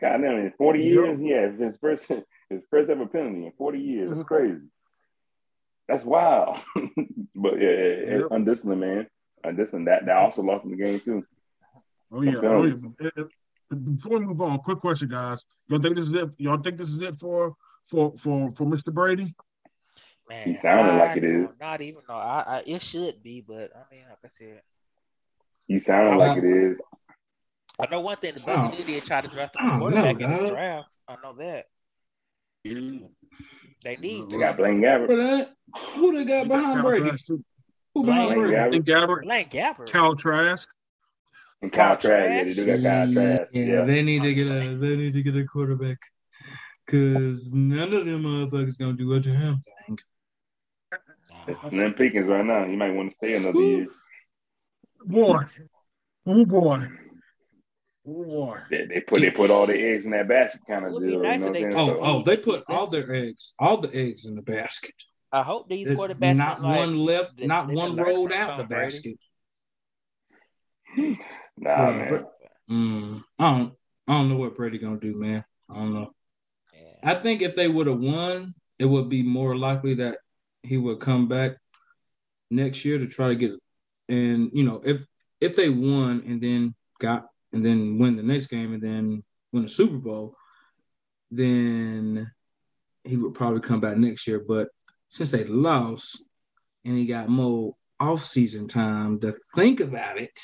[0.01, 0.87] God damn, in forty Yep.
[0.89, 2.07] years, yeah, his first
[2.49, 4.09] his first ever penalty in forty years.
[4.11, 4.59] That's crazy.
[5.87, 6.57] That's wild.
[7.35, 8.27] but yeah, yeah, yeah, Yep.
[8.31, 9.07] undisciplined man.
[9.43, 9.87] Undisciplined.
[9.87, 11.23] That that also lost in the game too.
[12.13, 12.35] Oh yeah.
[12.37, 12.47] Okay.
[12.47, 12.63] Oh,
[13.17, 13.23] yeah.
[13.75, 15.43] Before we move on, quick question, guys.
[15.67, 16.35] Y'all think this is it?
[16.37, 17.55] Y'all think this is it for
[17.85, 18.93] for for for Mr.
[18.93, 19.33] Brady?
[20.29, 21.47] Man, He sounded like it is.
[21.59, 24.61] don't- even though I, I it should be, but I mean, like I said,
[25.67, 26.77] You sounding like it is.
[27.79, 30.17] I know one thing: the I don't- did try to draft I a don't quarterback
[30.19, 30.89] know, in the draft.
[31.07, 31.65] I know that
[32.63, 33.09] they need
[33.83, 34.37] They to.
[34.39, 35.07] got Blaine Gabbert.
[35.07, 35.53] For that,
[35.95, 37.09] who they got behind Brady?
[37.09, 37.43] Trask, too.
[37.95, 38.55] Who behind Blaine Brady?
[38.55, 38.67] Gabbert.
[38.67, 39.85] I think Gabbert, Blaine Gabbert.
[39.91, 40.69] Cal Trask.
[41.63, 42.29] And Kyle Kyle Trask.
[42.29, 43.51] Yeah, they do got Kyle Trask.
[43.53, 43.81] Yeah, Yeah.
[43.85, 45.97] they need to get a they need to get a quarterback
[46.85, 49.97] because none of them motherfuckers gonna do a damn thing.
[51.47, 52.65] It's slim pickings right now.
[52.65, 53.87] You might want to stay another year.
[55.05, 55.43] Boy.
[56.25, 56.87] Oh boy.
[58.05, 58.59] Oh boy.
[58.69, 61.21] They, they put they put all their eggs in that basket kind of deal.
[61.21, 63.53] nice you know if what I'm they- Oh, So- oh, they put all their eggs,
[63.57, 64.95] all the eggs in the basket.
[65.31, 68.47] I hope these There's quarterbacks not like, one left, they- not they one rolled out
[68.49, 68.85] Tom the Brady.
[68.85, 69.19] basket.
[70.95, 71.13] Hmm.
[71.63, 72.09] Nah, Yeah, man.
[72.09, 72.29] but-
[72.69, 73.73] Mm, I don't,
[74.07, 75.43] I don't know what Brady gonna do, man.
[75.69, 76.13] I don't know.
[76.73, 77.11] Yeah.
[77.11, 80.19] I think if they would have won, it would be more likely that
[80.63, 81.57] he would come back
[82.49, 83.51] next year to try to get.
[84.07, 85.05] And you know, if
[85.41, 89.21] if they won and then got and then win the next game and then
[89.51, 90.37] win the Super Bowl,
[91.31, 92.31] then
[93.03, 94.39] he would probably come back next year.
[94.39, 94.69] But
[95.09, 96.23] since they lost
[96.85, 100.39] and he got more off season time to think about it,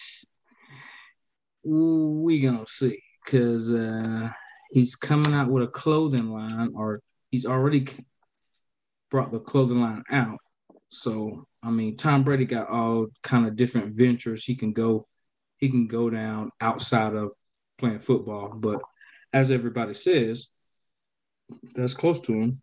[1.64, 4.30] we gonna see because uh,
[4.72, 7.88] he's coming out with a clothing line, or he's already
[9.12, 10.40] brought the clothing line out.
[10.90, 15.08] So I mean, Tom Brady got all kind of different ventures he can go.
[15.58, 17.34] He can go down outside of
[17.78, 18.82] playing football, but
[19.34, 20.48] as everybody says,
[21.76, 22.62] that's close to him,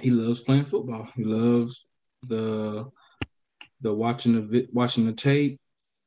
[0.00, 1.08] he loves playing football.
[1.16, 1.86] He loves
[2.26, 2.86] the
[3.80, 5.60] the watching the watching the tape,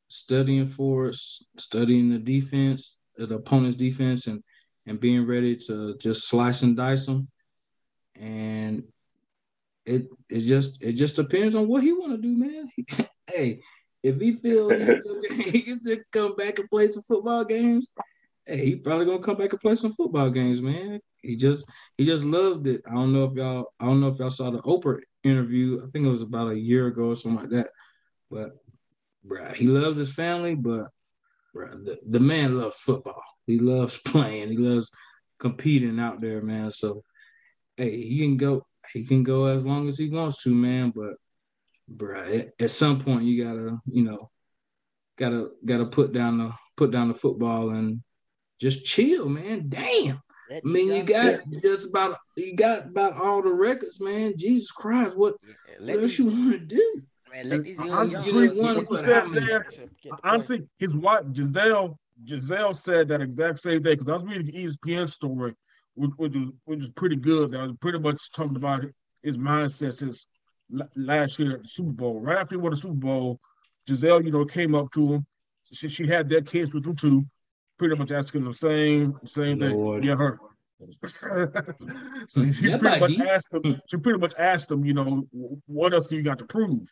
[0.09, 4.43] studying for us, studying the defense, uh, the opponent's defense, and
[4.85, 7.27] and being ready to just slice and dice them.
[8.15, 8.83] And
[9.85, 12.69] it it just it just depends on what he want to do, man.
[13.27, 13.61] hey,
[14.03, 14.71] if he feels
[15.51, 17.87] he can still come back and play some football games,
[18.45, 20.99] hey, he probably gonna come back and play some football games, man.
[21.21, 21.65] He just
[21.97, 22.81] he just loved it.
[22.87, 25.81] I don't know if y'all I don't know if y'all saw the Oprah interview.
[25.85, 27.69] I think it was about a year ago or something like that.
[28.31, 28.51] But
[29.25, 30.87] bruh, he loves his family, but
[31.55, 33.23] bruh, the, the man loves football.
[33.45, 34.49] He loves playing.
[34.49, 34.89] He loves
[35.39, 36.71] competing out there, man.
[36.71, 37.03] So
[37.77, 40.91] hey, he can go he can go as long as he wants to, man.
[40.95, 41.13] But
[41.91, 44.29] bruh, at, at some point you gotta, you know,
[45.17, 48.01] gotta gotta put down the put down the football and
[48.59, 49.69] just chill, man.
[49.69, 50.21] Damn.
[50.51, 51.59] I mean, you got yeah.
[51.61, 54.33] just about you got about all the records, man.
[54.35, 57.01] Jesus Christ, what, yeah, what else you want to do?
[57.31, 57.77] Man,
[60.23, 64.53] honestly, his wife Gisele Gisele said that exact same day because I was reading the
[64.53, 65.53] ESPN story,
[65.95, 67.51] which, which was which was pretty good.
[67.51, 68.85] That was pretty much talking about
[69.21, 70.27] his mindset since
[70.95, 72.19] last year at the Super Bowl.
[72.19, 73.39] Right after he won the Super Bowl,
[73.87, 75.25] Gisele, you know, came up to him.
[75.71, 77.25] She, she had their kids with him too
[77.79, 80.01] pretty much asking the same same Lord.
[80.01, 80.09] thing.
[80.09, 80.37] Yeah, her.
[82.27, 83.61] so she pretty much asked him.
[83.63, 83.71] Hmm.
[83.87, 85.27] She pretty much asked him, you know,
[85.65, 86.87] what else do you got to prove?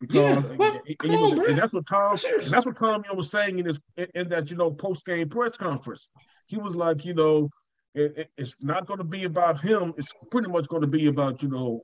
[0.00, 2.16] Because yeah, well, and, and, on, and, that's what Tom.
[2.32, 4.70] And that's what Tom, you know, was saying in his in, in that you know
[4.70, 6.08] post game press conference.
[6.46, 7.50] He was like, you know,
[7.94, 9.92] it, it's not going to be about him.
[9.96, 11.82] It's pretty much going to be about you know.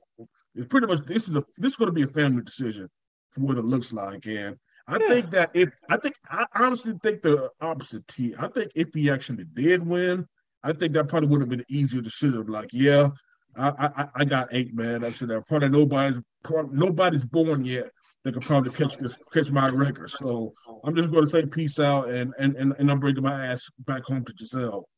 [0.53, 2.87] It's pretty much this is a this is going to be a family decision
[3.31, 4.55] for what it looks like, and
[4.87, 5.09] I yeah.
[5.09, 8.33] think that if I think I honestly think the opposite T.
[8.39, 10.25] I think if he actually did win,
[10.63, 12.45] I think that probably would have been easier decision.
[12.45, 13.09] Like, yeah,
[13.57, 15.03] I I, I got eight, man.
[15.03, 17.89] I said that probably nobody's probably, nobody's born yet
[18.25, 20.09] that could probably catch this catch my record.
[20.09, 20.51] So
[20.83, 23.69] I'm just going to say peace out, and and and, and I'm bringing my ass
[23.79, 24.89] back home to Gisele.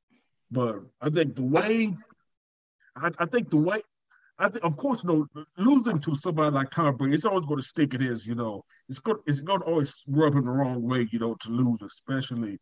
[0.50, 1.94] But I think the way,
[2.96, 3.82] I, I think the way
[4.40, 7.60] I think, of course, you know, losing to somebody like Tom Brady, it's always going
[7.60, 7.94] to stick.
[7.94, 11.08] It is, you know, it's going, it's going to always rub him the wrong way,
[11.12, 12.58] you know, to lose, especially,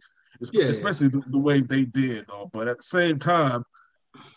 [0.52, 1.10] yeah, especially.
[1.10, 2.26] The, the, way they did.
[2.28, 2.50] Though.
[2.52, 3.64] But at the same time,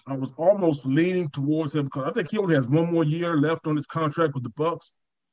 [0.07, 3.37] I was almost leaning towards him because I think he only has one more year
[3.37, 4.91] left on his contract with the Bucs.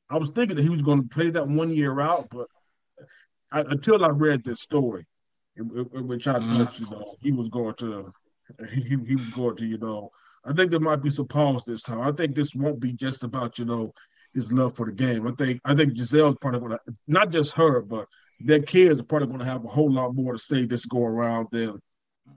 [0.10, 2.48] I was thinking that he was going to play that one year out, but
[3.52, 5.06] I, until I read this story,
[5.58, 6.56] which I mm-hmm.
[6.56, 8.12] thought, you know, he was going to,
[8.72, 10.12] he, he was going to, you know
[10.46, 12.02] I think there might be some pause this time.
[12.02, 13.94] I think this won't be just about you know
[14.34, 15.28] his love for the game.
[15.28, 18.08] I think I think Gisele's probably going to not just her, but
[18.40, 21.04] their kids are probably going to have a whole lot more to say this go
[21.04, 21.80] around than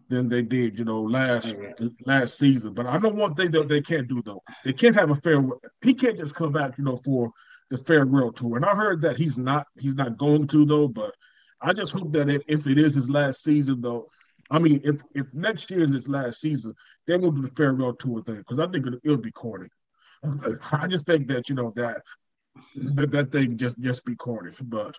[0.09, 1.55] than they did, you know, last
[2.07, 2.73] last season.
[2.73, 4.43] But I know one thing that they can't do though.
[4.65, 5.45] They can't have a fair.
[5.83, 7.31] He can't just come back, you know, for
[7.71, 8.57] the farewell tour.
[8.57, 10.89] And I heard that he's not he's not going to though.
[10.89, 11.15] But
[11.61, 14.09] I just hope that if it is his last season though,
[14.51, 16.75] I mean, if if next year is his last season,
[17.07, 19.69] they're gonna do the farewell tour thing because I think it, will be corny.
[20.73, 22.03] I just think that you know that
[22.95, 24.97] that, that thing just just be corny, but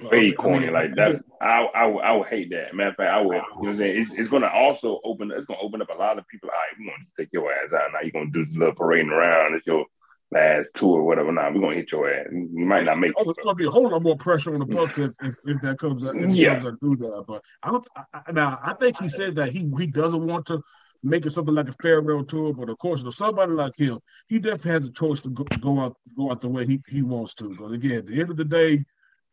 [0.00, 1.24] very corny I mean, like that.
[1.40, 2.74] I, I I would hate that.
[2.74, 3.34] Matter of fact, I would.
[3.34, 5.30] You know, what i'm it's, it's going to also open.
[5.30, 6.50] It's going to open up a lot of people.
[6.50, 8.00] All right, we want to take your ass out now.
[8.02, 9.54] You're going to do this little parading around.
[9.54, 9.86] It's your
[10.36, 11.32] last tour or whatever.
[11.32, 12.26] Now we're gonna hit your ass.
[12.30, 13.12] You might not make.
[13.16, 15.62] Oh, it's gonna be a whole lot more pressure on the Bucs if, if, if
[15.62, 16.16] that comes out.
[16.16, 16.54] If yeah.
[16.54, 17.86] comes out do that, but I don't.
[18.12, 20.60] I, now I think he said that he he doesn't want to
[21.02, 23.98] make it something like a farewell tour, but of course, if somebody like him,
[24.28, 27.02] he definitely has a choice to go, go out go out the way he, he
[27.02, 27.50] wants to.
[27.50, 28.84] Because again, at the end of the day,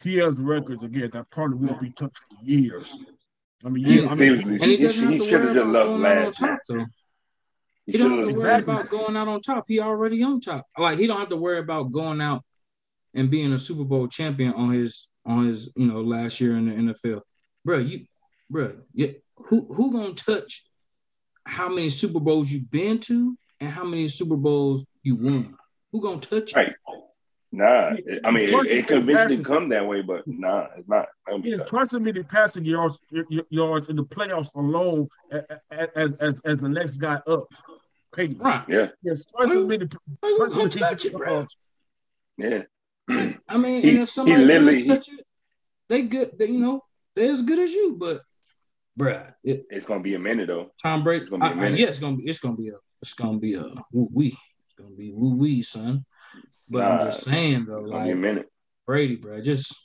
[0.02, 3.00] he has records again that probably won't be touched for years.
[3.66, 6.88] I mean, yeah, I mean, he, he, he, he should have just left last year.
[7.86, 8.74] He don't have to worry exactly.
[8.74, 9.66] about going out on top.
[9.68, 10.66] He already on top.
[10.78, 12.44] Like he don't have to worry about going out
[13.14, 16.66] and being a Super Bowl champion on his on his you know last year in
[16.68, 17.22] the NFL.
[17.66, 18.06] Bro, you
[18.50, 20.66] bro, yeah, who who gonna touch
[21.46, 25.56] how many Super Bowls you've been to and how many Super Bowls you won?
[25.92, 26.74] Who gonna touch right.
[27.56, 31.06] Nah, I mean it, it could eventually come that way, but nah, it's not.
[31.44, 32.98] He has twice as many passing yards
[33.52, 37.48] yards in the playoffs alone as as as, as the next guy up.
[38.14, 38.38] Peyton.
[38.38, 38.64] Right.
[38.68, 38.88] Yeah.
[39.02, 39.26] Yes.
[39.26, 39.88] Twice as many.
[39.88, 41.46] Twice as touch it, bro.
[42.38, 42.64] Yeah.
[43.10, 43.38] Mm.
[43.50, 45.26] I mean, he, and if somebody does touch it,
[45.90, 46.32] they good.
[46.40, 46.82] They, you know,
[47.16, 47.98] they're as good as you.
[48.00, 48.22] But,
[48.98, 50.72] bruh, it, it's gonna be a minute though.
[50.82, 51.22] Tom Brady.
[51.22, 51.80] It's gonna be a minute.
[51.80, 52.24] I, yeah, it's gonna be.
[52.24, 52.76] It's gonna be a.
[53.02, 54.28] It's gonna be a woo wee.
[54.28, 56.06] It's gonna be woo wee, son.
[56.70, 58.50] But nah, I'm just saying though, like a minute.
[58.88, 59.76] Brady, bro, just.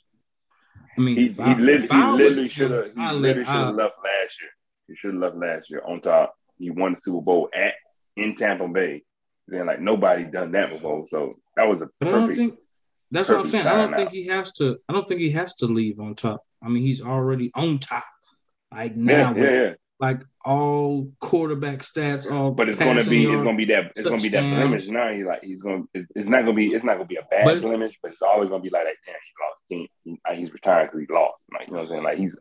[0.97, 2.85] I mean, he, he, I, literally, he literally should have.
[2.95, 4.49] He literally should have left last year.
[4.87, 7.73] He should have left last year on top he won the Super Bowl at
[8.21, 9.03] in Tampa Bay.
[9.47, 12.37] Then like nobody done that before, so that was a But perfect.
[12.37, 12.55] think
[13.11, 13.65] that's what I'm saying.
[13.65, 14.13] I don't think out.
[14.13, 14.77] he has to.
[14.87, 16.43] I don't think he has to leave on top.
[16.63, 18.05] I mean, he's already on top.
[18.71, 19.73] Like now, yeah, with, yeah.
[19.99, 24.21] like all quarterback stats, all But it's gonna be it's gonna be that it's gonna
[24.21, 25.11] be that blemish now.
[25.11, 27.45] He's like he's gonna it's, it's not gonna be it's not gonna be a bad
[27.45, 28.95] But- blemish, but it's always gonna be like that.
[29.05, 29.89] Damn, he lost.
[30.05, 31.37] He, like, he's retiring because he lost.
[31.51, 32.03] Like you know what I'm saying?
[32.03, 32.31] Like he's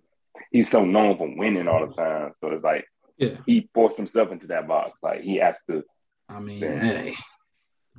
[0.52, 2.32] he's so known for winning all the time.
[2.38, 2.84] So it's like
[3.19, 4.99] Yeah, he forced himself into that box.
[5.03, 5.82] Like he has to.
[6.28, 6.78] I mean, Yeah.
[6.78, 7.15] hey,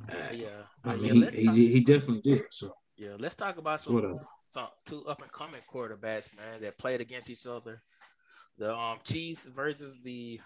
[0.08, 0.48] hey, Yeah,
[0.84, 2.42] I mean, yeah, he, let's he, he definitely did.
[2.50, 4.18] So yeah, let's talk about some whatever.
[4.48, 7.82] some two up and coming quarterbacks, man, that played against each other.
[8.58, 10.40] The um Chiefs versus the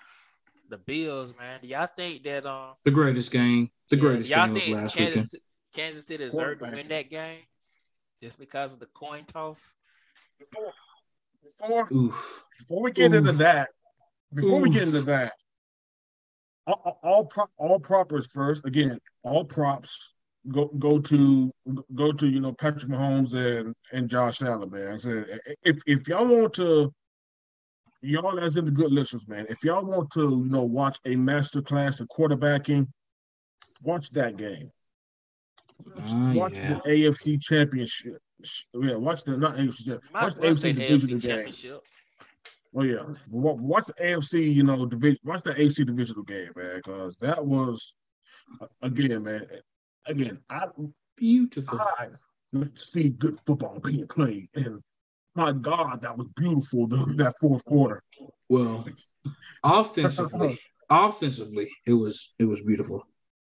[0.70, 1.60] the Bills, man.
[1.62, 4.74] Do y'all think that um The greatest game, the yeah, greatest y'all game of think
[4.76, 5.42] last Kansas, weekend.
[5.74, 7.40] Kansas City deserved to win that game
[8.22, 9.60] just because of the coin toss?
[10.38, 10.72] Before,
[11.42, 12.44] before, Oof.
[12.58, 13.68] before we get into that,
[14.34, 15.32] before we get into that,
[16.66, 18.64] all, all, all, pro, all propers first.
[18.66, 20.14] Again, all props
[20.50, 21.50] go go to
[21.94, 24.92] go to you know Patrick Mahomes and and Josh Allen, man.
[24.92, 26.92] I said if if y'all want to,
[28.02, 29.46] y'all as in the good listeners, man.
[29.48, 32.86] If y'all want to, you know, watch a master class of quarterbacking,
[33.82, 34.70] watch that game.
[35.98, 36.74] Ah, watch yeah.
[36.84, 38.18] the AFC Championship.
[38.74, 39.56] Yeah, watch the not AFC.
[39.56, 40.02] Championship.
[40.12, 41.30] Watch the well AFC say the divisional AFC game.
[41.30, 41.80] championship.
[42.76, 43.18] Oh yeah, mm.
[43.30, 44.52] watch the AFC.
[44.52, 45.18] You know, division.
[45.24, 47.94] Watch the AFC divisional game, man, because that was
[48.82, 49.46] again, man.
[50.06, 50.66] Again, I
[51.16, 51.80] Beautiful.
[51.80, 52.08] I
[52.74, 54.80] see good football being played, and
[55.34, 56.86] my God, that was beautiful.
[56.86, 58.02] The, that fourth quarter.
[58.48, 58.84] Well,
[59.62, 60.58] offensively,
[60.90, 63.06] offensively, it was it was beautiful.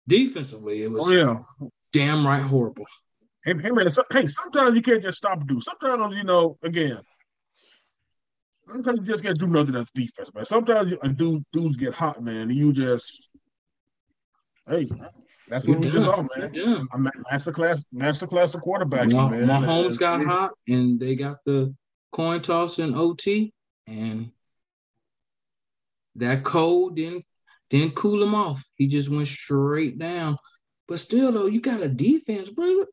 [0.06, 1.68] Defensively, it was Oh yeah.
[1.92, 2.84] damn right horrible.
[3.44, 3.90] Hey, hey man.
[3.90, 5.60] So, hey, sometimes you can't just stop and do.
[5.60, 7.00] Sometimes you know, again.
[8.66, 10.44] Sometimes you just can't do nothing as defense, man.
[10.44, 13.28] Sometimes you, uh, dudes, dudes get hot, man, and you just,
[14.66, 14.86] hey,
[15.48, 16.28] that's what we just saw, man.
[16.36, 16.88] You're done.
[16.92, 19.46] A ma- master class, master class of quarterbacking, Mah- man.
[19.46, 21.74] Mahomes got hot, and they got the
[22.10, 23.52] coin toss in OT,
[23.86, 24.30] and
[26.16, 27.24] that cold didn't
[27.70, 28.64] didn't cool him off.
[28.76, 30.38] He just went straight down.
[30.86, 32.84] But still, though, you got a defense, bro.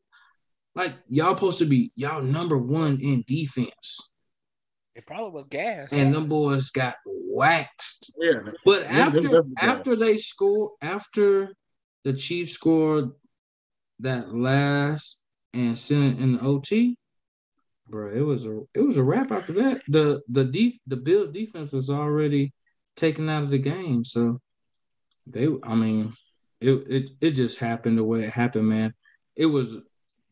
[0.74, 4.11] Like y'all supposed to be y'all number one in defense,
[4.94, 5.92] It probably was gas.
[5.92, 8.12] and them boys got waxed.
[8.18, 9.98] Yeah, But Them- them after after does.
[9.98, 11.54] they score, after
[12.04, 13.10] the Chiefs scored
[14.00, 15.24] that last
[15.54, 16.96] and sent it in the OT,
[17.88, 19.82] bro, it was a it was a wrap after that.
[19.88, 22.52] The the def, the Bills defense was already
[22.96, 24.40] taken out of the game, so
[25.26, 26.12] they I mean
[26.60, 28.92] it it it just happened the way it happened, man.
[29.36, 29.74] It was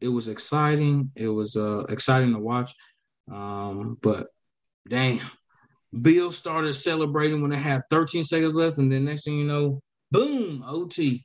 [0.01, 1.13] it was exciting.
[1.17, 2.75] It was uh exciting to watch.
[3.31, 4.29] Um, but
[4.89, 5.31] damn.
[6.03, 9.83] Bill started celebrating when they had 13 seconds left, and then next thing you know,
[10.13, 11.25] boom, OT.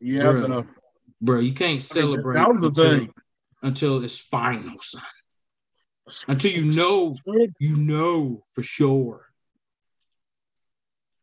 [0.00, 0.22] yeah.
[0.22, 0.46] Bruh.
[0.48, 0.62] the- uh,
[1.20, 3.14] Bro, you can't celebrate that was the until, thing.
[3.62, 5.02] until it's final, son.
[6.26, 7.14] Until you know,
[7.60, 9.28] you know for sure.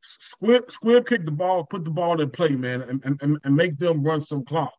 [0.02, 3.78] squib, squib kick the ball, put the ball in play, man, and, and- and make
[3.78, 4.74] them run some clock.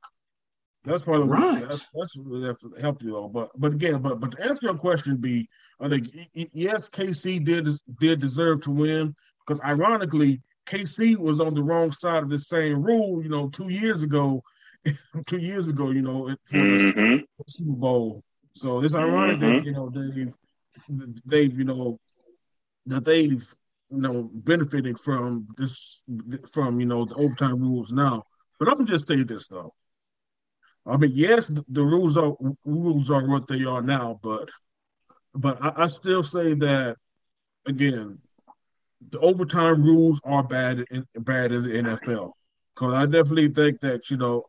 [0.84, 1.68] That's part of the Right.
[1.68, 3.28] that's that's really have to help you though.
[3.28, 5.46] But but again, but but to answer your question, be
[5.88, 7.68] think y- y- yes, KC did
[8.00, 9.14] did deserve to win
[9.46, 13.22] because ironically, KC was on the wrong side of the same rule.
[13.22, 14.42] You know, two years ago,
[15.26, 17.24] two years ago, you know, for the Mhm.
[17.46, 18.22] Super Bowl.
[18.54, 19.64] So it's ironic that Mhm.
[19.64, 20.34] you know they've
[21.26, 22.00] they've you know
[22.86, 23.54] that they've
[23.90, 26.02] you know benefiting from this
[26.54, 28.24] from you know the overtime rules now.
[28.58, 29.74] But I'm just say this though.
[30.90, 32.34] I mean, yes, the, the rules are
[32.64, 34.50] rules are what they are now, but
[35.34, 36.96] but I, I still say that
[37.66, 38.18] again,
[39.10, 42.32] the overtime rules are bad in bad in the NFL.
[42.74, 44.44] Because I definitely think that you know,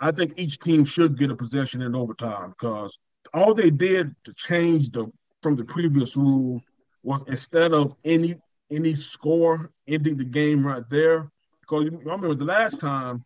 [0.00, 2.98] I think each team should get a possession in overtime because
[3.34, 5.10] all they did to change the
[5.42, 6.60] from the previous rule
[7.02, 8.34] was instead of any
[8.70, 11.30] any score ending the game right there.
[11.60, 13.24] Because I remember the last time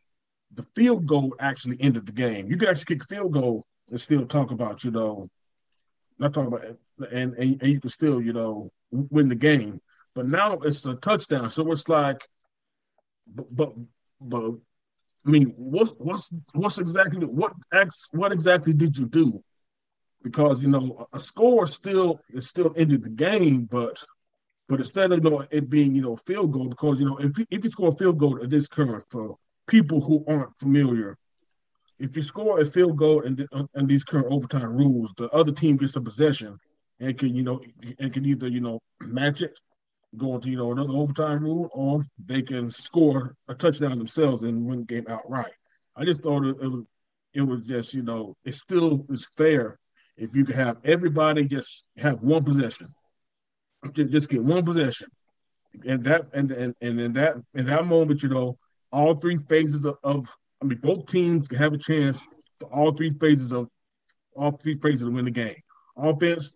[0.55, 2.49] the field goal actually ended the game.
[2.51, 5.29] You could actually kick a field goal and still talk about, you know,
[6.19, 9.81] not talk about and, and, and you can still, you know, win the game.
[10.15, 11.51] But now it's a touchdown.
[11.51, 12.27] So it's like
[13.35, 13.73] but but,
[14.21, 14.53] but
[15.27, 19.43] I mean, what what's what's exactly what ex what exactly did you do?
[20.23, 24.03] Because you know a score still is still ended the game, but
[24.69, 27.39] but instead of you know it being you know field goal, because you know if
[27.39, 29.37] you, if you score a field goal at this current for
[29.71, 31.17] people who aren't familiar,
[31.99, 35.77] if you score a field goal and and these current overtime rules, the other team
[35.77, 36.59] gets a possession
[36.99, 37.61] and can you know
[37.99, 39.59] and can either you know match it
[40.17, 44.67] go into you know another overtime rule, or they can score a touchdown themselves and
[44.67, 45.53] win the game outright.
[45.97, 46.85] I just thought it, it was
[47.33, 49.79] it was just you know it still is fair
[50.17, 52.89] if you can have everybody just have one possession,
[53.93, 55.09] just, just get one possession,
[55.87, 58.59] and that and and and in that in that moment, you know,
[58.93, 62.23] all three phases of, of I mean, both teams can have a chance
[62.61, 63.69] to all three phases of
[64.37, 65.57] all three phases to win the game:
[65.97, 66.53] offense,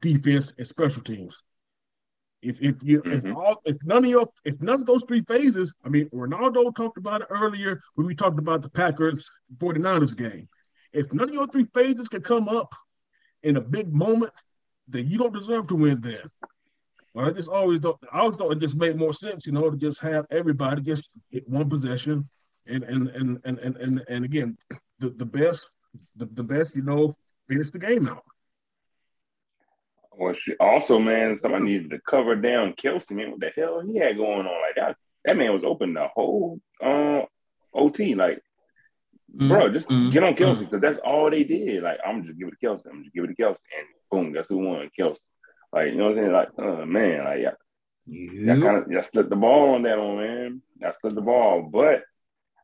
[0.00, 1.42] defense, and special teams.
[2.42, 3.28] If if you mm-hmm.
[3.28, 6.74] if all if none of your if none of those three phases, I mean Ronaldo
[6.74, 10.48] talked about it earlier when we talked about the Packers 49ers game.
[10.92, 12.74] If none of your three phases can come up
[13.42, 14.32] in a big moment,
[14.88, 16.20] then you don't deserve to win then.
[17.14, 19.70] Well, I just always thought I always thought it just made more sense, you know,
[19.70, 22.28] to just have everybody just get one possession
[22.66, 24.56] and and and and and and, and again
[24.98, 25.68] the, the best
[26.16, 27.12] the, the best, you know,
[27.48, 28.24] finish the game out.
[30.16, 33.10] Well, she, also, man, somebody needed to cover down Kelce.
[33.12, 34.62] Man, what the hell he had going on?
[34.62, 37.22] Like that, that man was open the whole uh,
[37.74, 38.14] OT.
[38.14, 38.40] Like,
[39.34, 39.48] mm-hmm.
[39.48, 40.10] bro, just mm-hmm.
[40.10, 40.80] get on Kelce because mm-hmm.
[40.80, 41.82] that's all they did.
[41.82, 42.86] Like, I'm just give it to Kelce.
[42.90, 44.90] I'm just give it to Kelce, and boom, that's who won?
[44.98, 45.16] Kelce.
[45.72, 46.32] Like, you know what I'm saying?
[46.32, 48.62] Like, oh man, like, yeah, yep.
[48.62, 50.62] kind of, slipped the ball on that one, man.
[50.80, 52.02] Y'all slipped the ball, but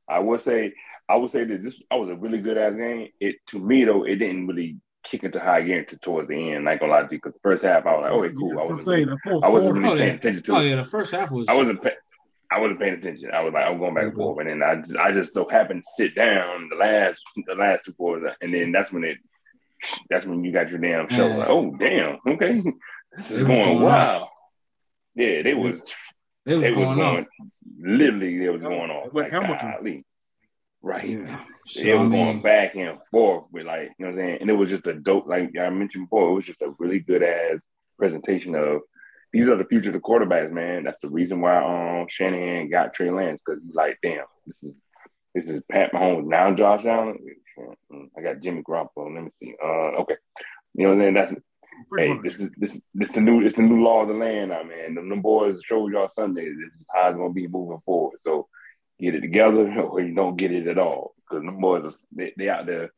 [0.08, 0.74] I would say,
[1.08, 3.08] I would say that this, I was a really good ass game.
[3.20, 6.64] It to me though, it didn't really kick into high gear towards the end.
[6.64, 8.60] Not gonna lie to you, because the first half I was like, "Oh, cool." Yeah,
[8.60, 10.56] I wasn't, I wasn't really paying attention to.
[10.56, 11.48] Oh yeah, the first half was.
[11.48, 11.82] I wasn't.
[11.82, 11.92] Pay,
[12.50, 13.30] I wasn't paying attention.
[13.32, 15.48] I was like, I'm going back and forth, and then I just, I just so
[15.48, 19.18] happened to sit down the last the last two quarters, and then that's when it
[20.08, 21.28] that's when you got your damn show.
[21.28, 22.62] Like, oh damn, okay,
[23.18, 24.28] this is going, going wow.
[25.14, 25.84] Yeah, they was
[26.46, 27.26] they was, they was going, going
[27.80, 29.10] literally they was going on.
[29.12, 30.04] But like, Hamilton, golly.
[30.80, 31.10] Right.
[31.10, 31.26] Yeah.
[31.66, 34.26] So, it was I mean, going back and forth with like, you know what I'm
[34.26, 34.38] saying?
[34.40, 37.00] And it was just a dope, like I mentioned before, it was just a really
[37.00, 37.58] good ass
[37.98, 38.82] presentation of
[39.32, 40.84] these are the future of the quarterbacks, man.
[40.84, 44.74] That's the reason why um Shanahan got Trey Lance, because he's like, damn, this is
[45.34, 47.18] this is Pat Mahomes now Josh Allen.
[48.16, 49.12] I got Jimmy Garoppolo.
[49.12, 49.54] Let me see.
[49.60, 50.16] Uh okay.
[50.74, 51.14] You know what I'm saying?
[51.14, 51.47] That's Pretty
[51.96, 54.62] hey, this is this this the new it's the new law of the land now,
[54.62, 54.94] man.
[54.94, 56.46] Them, them boys showed y'all Sunday.
[56.46, 58.18] This is how it's gonna be moving forward.
[58.22, 58.48] So
[59.00, 61.14] get it together or you don't get it at all.
[61.28, 62.90] Because the boys are they, they out there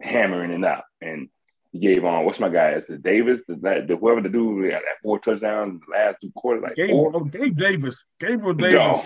[0.00, 0.84] hammering it out.
[1.00, 1.28] And
[1.72, 2.70] he gave on what's my guy?
[2.70, 6.30] It's a Davis, the, the whoever the dude got that four touchdowns the last two
[6.34, 7.12] quarters, like Gabe, four.
[7.14, 8.74] Oh, Gabe Davis, Gabriel Davis.
[8.74, 9.02] No.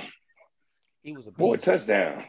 [1.02, 2.24] He was a four touchdowns.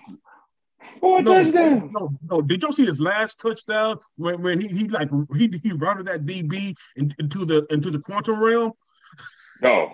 [0.99, 1.91] Four no, touchdowns.
[1.91, 2.41] No, no.
[2.41, 6.26] Did y'all see his last touchdown when, when he he like he he routed that
[6.26, 8.73] DB into the into the quantum realm?
[9.61, 9.91] No,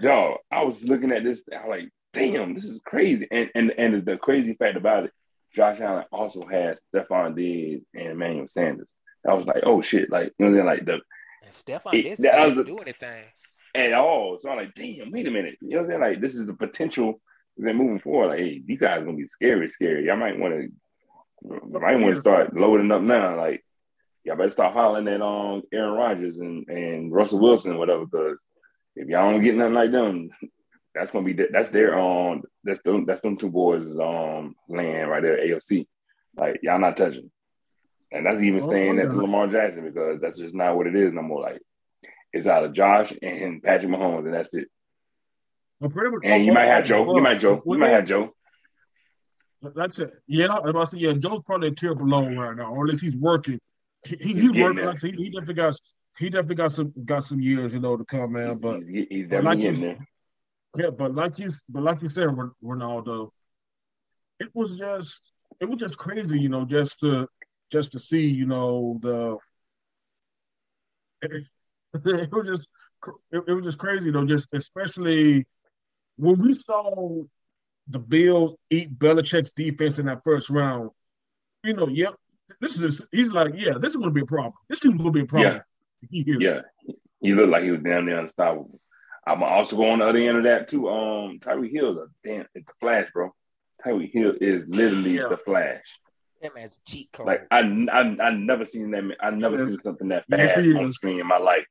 [0.00, 0.38] no.
[0.50, 1.42] I was looking at this.
[1.52, 3.28] I was like damn, this is crazy.
[3.30, 5.12] And and and the crazy fact about it,
[5.54, 8.88] Josh Allen also has Stefon Diggs and Emmanuel Sanders.
[9.28, 10.78] I was like, oh shit, like you know what I'm saying?
[10.78, 11.00] Like the
[11.44, 13.24] and Stefon Diggs didn't do anything
[13.74, 14.38] at all.
[14.40, 15.56] So I'm like, damn, wait a minute.
[15.60, 16.00] You know what I'm saying?
[16.00, 17.20] Like this is the potential
[17.56, 18.28] then moving forward.
[18.28, 20.06] Like, hey, these guys are gonna be scary, scary.
[20.06, 20.68] Y'all might want to
[21.42, 23.36] might want to start loading up now.
[23.36, 23.64] Like,
[24.24, 28.38] y'all better start hollering at um Aaron Rodgers and, and Russell Wilson, whatever, because
[28.94, 30.30] if y'all don't get nothing like them,
[30.94, 35.22] that's gonna be that's their um that's them that's them two boys um land right
[35.22, 35.86] there AFC.
[36.36, 37.30] Like y'all not touching.
[38.12, 40.94] And that's even oh, saying that to Lamar Jackson because that's just not what it
[40.94, 41.40] is no more.
[41.40, 41.60] Like
[42.32, 44.68] it's out of Josh and Patrick Mahomes and that's it.
[45.80, 47.14] Well, much, and you might have Joe.
[47.14, 47.62] You might Joe.
[47.66, 48.30] You might have Joe.
[49.74, 50.10] That's it.
[50.26, 51.12] Yeah, I say yeah.
[51.12, 53.58] Joe's probably a tier below right now, or at least he's working.
[54.04, 54.84] He, he's, he's working.
[54.84, 55.76] Like he, he definitely got
[56.18, 58.58] he definitely got some got some years, you know, to come, man.
[58.58, 60.08] But he's, he's definitely like there.
[60.76, 62.28] Yeah, but like you, but like you said,
[62.62, 63.30] Ronaldo,
[64.38, 65.22] it was just,
[65.60, 67.26] it was just crazy, you know, just to,
[67.72, 69.38] just to see, you know, the,
[71.22, 71.44] it,
[72.04, 72.68] it was just,
[73.32, 75.46] it, it was just crazy, you know, just especially
[76.16, 77.22] when we saw
[77.88, 80.90] the Bills eat Belichick's defense in that first round.
[81.62, 82.14] You know, yep,
[82.60, 84.52] this is he's like, yeah, this is going to be a problem.
[84.68, 85.62] This team's going to be a problem.
[86.10, 86.60] Yeah, yeah.
[87.20, 88.80] He looked like he was down there unstoppable.
[89.26, 90.88] I'm also going on the other end of that too.
[90.88, 93.34] Um, Tyreek Hill is a damn, it's the Flash, bro.
[93.84, 95.28] Tyreek Hill is literally yeah.
[95.28, 95.82] the Flash.
[96.42, 97.26] That man's a cheat code.
[97.26, 99.02] Like I, I, I never seen that.
[99.02, 99.68] Man, I never yes.
[99.68, 101.66] seen something that fast yes, on screen in my life.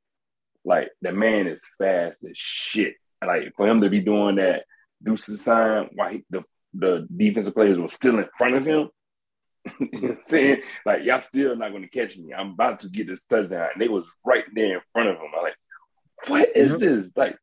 [0.64, 2.94] Like the man is fast as shit.
[3.24, 4.64] Like for him to be doing that
[5.02, 6.42] deuces sign while he, the
[6.74, 8.90] the defensive players were still in front of him.
[9.80, 10.60] you know what I'm saying?
[10.84, 12.34] Like y'all still not gonna catch me.
[12.34, 13.68] I'm about to get this touchdown.
[13.72, 15.30] And they was right there in front of him.
[15.36, 15.56] I'm like,
[16.28, 17.12] what is this?
[17.16, 17.38] Like,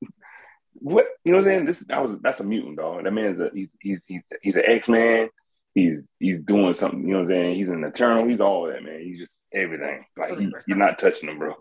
[0.74, 1.40] what you know?
[1.40, 3.04] What I'm saying this I was that's a mutant dog.
[3.04, 5.30] That man's a he's he's he's he's an X man.
[5.74, 7.02] He's he's doing something.
[7.02, 7.56] You know what I'm saying?
[7.56, 8.28] He's an eternal.
[8.28, 9.02] He's all that man.
[9.02, 10.06] He's just everything.
[10.18, 11.56] Like he, you're not touching him, bro.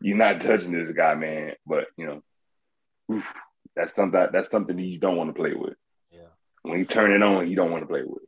[0.00, 1.52] You're not touching this guy, man.
[1.66, 2.22] But you know,
[3.74, 5.74] that's something that's something that you don't want to play with.
[6.10, 6.28] Yeah.
[6.62, 8.22] When you turn it on, you don't want to play with.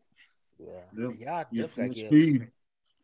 [0.58, 0.82] Yeah.
[0.96, 1.10] Yep.
[1.18, 2.14] Y'all Yeah, definitely gotta give,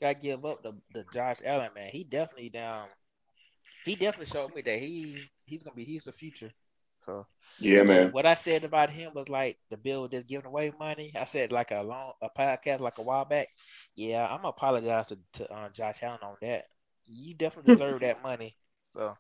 [0.01, 1.91] gotta give up the, the Josh Allen man.
[1.93, 2.89] He definitely down.
[3.85, 6.51] He definitely showed me that he he's gonna be he's the future.
[7.05, 7.27] So
[7.59, 8.13] Yeah, man.
[8.13, 11.13] what I said about him was like the bill just giving away money.
[11.19, 13.49] I said like a long a podcast like a while back.
[13.97, 16.65] Yeah, I'm gonna apologize to, to uh, Josh Allen on that.
[17.07, 18.57] You definitely deserve that money.
[18.95, 19.17] So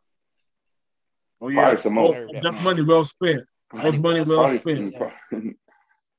[1.41, 2.15] Oh yeah, Probably some more.
[2.15, 3.43] Oh, that's money well spent.
[3.73, 4.79] That's money well Probably, spent.
[4.79, 4.93] you,
[5.31, 5.57] probably,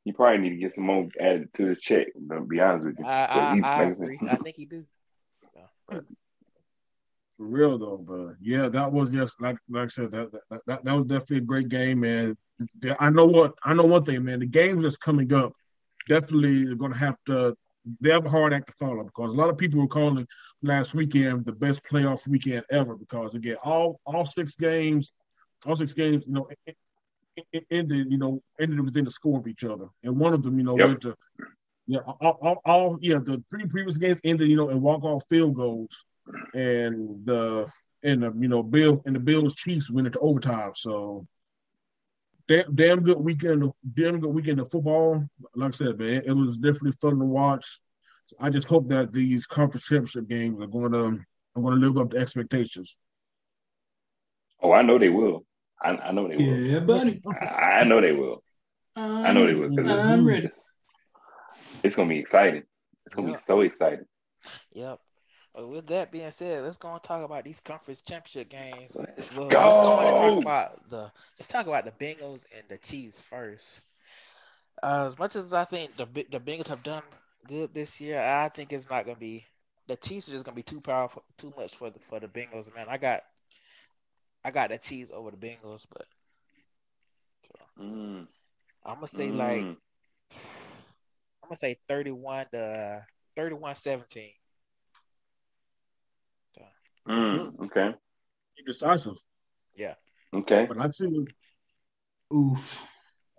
[0.06, 2.08] you probably need to get some more added to his check.
[2.14, 4.20] To be honest with you, I I, I agree.
[4.28, 4.86] I think he do.
[7.38, 10.86] For real though, but yeah, that was just like like I said, that that, that,
[10.86, 12.36] that was definitely a great game, man.
[13.00, 14.42] I know what I know one thing, man.
[14.42, 15.54] The games that's coming up
[16.08, 17.56] definitely are gonna have to
[18.00, 20.28] they have a hard act to follow because a lot of people were calling
[20.62, 25.12] last weekend the best playoff weekend ever because again, all all six games,
[25.66, 26.76] all six games, you know, it,
[27.36, 30.44] it, it ended, you know, ended within the score of each other, and one of
[30.44, 30.88] them, you know, Yep.
[30.88, 31.16] went to
[31.88, 35.24] yeah, all, all, all yeah, the three previous games ended, you know, in walk off
[35.28, 36.06] field goals,
[36.54, 37.68] and the
[38.04, 40.72] and the you know Bill and the Bills Chiefs went into overtime.
[40.76, 41.28] So
[42.52, 45.24] damn, damn good weekend, of- damn good weekend of football.
[45.56, 47.80] Like I said, man, it was definitely fun to watch.
[48.40, 51.20] I just hope that these conference championship games are going to
[51.56, 52.96] are going to live up to expectations.
[54.62, 55.46] Oh, I know they will.
[55.84, 56.60] I, I know they will.
[56.60, 57.22] Yeah, buddy.
[57.42, 58.44] I, I know they will.
[58.96, 59.72] I know they will.
[59.80, 60.50] it's- I'm ready.
[61.84, 62.64] It's gonna be exciting.
[63.06, 63.34] It's gonna Yeah.
[63.34, 64.06] be so exciting.
[64.74, 65.00] Yep.
[65.54, 68.92] But with that being said, let's go and talk about these conference championship games.
[69.18, 73.18] Let's Well, let's go talk about the let's talk about the Bengals and the Chiefs
[73.20, 73.66] first.
[74.82, 77.04] Uh, as much as I think the the Bengals have done
[77.48, 79.46] good this year, I think it's not gonna be
[79.88, 82.74] the Chiefs are just gonna be too powerful, too much for the for the Bengals.
[82.74, 83.22] Man, I got
[84.44, 86.06] I got the Chiefs over the Bengals, but
[87.80, 88.28] Mm,
[88.84, 89.78] I'm gonna say like mm.
[91.44, 93.06] I'm gonna say 31 to
[93.36, 94.34] 31 17.
[97.08, 97.96] Mm, okay.
[98.66, 99.18] Decisive,
[99.76, 99.96] Yeah.
[100.34, 100.66] Okay.
[100.68, 101.26] but I see.
[102.34, 102.82] Oof.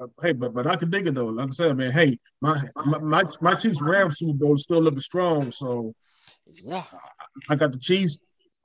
[0.01, 1.27] Uh, hey, but but I can dig it though.
[1.27, 1.93] Like I said, man.
[1.93, 5.53] Hey, my my my, my Chiefs Rams Super Bowl is still looking strong.
[5.53, 5.95] So
[6.47, 6.85] Yeah.
[7.49, 8.19] I got the Chiefs.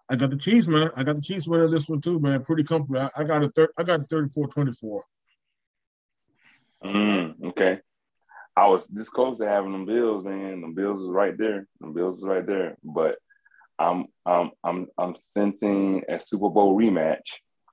[0.09, 0.89] I got the Chiefs, man.
[0.95, 2.43] I got the Chiefs winning this one too, man.
[2.43, 3.01] Pretty comfortable.
[3.01, 5.01] I, I got a thir- I got a 34-24.
[6.83, 7.79] Mm, okay.
[8.55, 10.61] I was this close to having them Bills, man.
[10.61, 11.67] The Bills is right there.
[11.81, 12.77] The Bills is right there.
[12.83, 13.17] But
[13.79, 17.21] I'm I'm I'm I'm sensing a Super Bowl rematch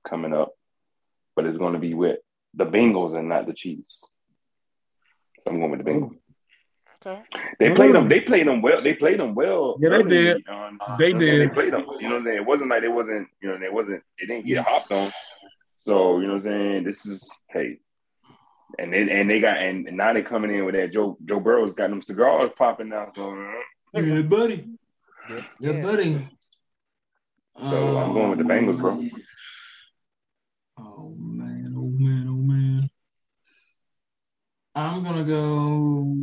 [0.07, 0.53] coming up,
[1.35, 2.19] but it's going to be with
[2.53, 4.05] the Bengals and not the Chiefs.
[5.43, 6.17] So I'm going with the Bengals.
[7.05, 7.21] Okay.
[7.59, 8.05] They played them.
[8.05, 8.09] Mm.
[8.09, 8.81] They played them well.
[8.83, 9.77] They played them well.
[9.79, 10.43] Yeah, they early, did.
[10.45, 11.53] They you know, They did.
[11.53, 11.85] played them.
[11.99, 12.37] You know what I'm saying?
[12.37, 13.27] It wasn't like they wasn't.
[13.41, 14.03] You know, they wasn't.
[14.19, 15.11] They didn't get hopped on.
[15.79, 16.83] So you know what I'm saying?
[16.83, 17.77] This is hey,
[18.79, 21.75] and then and they got and now they coming in with that Joe Joe Burrow's
[21.75, 23.13] got them cigars popping out.
[23.15, 24.67] So, uh, Yeah, buddy.
[25.29, 25.49] Yes.
[25.59, 26.27] Yeah, buddy.
[27.57, 28.91] So, I'm going with the um, Bengals, bro.
[30.77, 32.89] Oh man, oh man, oh man.
[34.75, 36.15] I'm gonna go.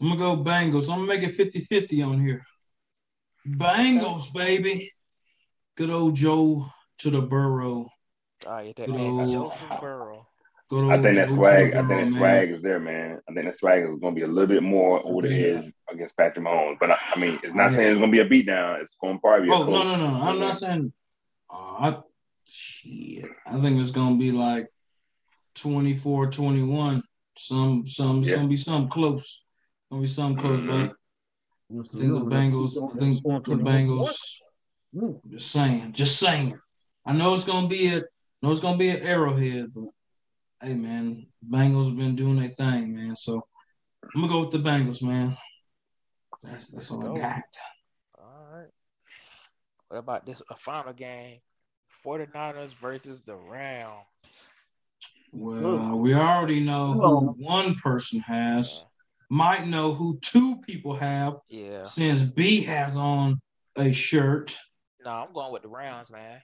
[0.00, 0.88] I'm gonna go Bengals.
[0.90, 2.44] I'm gonna make it 50-50 on here.
[3.46, 4.90] Bengals, baby.
[5.76, 6.66] Good old Joe
[6.98, 7.90] to the Burrow.
[8.46, 10.26] All right, that Good hey, old- Joseph Burrow.
[10.70, 11.74] Good old I think that swag.
[11.74, 13.20] I think that swag is there, man.
[13.28, 15.46] I think that swag is going to be a little bit more over the Yeah.
[15.58, 16.78] edge against Patrick Mahomes.
[16.80, 17.76] But I, I mean, it's not Yeah.
[17.76, 18.80] saying it's going to be a beatdown.
[18.82, 19.52] It's going to probably be.
[19.52, 20.22] A Oh no, no, no!
[20.22, 20.92] I'm not saying.
[21.50, 21.98] Uh, I,
[22.44, 24.68] shit, I think it's gonna be like
[25.56, 27.02] 24, 21.
[27.36, 28.20] Some, some.
[28.20, 28.36] It's Yeah.
[28.36, 29.44] gonna be something close.
[29.90, 30.66] Gonna be something close, Mhm.
[30.66, 30.96] but
[31.78, 32.76] I think the Bengals.
[32.76, 34.40] I think the Bengals.
[35.28, 36.58] Just saying, just saying.
[37.04, 38.02] I know it's gonna be a,
[38.42, 39.84] know it's gonna be an arrowhead, but
[40.64, 43.16] hey, man, Bengals have been doing their thing, man.
[43.16, 43.42] So
[44.14, 45.36] I'm gonna go with the Bengals, man.
[46.42, 47.14] That's that's all Go.
[47.16, 47.42] I got.
[48.18, 48.70] All right.
[49.88, 51.38] What about this a final game?
[52.04, 54.04] 49ers versus the Rams.
[55.32, 58.84] Well, we already know who one person has.
[59.30, 61.84] Might know who two people have Yeah.
[61.84, 63.40] since B has on
[63.76, 64.56] a shirt.
[65.04, 66.40] No, I'm going with the Rams, man.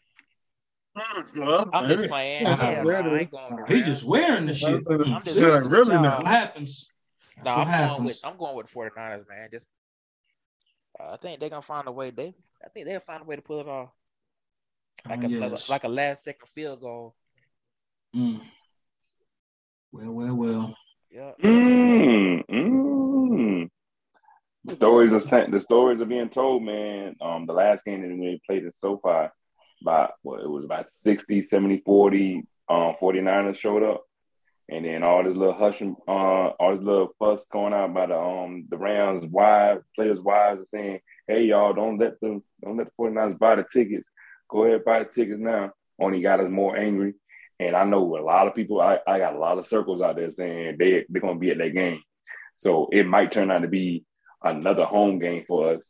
[1.36, 2.42] Well, I'm just playing.
[2.42, 3.10] Yeah, Yeah, really.
[3.10, 4.82] I ain't going with He just wearing the shit.
[4.90, 6.18] I'm just Yeah, messing really y'all.
[6.18, 6.88] What happens?
[7.44, 9.48] No, what I'm going with I'm going with 49ers, man.
[9.52, 9.66] Just
[10.98, 12.10] uh, I think they're gonna find a way.
[12.10, 12.34] They
[12.64, 13.90] I think they'll find a way to pull it off.
[15.08, 15.68] Like Ah, another yes.
[15.70, 17.14] like a last second field goal.
[18.14, 18.40] Mm.
[19.92, 20.76] Well, well, well.
[21.10, 21.32] Yeah.
[21.42, 23.68] Mm, mm.
[24.64, 25.50] The stories are sent.
[25.52, 27.16] The stories are being told, man.
[27.20, 29.28] Um, the last game that we played at SoFi,
[29.80, 34.04] about well, it was about 60, 70, 40 um 49ers showed up.
[34.68, 38.16] And then all this little hushing, uh, all this little fuss going out by the
[38.16, 42.92] um the Rams wives, players' wives, saying, "Hey y'all, don't let them, don't let the
[43.02, 44.08] 49ers buy the tickets.
[44.48, 47.14] Go ahead, buy the tickets now." Only got us more angry.
[47.58, 48.80] And I know a lot of people.
[48.80, 51.58] I, I got a lot of circles out there saying they they're gonna be at
[51.58, 52.02] that game.
[52.58, 54.04] So it might turn out to be
[54.42, 55.84] another home game for us.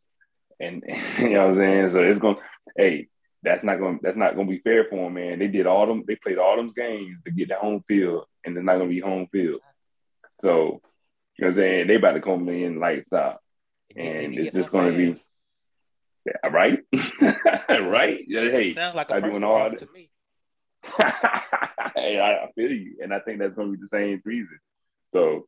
[0.59, 0.83] And,
[1.19, 1.93] you know what I'm saying?
[1.93, 2.45] So it's to,
[2.77, 3.09] hey,
[3.43, 5.39] that's not going to that's not going to be fair for them, man.
[5.39, 8.55] They did all them they played all them games to get the home field and
[8.55, 9.61] they're not going to be home field.
[10.41, 10.81] So, you know
[11.39, 11.87] what I'm saying?
[11.87, 13.41] They about to come in lights out.
[13.97, 15.21] And it's just going to be
[16.27, 16.79] yeah, right?
[17.71, 18.21] right?
[18.29, 19.87] Hey, sounds like a I personal doing all problem that.
[19.87, 20.11] to me.
[21.97, 24.59] hey, I, I feel you, and I think that's gonna be the same reason.
[25.12, 25.47] So,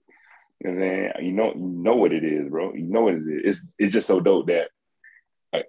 [0.60, 1.12] you know what I'm saying?
[1.26, 2.72] You know, you know what it is, bro.
[2.72, 3.42] You know what it is.
[3.44, 4.70] It's it's just so dope that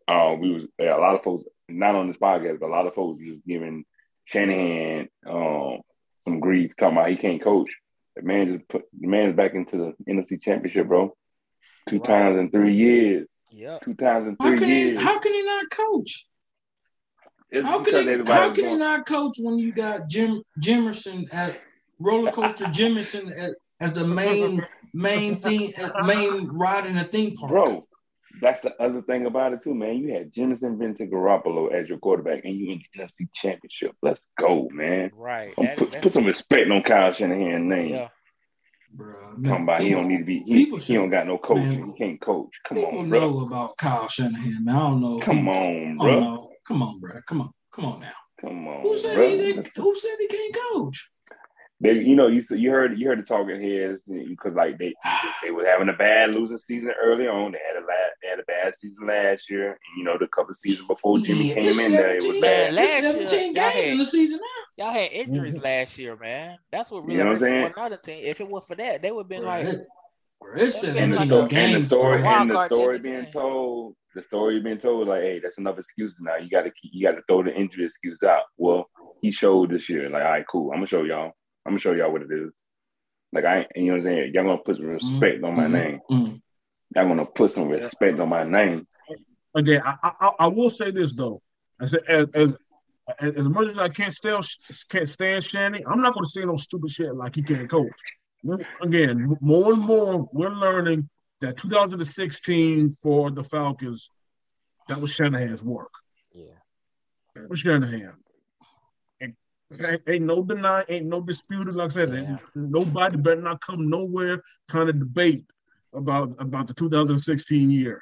[0.07, 2.93] uh, we was a lot of folks, not on this podcast, but a lot of
[2.93, 3.85] folks just giving
[4.25, 5.79] Shanahan um,
[6.23, 7.69] some grief, talking about he can't coach.
[8.15, 11.15] The man just put the man's back into the NFC Championship, bro.
[11.89, 12.05] Two Right.
[12.05, 13.27] times in three years.
[13.51, 13.79] Yeah.
[13.83, 14.79] Two times in How three can he?
[14.89, 15.01] years.
[15.01, 16.27] How can he not coach?
[17.49, 18.31] It's How can because he?
[18.31, 21.59] How can he not coach when you got Jim Jimerson at
[21.99, 25.73] roller coaster Jimerson at, as the main main thing,
[26.03, 27.51] main ride in the theme park?
[27.51, 27.87] Bro,
[28.41, 29.97] that's the other thing about it too, man.
[29.97, 33.91] You had Jimison Vincent Garoppolo as your quarterback, and you in the NFC Championship.
[34.01, 35.11] Let's go, man.
[35.15, 35.53] Right.
[35.57, 37.87] That- put, put some respect on Kyle Shanahan's name.
[37.89, 38.07] yeah.
[38.91, 39.13] bro.
[39.43, 40.39] Talking about he don't need to be.
[40.45, 41.79] He, people he don't got no coaching.
[41.79, 41.93] man.
[41.97, 42.49] he can't coach.
[42.67, 43.19] Come People on, bro.
[43.19, 44.65] know about Kyle Shanahan.
[44.65, 44.75] Man.
[44.75, 45.19] I don't know.
[45.19, 46.49] Come who- on, bro.
[46.67, 47.11] Come on, bro.
[47.27, 47.51] Come on.
[47.73, 48.11] Come on now.
[48.41, 49.29] Come on, Who said bro.
[49.29, 51.09] he did, Who said he can't coach?
[51.83, 54.93] They, you know, you you heard you heard the talking heads because like they
[55.43, 57.51] they were having a bad losing season early on.
[57.51, 59.71] They had a last, they had a bad season last year.
[59.71, 62.41] And, you know, the couple seasons before Jimmy Yeah, came in there, it was 17
[62.41, 62.73] bad.
[62.73, 64.85] Last It's year, 17 y'all games had- in the season now.
[64.85, 65.63] Y'all had injuries Mm-hmm.
[65.65, 66.57] last year, man.
[66.71, 67.73] That's what really You know what I'm for saying?
[67.77, 68.23] another team.
[68.23, 69.87] If it wasn't for that, they would have been Bro, like, it-
[70.39, 73.95] bro, it's And and the, 17 sto- and the story and the story being told,
[74.15, 76.37] the story being told, like, hey, that's enough excuses now.
[76.37, 78.43] You got to keep, you got to throw the injury excuse out.
[78.57, 78.89] Well,
[79.21, 80.71] he showed this year, like, all right, cool.
[80.71, 81.33] I'm gonna show y'all.
[81.65, 82.51] I'm gonna show y'all what it is.
[83.31, 84.31] Like, I, ain't- you know what I'm saying?
[84.33, 85.71] Y'all gonna put some respect on my Mhm.
[85.71, 85.99] name.
[86.09, 86.41] Mhm.
[86.95, 88.87] Y'all gonna put some respect on my name.
[89.55, 91.41] Again, I, I I will say this though.
[91.79, 92.57] I said as as
[93.19, 94.43] as, as much as I can't stand
[94.89, 97.91] can't stand Shanny, I'm not going to say no stupid shit like he can't coach.
[98.81, 101.09] Again, more and more we're learning
[101.41, 104.09] that 2016 for the Falcons,
[104.87, 105.91] that was Shanahan's work.
[106.33, 106.45] yeah,
[107.35, 108.22] That was Shanahan.
[109.79, 111.75] And ain't, ain't no deny, ain't no disputed.
[111.75, 112.37] Like I said, Yeah.
[112.55, 115.45] nobody better not come nowhere trying to debate
[115.93, 118.01] about about the 2016 year.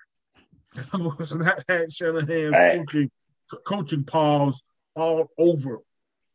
[0.86, 2.78] so that had Shanahan's Right.
[2.80, 3.12] coaching
[3.66, 4.62] coaching pause
[4.96, 5.80] all over,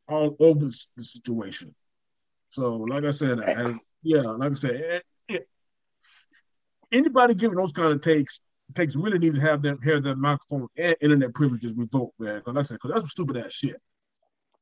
[0.08, 1.74] all over the, the situation.
[2.50, 5.48] So, like I said, as yeah, like I said, it, it,
[6.92, 8.40] anybody giving those kind of takes
[8.74, 12.36] takes really need to have them hear that microphone and internet privileges revoked, man.
[12.36, 13.76] Because like I said, because that's some stupid ass shit.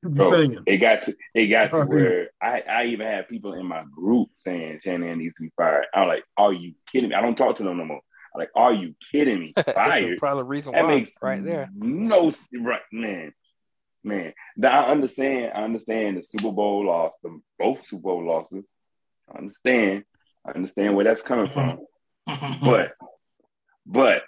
[0.05, 1.85] I'm Bro, it got to it got to yeah.
[1.85, 5.87] where I, I even had people in my group saying Shanahan needs to be fired.
[5.95, 7.15] I'm like, are you kidding me?
[7.15, 8.01] I don't talk to them no more.
[8.35, 9.53] I'm like, are you kidding me?
[9.57, 10.19] that's Fired?
[10.19, 11.71] probably the reason That why, makes right there.
[11.75, 13.33] No, right, man,
[14.03, 14.33] man.
[14.57, 15.53] Now I understand.
[15.55, 18.65] I understand the Super Bowl loss, the both Super Bowl losses.
[19.33, 20.05] I understand.
[20.47, 21.79] I understand where that's coming from.
[22.63, 22.93] But,
[23.85, 24.23] but,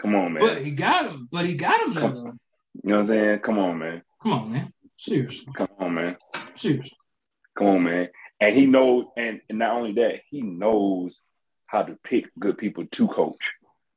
[0.00, 0.40] come on, man.
[0.40, 1.28] but he got him.
[1.30, 2.02] But he got him though.
[2.02, 3.38] you know what I'm saying?
[3.38, 4.02] Come on, man.
[4.20, 4.72] Come on, man.
[4.96, 5.52] Seriously.
[5.54, 6.16] Come on, man.
[6.54, 6.96] Seriously.
[7.56, 8.08] Come on, man.
[8.40, 11.20] And he knows, and, and not only that, he knows
[11.66, 13.52] how to pick good people to coach.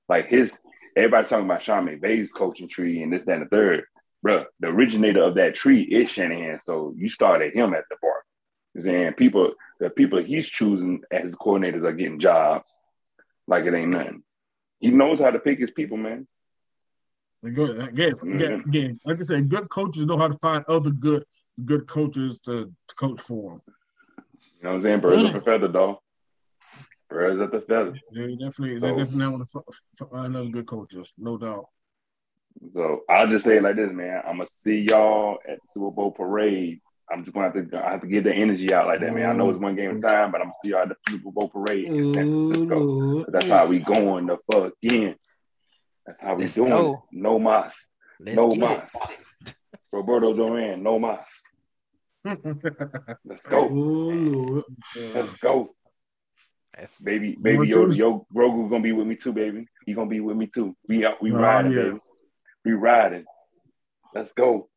[0.07, 0.57] Like his,
[0.95, 3.83] everybody talking about Sean McVay's coaching tree and this, that, and the third.
[4.25, 6.59] Bruh, the originator of that tree is Shanahan.
[6.63, 8.11] So you started him at the bar.
[8.73, 12.19] You know what I'm saying people, the people he's choosing as his coordinators are getting
[12.19, 12.73] jobs
[13.47, 14.23] like it ain't nothing.
[14.79, 16.27] He knows how to pick his people, man.
[17.43, 21.23] Again, again, again, again, like I said, good coaches know how to find other good
[21.65, 23.61] good coaches to, to coach for them.
[24.57, 24.99] You know what I'm saying?
[25.01, 25.97] Birds of a feather, dog.
[27.09, 27.93] Birds at the feather.
[28.13, 29.49] They definitely, they So- definitely want
[29.97, 31.67] to find other good coaches, no doubt.
[32.73, 34.21] So I'll just say it like this, man.
[34.27, 36.81] I'm gonna see y'all at the Super Bowl parade.
[37.11, 39.29] I'm just gonna have to I have to get the energy out like that, man.
[39.29, 40.95] I know it's one game at a time, but I'm gonna see y'all at the
[41.09, 43.25] Super Bowl parade in San Francisco.
[43.31, 45.15] That's how we going the fuck in.
[46.09, 46.69] That's how we Let's doing.
[46.69, 47.03] go.
[47.11, 47.87] No mas.
[48.19, 48.95] Let's no get mas.
[49.45, 49.55] it.
[49.91, 51.43] Roberto Duran, no mas.
[53.23, 53.67] Let's go.
[53.67, 54.63] Lord.
[54.95, 55.75] Let's go.
[56.75, 57.97] That's, Baby, baby, One, yo, two.
[57.97, 59.67] yo, Grogu gonna be with me too, baby.
[59.85, 60.75] He gonna be with me too.
[60.87, 61.83] We out, we Oh, riding, yeah.
[61.83, 61.97] baby.
[62.65, 63.25] We riding.
[64.15, 64.67] Let's go.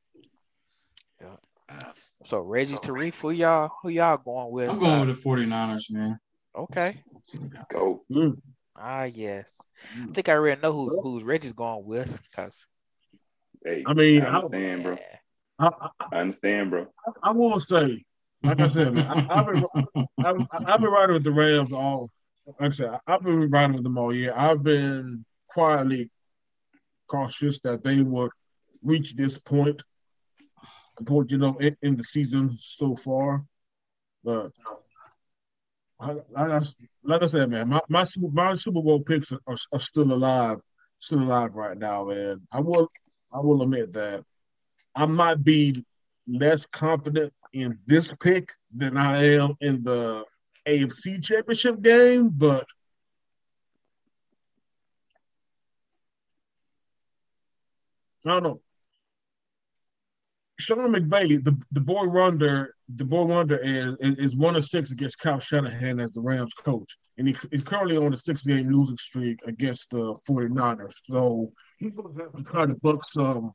[2.24, 4.68] So Reggie Tariq, who y'all who y'all going with?
[4.68, 6.18] I'm going with the 49ers, man.
[6.54, 7.02] Okay.
[7.72, 8.04] Go.
[8.10, 8.36] Mm.
[8.84, 9.54] Ah yes.
[9.84, 10.14] I Mm.
[10.14, 12.66] think I already know who who Reggie's going with because
[13.64, 14.98] Hey, I mean, I I, understand, bro.
[15.60, 16.86] I, I, I understand, bro.
[17.22, 18.04] I will say,
[18.42, 19.64] like I said, man, I, I've been
[20.24, 20.36] I've,
[20.66, 22.10] I've been riding with the Rams all.
[22.46, 24.32] Like I said, I've been riding with them all year.
[24.34, 26.10] I've been quietly
[27.06, 28.32] cautious that they would
[28.82, 29.80] reach this point,
[31.06, 33.44] point you know, in, in the season so far.
[34.24, 34.74] But I,
[36.08, 40.12] like, I, said, man, my my, Super- my Super Bowl picks are, are, are still
[40.12, 40.58] alive,
[40.98, 42.40] still alive right now, man.
[42.50, 42.90] I will
[43.32, 44.24] I will admit that
[44.94, 45.84] I might be
[46.26, 50.24] less confident in this pick than I am in the
[50.66, 52.66] AFC Championship game, but
[58.24, 58.60] I don't know.
[60.62, 64.90] Sean McVay, the, the boy wonder, the boy wonder is, is is one of six
[64.90, 66.96] against Kyle Shanahan as the Rams coach.
[67.18, 70.94] And he, he's currently on a six game losing streak against the 49ers.
[71.10, 73.52] So he's gonna have to try to book some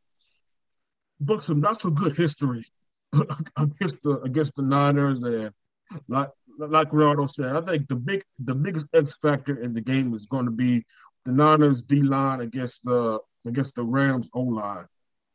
[1.19, 2.65] book some not so good history
[3.57, 5.51] against the against the Niners and
[6.07, 10.13] like like Ronaldo said, I think the big the biggest X factor in the game
[10.13, 10.83] is going to be
[11.25, 14.85] the Niners D line against the against the Rams O line.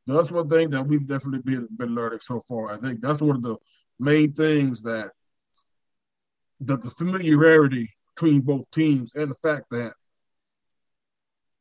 [0.07, 2.73] That's one thing that we've definitely been been learning so far.
[2.73, 3.57] I think that's one of the
[3.99, 5.11] main things that
[6.61, 9.93] that the familiarity between both teams and the fact that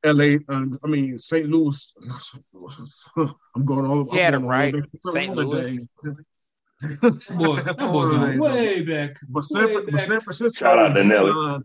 [0.04, 1.48] LA, um, I mean St.
[1.48, 1.94] Louis.
[3.56, 4.08] I'm going all.
[4.12, 4.74] You had I'm it going all right.
[5.14, 5.36] St.
[5.36, 5.78] the Louis.
[5.78, 5.88] day.
[7.36, 9.18] Boy, that boy going way back.
[9.30, 10.02] But San, way but back.
[10.02, 11.64] San Francisco, Shout out to Nelly.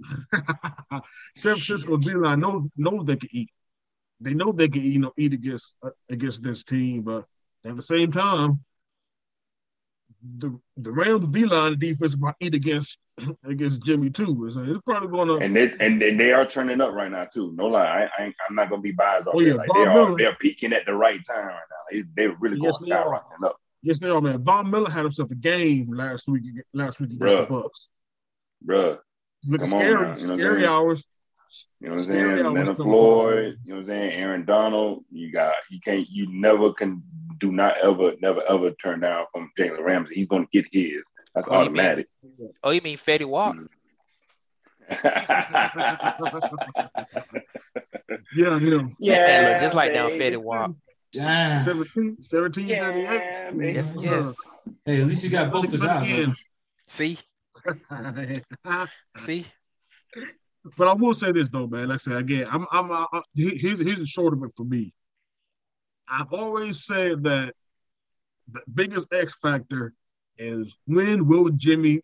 [1.36, 3.50] San Francisco D line knows knows they can eat.
[4.20, 7.24] They know they can you know eat against uh, against this team, but
[7.64, 8.62] at the same time,
[10.38, 12.98] the the Rams D line defense might eat against
[13.44, 14.50] against Jimmy too.
[14.50, 15.36] So it's probably going to.
[15.36, 17.52] And they and, and they are turning up right now too.
[17.54, 19.28] No lie, I, I I'm not gonna be biased.
[19.32, 19.54] Oh, yeah.
[19.54, 21.76] Like they are, Miller- they're peaking at the right time right now.
[21.90, 24.42] They, they're really going Yes, they skyrocketing up, Yes, they are, man.
[24.44, 26.42] Von Miller had himself a game last week.
[26.74, 27.48] Last week against Bruh.
[27.48, 27.88] the Bucks.
[28.66, 28.98] bruh.
[29.46, 31.04] Looking Come on scary, now, you know scary hours.
[31.80, 32.24] You know what I'm saying?
[32.26, 34.12] hours Leonard come Floyd, you know what I'm saying?
[34.12, 37.02] Aaron Donald, you got you can't you never can
[37.40, 40.14] do not ever, never ever turn down from Jalen Ramsey.
[40.14, 41.02] He's gonna get his.
[41.34, 42.08] That's Oh, you mean- automatic.
[42.62, 43.54] oh you mean Fetty Wap?
[43.54, 43.66] Mm-hmm.
[48.36, 48.82] Yeah, yeah.
[48.98, 50.36] Yeah, look just like down baby.
[50.36, 50.72] Fetty Wap.
[51.12, 51.60] Damn.
[51.62, 53.54] 17, 17 Yeah, 38.
[53.56, 53.74] man.
[53.74, 54.36] Yes, yes.
[54.84, 56.28] Hey, at least you got both his But eyes.
[56.86, 57.18] See,
[59.16, 59.46] see.
[60.76, 61.88] But I will say this though, man.
[61.88, 64.64] Like I said again, I'm, I'm, I, I- here's here's the short of it for
[64.64, 64.92] me.
[66.08, 67.54] I've always said that
[68.50, 69.92] the biggest X factor
[70.36, 72.00] is when will Jimmy,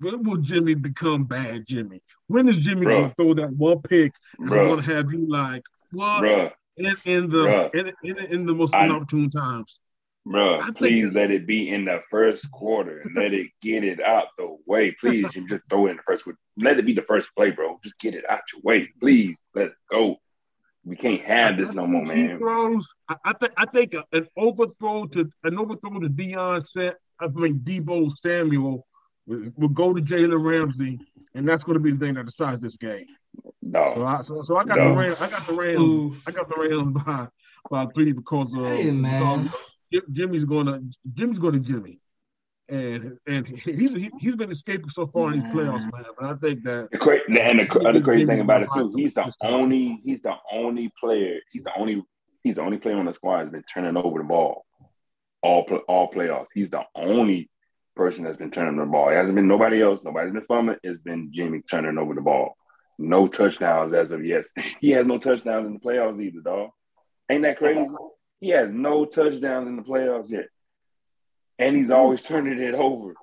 [0.00, 2.02] when will Jimmy become bad Jimmy?
[2.26, 2.90] When is Jimmy Bruh.
[2.96, 5.62] going to throw that one pick that's gonna have you like
[5.92, 9.80] what bruh, in, in the in, in, in the most I- inopportune times?
[10.28, 10.64] I bruh.
[10.64, 14.26] think Please let it be in the first quarter and let it get it out
[14.36, 14.94] the way.
[15.00, 16.38] Please, Jim, just throw it in the first quarter.
[16.56, 17.78] Let it be the first play, bro.
[17.82, 18.88] Just get it out your way.
[19.00, 20.16] Please, let's go.
[20.84, 22.38] We can't have this no more, man.
[22.38, 27.26] Throws, I, I think I think an overthrow to an overthrow to Deion Sa- I
[27.28, 28.86] mean Deebo Samuel
[29.26, 30.98] will, will go to Jalen Ramsey,
[31.34, 33.04] and that's going to be the thing that decides this game.
[33.60, 33.92] No.
[33.94, 34.06] So No.
[34.06, 34.90] I so, so I got No.
[34.94, 35.20] the Rams.
[35.20, 35.80] I got the Rams.
[35.80, 36.24] Oof.
[36.26, 37.28] I got the Rams by
[37.70, 39.44] by three because of Hey, man.
[39.44, 39.52] Jim-
[40.12, 40.82] Jimmy's going to
[41.14, 42.00] Jimmy's going to Jimmy,
[42.68, 46.04] and and he's he, he's been escaping so far in these playoffs, man.
[46.18, 48.68] But I think that The cra- and the, He other did crazy thing about it
[48.74, 52.02] too, he's the only he's the only player he's the only
[52.42, 54.64] he's the only player on the squad that's been turning over the ball
[55.42, 56.48] all all playoffs.
[56.54, 57.50] He's the only
[57.96, 59.10] person that's been turning the ball.
[59.10, 60.00] It hasn't been nobody else.
[60.04, 60.78] Nobody's been fumbling.
[60.82, 62.56] It's been Jimmy turning over the ball.
[62.98, 64.44] No touchdowns as of yet.
[64.80, 66.70] He has no touchdowns in the playoffs either, dog.
[67.30, 67.86] Ain't that crazy?
[68.40, 70.46] He has no touchdowns in the playoffs yet,
[71.58, 73.14] and he's always turning it over.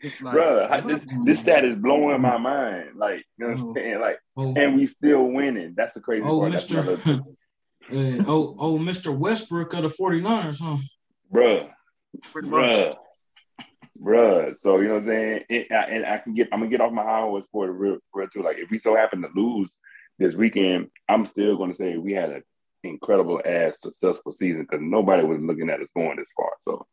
[0.00, 2.90] it's like Bruh, I- this this stat is blowing my mind.
[2.96, 4.00] Like, you know what I'm saying?
[4.00, 5.74] Like, Oh, and we still winning.
[5.76, 6.52] That's the crazy oh part.
[6.52, 7.20] That's another, Mr.
[7.90, 9.16] Uh, oh, oh, Mr.
[9.16, 10.78] Westbrook of the 49ers, huh?
[11.32, 11.68] bruh,
[12.34, 12.96] bruh,
[14.00, 14.56] bruh.
[14.56, 15.44] So you know what I'm saying?
[15.50, 17.72] It, I, and I can get, I'm gonna get off my high horse for the
[17.72, 18.42] real, real too.
[18.42, 19.68] Like, if we so happen to lose
[20.18, 22.42] this weekend, I'm still gonna say we had an
[22.84, 26.50] incredible ass successful season because nobody was looking at us going this far.
[26.62, 26.86] So.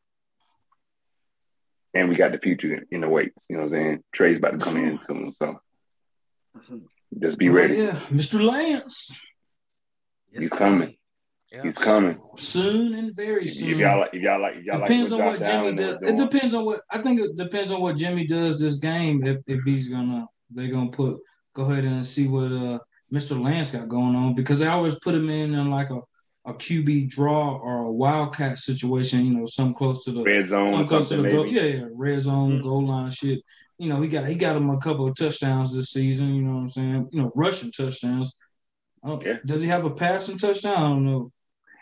[1.94, 4.04] And we got the future in the weights, you know what I'm saying?
[4.14, 5.60] Trey's about to come in soon, so
[7.20, 7.76] just be Oh, ready.
[7.76, 8.42] yeah, Mr.
[8.42, 9.20] Lance.
[10.32, 10.96] He's coming.
[11.52, 11.64] Yeah.
[11.64, 12.18] He's coming.
[12.38, 13.72] soon and very soon.
[13.72, 15.58] if y'all like, if y'all like, if y'all depends like on what what Josh Jimmy
[15.66, 15.98] Allen does.
[16.10, 17.20] It depends on what I think.
[17.20, 19.26] It depends on what Jimmy does this game.
[19.26, 21.20] If if he's gonna, they're gonna put
[21.54, 22.80] go ahead and see what uh
[23.14, 23.42] Mr.
[23.42, 26.00] Lance got going on because they always put him in, in like a
[26.44, 29.26] a QB draw or a wildcat situation.
[29.26, 31.46] You know, some close to the Red zone some close to the goal.
[31.46, 32.64] Yeah, yeah, red zone, Mhm.
[32.64, 33.42] goal line shit.
[33.78, 36.34] You know, he got he got him a couple of touchdowns this season.
[36.34, 37.10] You know what I'm saying?
[37.12, 38.36] You know, rushing touchdowns.
[39.04, 39.38] I Yeah.
[39.46, 40.76] Does he have a passing touchdown?
[40.78, 41.32] I don't know.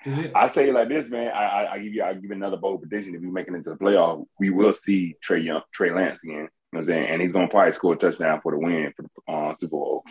[0.04, 0.34] Does he?
[0.34, 1.28] I say it like this, man.
[1.30, 3.16] I, I, I give you, I give you another bold prediction.
[3.16, 6.36] If we make it into the playoff, we will see Trae Young, Trey Lance again.
[6.36, 7.10] You know what I'm saying?
[7.10, 10.04] And he's gonna probably score a touchdown for the win for the uh, Super Bowl.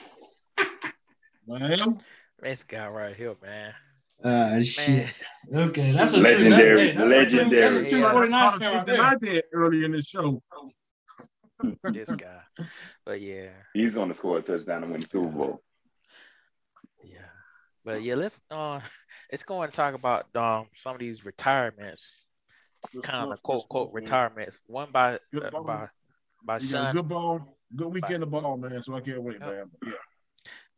[1.48, 2.00] Man,
[2.40, 3.72] This guy right here, man.
[4.22, 5.14] Ah, Man, shit.
[5.52, 7.88] Okay, that's a Legendary, True, that's, hey, that's A true, that's a legendary.
[7.88, 8.10] true Yeah.
[8.12, 9.02] 49 fan right there.
[9.02, 10.42] I did earlier in the show.
[11.84, 12.40] this guy.
[13.06, 15.62] But yeah, He's gonna score a touchdown and win the Super Bowl.
[17.02, 17.18] yeah.
[17.84, 18.80] But yeah, let's uh,
[19.32, 22.12] let's go and talk about um some of these retirements,
[22.92, 24.02] Good kind stuff, of quote good quote stuff, man.
[24.02, 24.58] retirements.
[24.66, 25.64] One by Good uh, ball.
[25.64, 25.88] by
[26.44, 26.94] by You got a Sean.
[26.94, 28.82] good ball, good weekend of ball, man.
[28.82, 29.48] So I can't wait, Yep.
[29.48, 29.70] man.
[29.86, 29.92] Yeah.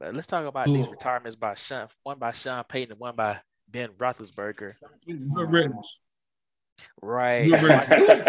[0.00, 1.86] But let's talk about these retirements by Sean.
[2.04, 4.74] One by Sean Payton and one by Ben Roethlisberger.
[5.06, 5.98] Good riddance.
[7.02, 7.44] Right.
[7.44, 7.86] Good riddance.
[7.90, 8.20] It was,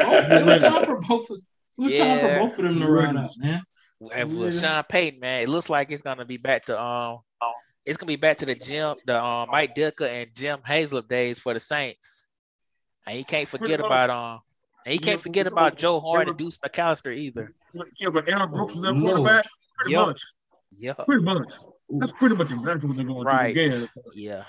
[0.42, 1.30] it was time for both.
[1.30, 3.62] Of, it was time for both of them to ride out, man.
[4.14, 4.60] And with Yeah.
[4.62, 7.20] Sean Payton, man, it looks like it's gonna be back to um,
[7.86, 11.40] it's gonna be back to the Jim, the um Mike Ditka and Jim Haslett days
[11.40, 12.28] for the Saints.
[13.08, 14.40] And he can't forget about um,
[14.86, 15.78] and you Yeah, can't forget about.
[15.78, 17.54] Joe Horn They and Deuce McAllister either.
[17.98, 19.18] Yeah, but Aaron Brooks was that Lord.
[19.18, 19.46] quarterback.
[19.78, 20.06] Pretty Yep.
[20.08, 20.22] much.
[20.78, 21.50] Yeah, Pretty much.
[21.90, 23.54] That's pretty much exactly what they're going Right.
[23.54, 23.88] to do again.
[24.14, 24.44] yeah,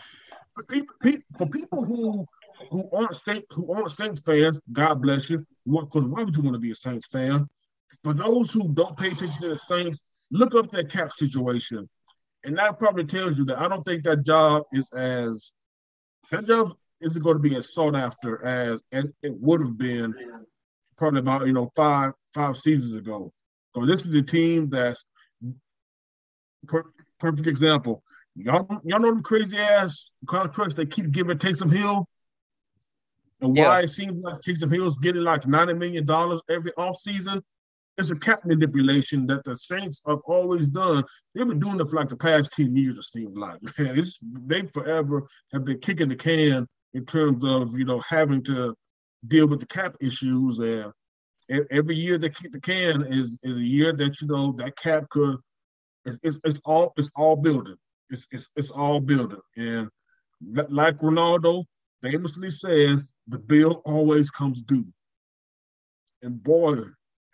[0.55, 0.95] For people,
[1.39, 2.27] for people who
[2.71, 5.45] who aren't Saints, who aren't Saints fans, God bless you.
[5.67, 7.49] Because why would you want to be a Saints fan?
[8.05, 9.99] For those who don't pay attention to the Saints,
[10.31, 11.89] look up that cap situation,
[12.45, 15.51] and that probably tells you that I don't think that job is as
[16.31, 20.15] that job isn't going to be as sought after as as it would have been
[20.97, 23.33] probably about you know five five seasons ago.
[23.75, 25.05] So this is a team that's
[26.67, 26.85] per,
[27.19, 28.03] perfect example.
[28.35, 32.07] Y'all, y'all know them crazy ass contracts they keep giving Taysom Hill,
[33.41, 33.85] and why Yeah.
[33.85, 37.43] it seems like Taysom Hill's getting like ninety million dollars every offseason.
[37.99, 41.05] It's a cap manipulation that the Saints have always done.
[41.35, 42.97] They've been doing it for like the past ten years.
[42.97, 47.79] It seems like man, it's they forever have been kicking the can in terms of
[47.79, 48.75] you know having to
[49.29, 50.93] deal with the cap issues and
[51.71, 55.09] every year they kick the can is is a year that you know that cap
[55.11, 55.37] could
[56.05, 57.77] it's, it's, it's all it's all building
[58.11, 59.89] it's, it's it's all building and
[60.69, 61.65] like Ronaldo
[62.01, 64.87] famously says the bill always comes due
[66.23, 66.77] and boy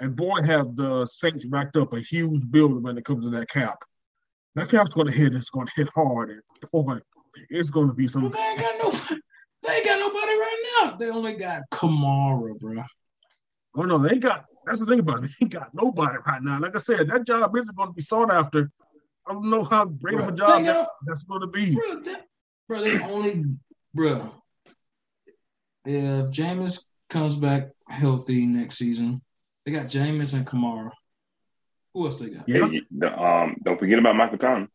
[0.01, 3.49] and boy have the Saints racked up a huge bill when it comes to that
[3.49, 3.79] cap
[4.55, 6.43] that cap's going to hit it's going to hit hard and
[6.73, 6.99] boy
[7.51, 9.19] it's going to be some they ain't got no.
[9.63, 10.97] They ain't got nobody right now.
[10.97, 12.83] They only got Kamara, bro.
[13.77, 14.45] Oh no, they got.
[14.69, 15.31] That's the thing about it.
[15.41, 16.61] They ain't got nobody right now.
[16.61, 18.71] Like I said, that job isn't going to be sought after.
[19.27, 21.75] I don't know how great of a job they that, got- that's going to be.
[21.75, 22.27] Bro, that,
[22.69, 23.45] bro, they only,
[23.95, 24.31] bro.
[25.85, 29.23] If Jameis comes back healthy next season,
[29.65, 30.91] they got Jameis and Kamara.
[31.95, 32.49] Who else they got?
[32.49, 34.69] Yeah, Hey, the, um, don't forget about Michael Thomas.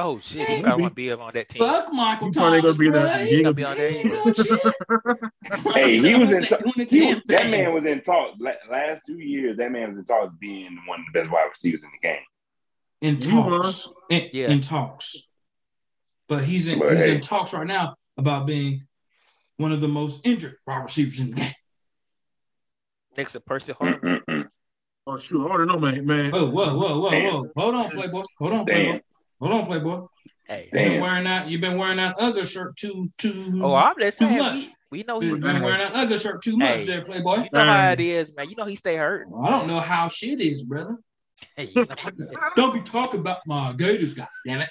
[0.00, 1.60] Oh shit, Hey, he want to be up on that team.
[1.62, 2.76] Fuck Michael He probably Thomas.
[2.76, 3.24] gonna be there.
[3.24, 3.90] He He gonna be on there.
[3.90, 4.60] he ain't doing shit.
[5.74, 6.36] Hey, he was in.
[6.36, 6.60] Ain't Talk,
[6.90, 8.34] he, was- that man was in talk
[8.70, 9.56] last two years.
[9.56, 12.20] That man was in talks being one of the best wide receivers in the game.
[13.00, 13.88] in talks.
[14.10, 14.50] In, Yeah.
[14.50, 15.16] in talks.
[16.28, 17.14] But he's in But he's hey.
[17.16, 18.86] in talks right now about being
[19.56, 21.54] one of the most injured wide receivers in the game.
[23.16, 24.20] Next to Percy Harvin.
[25.06, 26.04] Oh shoot, I already know, man.
[26.04, 27.32] Man, Whoa, whoa, whoa, whoa, Damn.
[27.34, 27.50] whoa.
[27.56, 28.22] Hold on, Playboy.
[28.38, 28.74] Hold on, Damn.
[28.84, 29.00] Playboy.
[29.40, 30.06] Hold on, Playboy.
[30.46, 31.48] Hey, You've been wearing that.
[31.48, 33.60] You've been wearing that other shirt too, too.
[33.62, 34.38] oh, I'm just too saying.
[34.38, 34.68] much.
[34.90, 35.28] We, we know he.
[35.28, 37.44] You've been wearing that other shirt too much, there, Playboy.
[37.44, 38.48] You know how it is, man.
[38.48, 39.28] You know he stay hurt.
[39.44, 40.96] I don't know how shit is, brother.
[41.54, 44.68] Hey, you know, Don't be talking about my Gators, God damn it.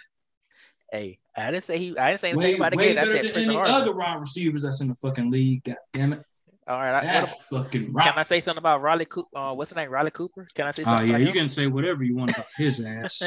[0.91, 1.97] hey, I didn't say he.
[1.97, 2.95] I didn't say anything Way, about the way game.
[2.95, 5.63] Better than Percy any other wide receivers that's in the fucking league.
[5.63, 6.23] God damn it.
[6.67, 6.95] All right.
[6.95, 8.13] I, That's what, fucking can.
[8.17, 9.37] I say something about Riley Cooper?
[9.37, 9.89] Uh, what's his name?
[9.89, 10.45] Riley Cooper.
[10.53, 10.93] Can I say something?
[10.93, 11.09] Oh something?
[11.11, 11.47] yeah, about you him?
[11.47, 13.21] can say whatever you want about his ass.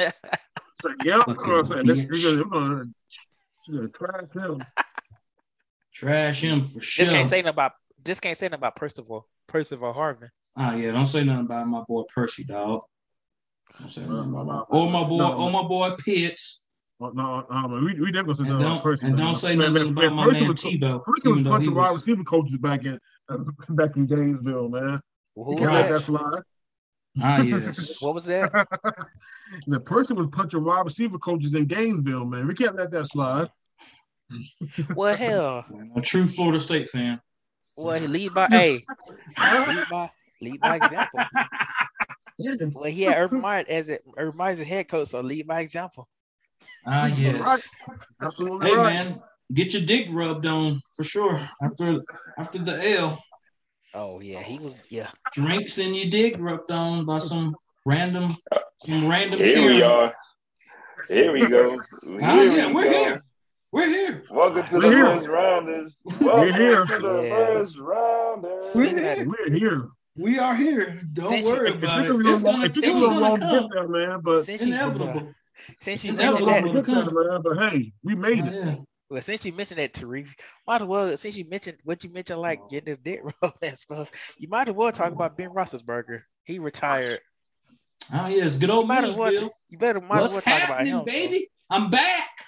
[0.81, 2.23] So, yeah, Fucking I'm saying that's, bitch.
[2.23, 2.85] you're gonna,
[3.69, 4.65] you're gonna trash him.
[5.93, 7.05] Trash him for sure.
[7.05, 7.73] Just can't say nothing about.
[8.05, 9.29] Just can't say nothing about Percival.
[9.49, 10.31] Percival Harvin.
[10.57, 12.83] Oh yeah, don't say nothing about my boy Percy, dog.
[13.79, 15.33] Don't say Uh, nothing my- about my- or my boy, no.
[15.35, 16.65] or my boy Pitts,
[17.03, 19.09] Oh, no, no, we we definitely and say don't person.
[19.09, 22.25] and don't say nothing about my man Tebow, Percy was though he punching wide receiver
[22.25, 22.99] coaches back in
[23.29, 23.39] uh,
[23.71, 25.01] back in Gainesville, man.
[25.35, 25.89] Who You was that?
[25.89, 26.43] that slide.
[27.23, 27.99] Ah yes.
[28.03, 28.51] What was that?
[29.67, 32.47] the person was punching wide receiver coaches in Gainesville, man.
[32.47, 33.49] We can't let that slide.
[34.95, 35.65] Well, hell,
[35.97, 37.21] A true Florida State fan.
[37.77, 38.79] well, he lead by hey,
[39.39, 40.11] lead by
[40.41, 41.21] lead by example.
[42.75, 45.47] Well, he had Urban Meyer as a Urban Meyer as a head coach, so lead
[45.47, 46.09] by example.
[46.87, 47.39] Ah, yes.
[47.39, 47.97] Right.
[48.23, 48.95] Absolutely Hey right.
[48.95, 49.21] man,
[49.53, 52.01] get your dick rubbed on for sure after
[52.39, 53.23] after the L.
[53.95, 55.09] Oh yeah, he was yeah.
[55.33, 58.31] Drinks and your dick rubbed on by some random
[58.85, 60.13] some random Here we are.
[61.09, 61.79] Here we go.
[62.07, 62.91] Here yeah, we we're go.
[62.91, 63.25] here.
[63.73, 64.25] We're here.
[64.31, 65.05] Welcome to We're the here.
[65.07, 65.99] first rounders.
[66.21, 66.87] Welcome here.
[66.87, 67.37] to the Yeah.
[67.47, 68.65] first rounders.
[68.75, 69.27] We're here.
[69.29, 69.89] We're here.
[70.17, 71.01] We are here.
[71.13, 72.11] Don't Since worry It about it.
[72.11, 73.63] a It's gonna, it took a it's little long gonna to come.
[73.63, 75.33] get there, man, but Since you Inevitable.
[75.81, 77.43] since you it took a mentioned long that, to get there, man.
[77.43, 78.55] But hey, we made Oh, it.
[78.67, 78.75] yeah.
[79.11, 80.29] Well, since you mentioned that, Tariq,
[80.67, 83.79] might as well since you mentioned what you mentioned, like getting his dick rubbed and
[83.79, 84.09] stuff,
[84.39, 86.23] you might as well talk about Ben Roethlisberger.
[86.45, 87.19] He retired.
[88.13, 89.53] Oh yes, good old Might as well.
[89.69, 91.51] You better might What's as well talk about him, baby?
[91.69, 92.31] I'm back.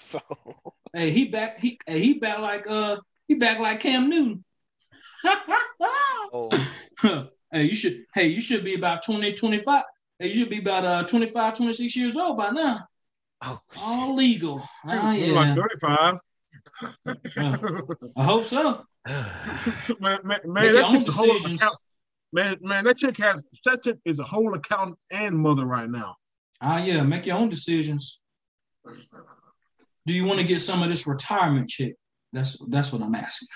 [0.00, 0.20] So,
[0.94, 1.60] Hey, he back.
[1.60, 2.96] He hey, he back like uh
[3.26, 4.42] he back like Cam Newton.
[6.32, 6.48] oh,
[7.52, 9.82] hey, you should hey, you should be about 20, 25.
[10.18, 12.86] Hey, you should be about uh 25, 26 years old by now.
[13.42, 14.62] Oh, All legal.
[14.86, 15.64] Ah, We're like yeah.
[15.92, 16.18] 35.
[18.16, 18.84] I hope so.
[20.00, 21.74] man, man, man, that own chick's a whole account.
[22.32, 26.16] Man, man, that chick has that chick is a whole account and mother right now.
[26.60, 28.20] Ah, yeah, make your own decisions.
[30.06, 31.92] Do you want to get some of this retirement check?
[32.32, 33.48] That's that's what I'm asking.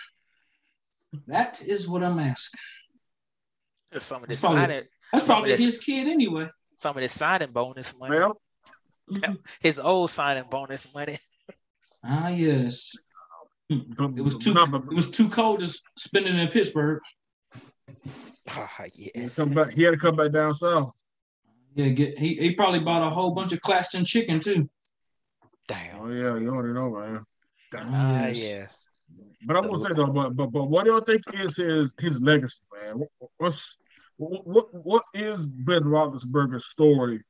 [1.26, 2.60] That is what I'm asking.
[3.98, 4.82] some of That's this probably- signing,
[5.12, 5.58] That's probably Yes.
[5.58, 6.48] his kid anyway.
[6.76, 8.40] some of this signing bonus money, Well,
[9.60, 11.18] his old signing bonus money.
[12.04, 12.92] Ah, yes.
[13.70, 17.00] It was too it was too cold to s- spend it in Pittsburgh.
[18.50, 19.34] Ah, he, had yes.
[19.36, 20.92] to come back, he had to come back down south.
[21.74, 24.68] Yeah, get he, he probably bought a whole bunch of Claxton chicken too.
[25.68, 26.00] Damn.
[26.00, 27.24] Oh yeah, you already know, man.
[27.74, 28.38] Ah, Yes.
[28.42, 28.88] yes.
[29.46, 32.20] But I'm gonna say though, but but but what do y'all think is his his
[32.20, 32.98] legacy, man?
[32.98, 33.78] What- What's
[34.18, 37.22] what what, what is Ben Roethlisberger's story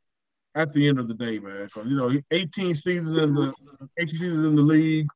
[0.54, 1.64] at the end of the day, man?
[1.66, 3.52] Because you know, 18 seasons in the
[3.98, 5.06] 18 seasons in the league.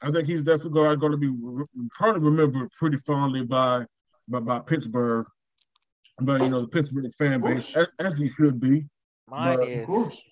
[0.00, 3.84] I think he's definitely going, going to be re- probably remembered pretty fondly by
[4.28, 5.26] by, by Pittsburgh,
[6.20, 8.86] but you know the Pittsburgh fan base as, as he should be.
[9.28, 10.22] Mine But- is Of course.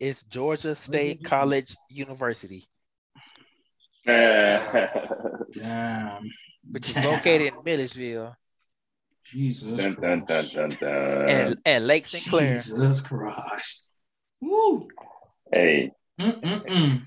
[0.00, 2.64] it's Georgia State College University,
[4.06, 6.22] Damn.
[6.70, 8.34] which is located in Milledgeville
[9.32, 11.28] Jesus dun, dun, dun, dun, dun.
[11.28, 12.54] and, and Lake Sinclair.
[12.54, 13.90] Jesus Christ.
[14.40, 14.88] Woo.
[15.52, 15.90] Hey,
[16.20, 17.00] Mm-mm-mm.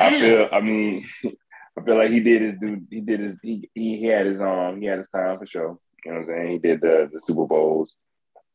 [0.00, 0.48] I feel.
[0.52, 1.06] I mean,
[1.78, 2.86] I feel like he did his dude.
[2.90, 3.36] He did his.
[3.42, 4.80] He, he he had his um.
[4.80, 5.78] He had his time for sure.
[6.04, 6.50] You know what I'm saying?
[6.52, 7.92] He did the the Super Bowls.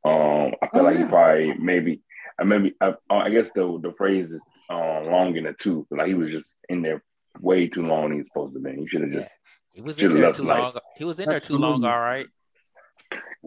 [0.03, 1.03] Um, I feel Oh, like yeah.
[1.05, 2.01] he probably maybe.
[2.39, 2.73] I maybe.
[2.81, 5.87] I, I guess the the phrase is um long in the tooth.
[5.91, 7.03] Like he was just in there
[7.39, 8.03] way too long.
[8.09, 8.75] Than he was supposed to be.
[8.81, 9.29] He should have just
[9.73, 10.59] He was in there left too life.
[10.59, 10.73] long.
[10.97, 11.83] He was in there too long.
[11.83, 12.27] All right.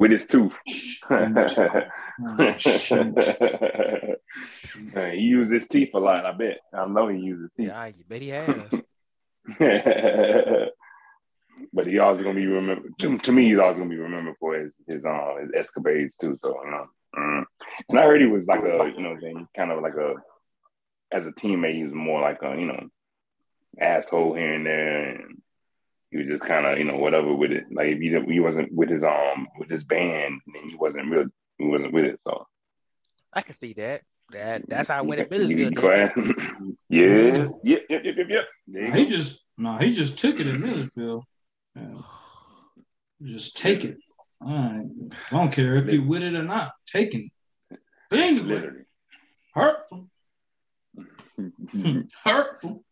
[0.00, 0.52] With his tooth.
[4.96, 6.24] Oh, he used his teeth a lot.
[6.26, 6.58] I bet.
[6.72, 7.68] I know he used his teeth.
[7.68, 8.70] Yeah, I bet he has.
[11.72, 12.92] but he always gonna be remembered.
[13.00, 16.36] To, to me, he's always gonna be remembered for his his um his escapades too.
[16.40, 16.86] So you know,
[17.16, 17.44] mm.
[17.88, 20.14] and I heard he was like a you know what kind of like a
[21.10, 22.88] as a teammate he was more like a you know
[23.80, 25.42] asshole here and there, and
[26.10, 27.64] he was just kind of you know whatever with it.
[27.72, 31.10] Like if he didn't- he wasn't with his um with his band, then he wasn't
[31.10, 31.26] real.
[31.58, 32.20] He wasn't with it.
[32.22, 32.46] So
[33.32, 34.02] I can see that.
[34.32, 35.56] That that's how I went at Milledgeville.
[35.58, 36.12] he didn't cried.
[36.88, 38.44] yeah, yep, yep, yep, yep, yep.
[38.68, 41.24] There you Nah, he just no, he just took it at Milledgeville.
[41.74, 42.02] Yeah.
[43.22, 43.98] Just take it.
[44.40, 44.86] All right.
[45.30, 46.72] I don't care if you with it or not.
[46.86, 47.30] Taking
[47.70, 47.78] it.
[48.08, 48.84] But anyway, Literally.
[49.54, 50.08] hurtful.
[52.24, 52.84] hurtful.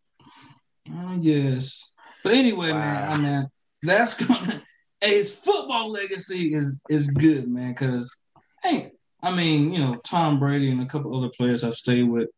[0.91, 1.93] Oh yes.
[2.25, 3.49] But anyway, man, I mean,
[3.83, 4.63] that's gonna
[5.01, 8.15] hey, his football legacy is is good, man, because
[8.63, 8.91] hey,
[9.23, 12.29] I mean, you know, Tom Brady and a couple other players have stayed with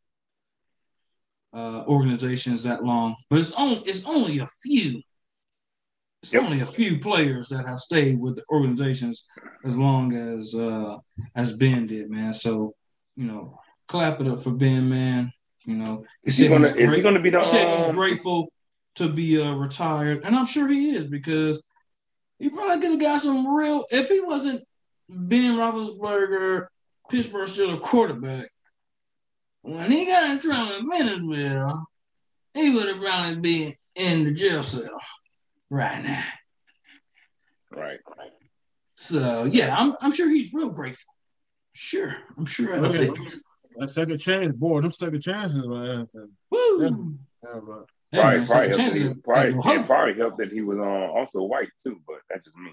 [1.53, 5.03] uh organizations that long, but it's only it's only a few.
[6.23, 6.43] It's Yep.
[6.45, 9.27] only a few players that have stayed with the organizations
[9.65, 10.97] as long as uh
[11.35, 12.35] as Ben did, man.
[12.35, 12.75] So,
[13.17, 13.59] you know,
[13.89, 15.33] clap it up for Ben, man.
[15.65, 16.73] You know, Is he said gonna?
[16.75, 17.39] he's he gonna be the?
[17.41, 18.53] he said he's Um, grateful
[19.01, 21.63] to be uh, retired, and I'm sure he is because
[22.39, 23.87] he probably could have got some real.
[23.91, 24.63] If he wasn't
[25.09, 26.67] Ben Roethlisberger,
[27.09, 28.49] Pittsburgh still a quarterback.
[29.63, 31.83] When he got in trouble in Venezuela,
[32.55, 34.99] he would have probably been in the jail cell
[35.71, 36.25] right now.
[37.71, 37.99] right.
[38.19, 38.31] Right.
[38.97, 41.13] So yeah, I'm I'm sure he's real grateful.
[41.73, 43.09] Sure, I'm sure of Okay.
[43.79, 43.91] it.
[43.91, 46.07] Second chance, boy, them second chances, man.
[46.51, 47.17] Woo!
[47.43, 50.39] Yeah, but Hey, Probably, man, probably, helped that he, probably, ain't no it probably helped
[50.39, 52.73] that he was um, also white too, but that's just me.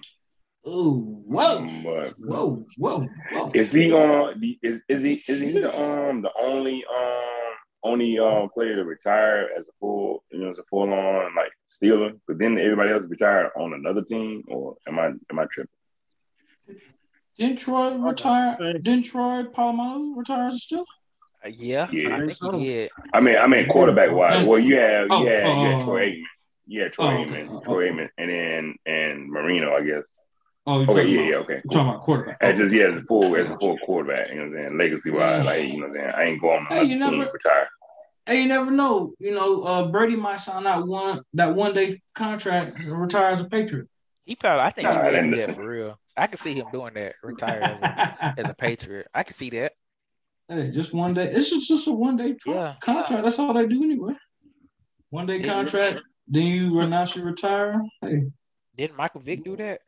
[0.67, 3.51] Ooh, whoa, Um, but whoa, whoa, whoa.
[3.53, 4.41] is he on?
[4.61, 7.53] Is is he is he the um the only um
[7.83, 11.51] only um player to retire as a full you know as a full on like
[11.69, 12.19] Steeler?
[12.27, 15.69] But then everybody else retired on another team, or am I am I tripping?
[17.37, 18.57] Didn't Troy retire?
[18.57, 20.85] Didn't Troy Polamalu retire as a still?
[21.47, 22.09] Yeah, Yeah.
[22.09, 22.57] I I think think so.
[22.57, 22.91] he did.
[23.13, 24.45] I mean, I mean quarterback wise.
[24.45, 26.23] Well, you have Oh, you had, you oh, had Troy Aikman.
[26.67, 27.47] You had Troy oh, Aikman, okay.
[27.49, 27.91] Oh, Troy oh.
[27.91, 30.03] Aikman, and then and Marino, I guess.
[30.69, 31.53] Oh, you're Okay, yeah, about, yeah, okay.
[31.53, 32.37] you're talking about quarterback.
[32.41, 34.77] As just yeah, as a full as a full quarterback, you know what I'm saying?
[34.77, 36.11] Legacy wise, like you know what I'm saying?
[36.15, 37.67] I ain't going Hey, you team never- retire.
[38.25, 39.13] Hey, you never know.
[39.19, 43.41] You know, uh, Brady might sign out one that one day contract and retire as
[43.41, 43.87] a Patriot.
[44.25, 44.63] He probably.
[44.63, 45.97] I think Nah, he that would do that for real.
[46.17, 47.15] I could see him doing that.
[47.23, 49.07] Retire as a, as a Patriot.
[49.13, 49.71] I could see that.
[50.49, 51.29] Hey, just one day.
[51.31, 52.75] It's just, just a one day Yeah.
[52.81, 53.23] contract.
[53.23, 54.13] That's all they do anyway.
[55.09, 55.53] One day Yeah.
[55.53, 55.99] contract.
[56.27, 57.81] Then you announce you retire.
[58.01, 58.23] Hey,
[58.75, 59.81] Didn't Michael Vick do that?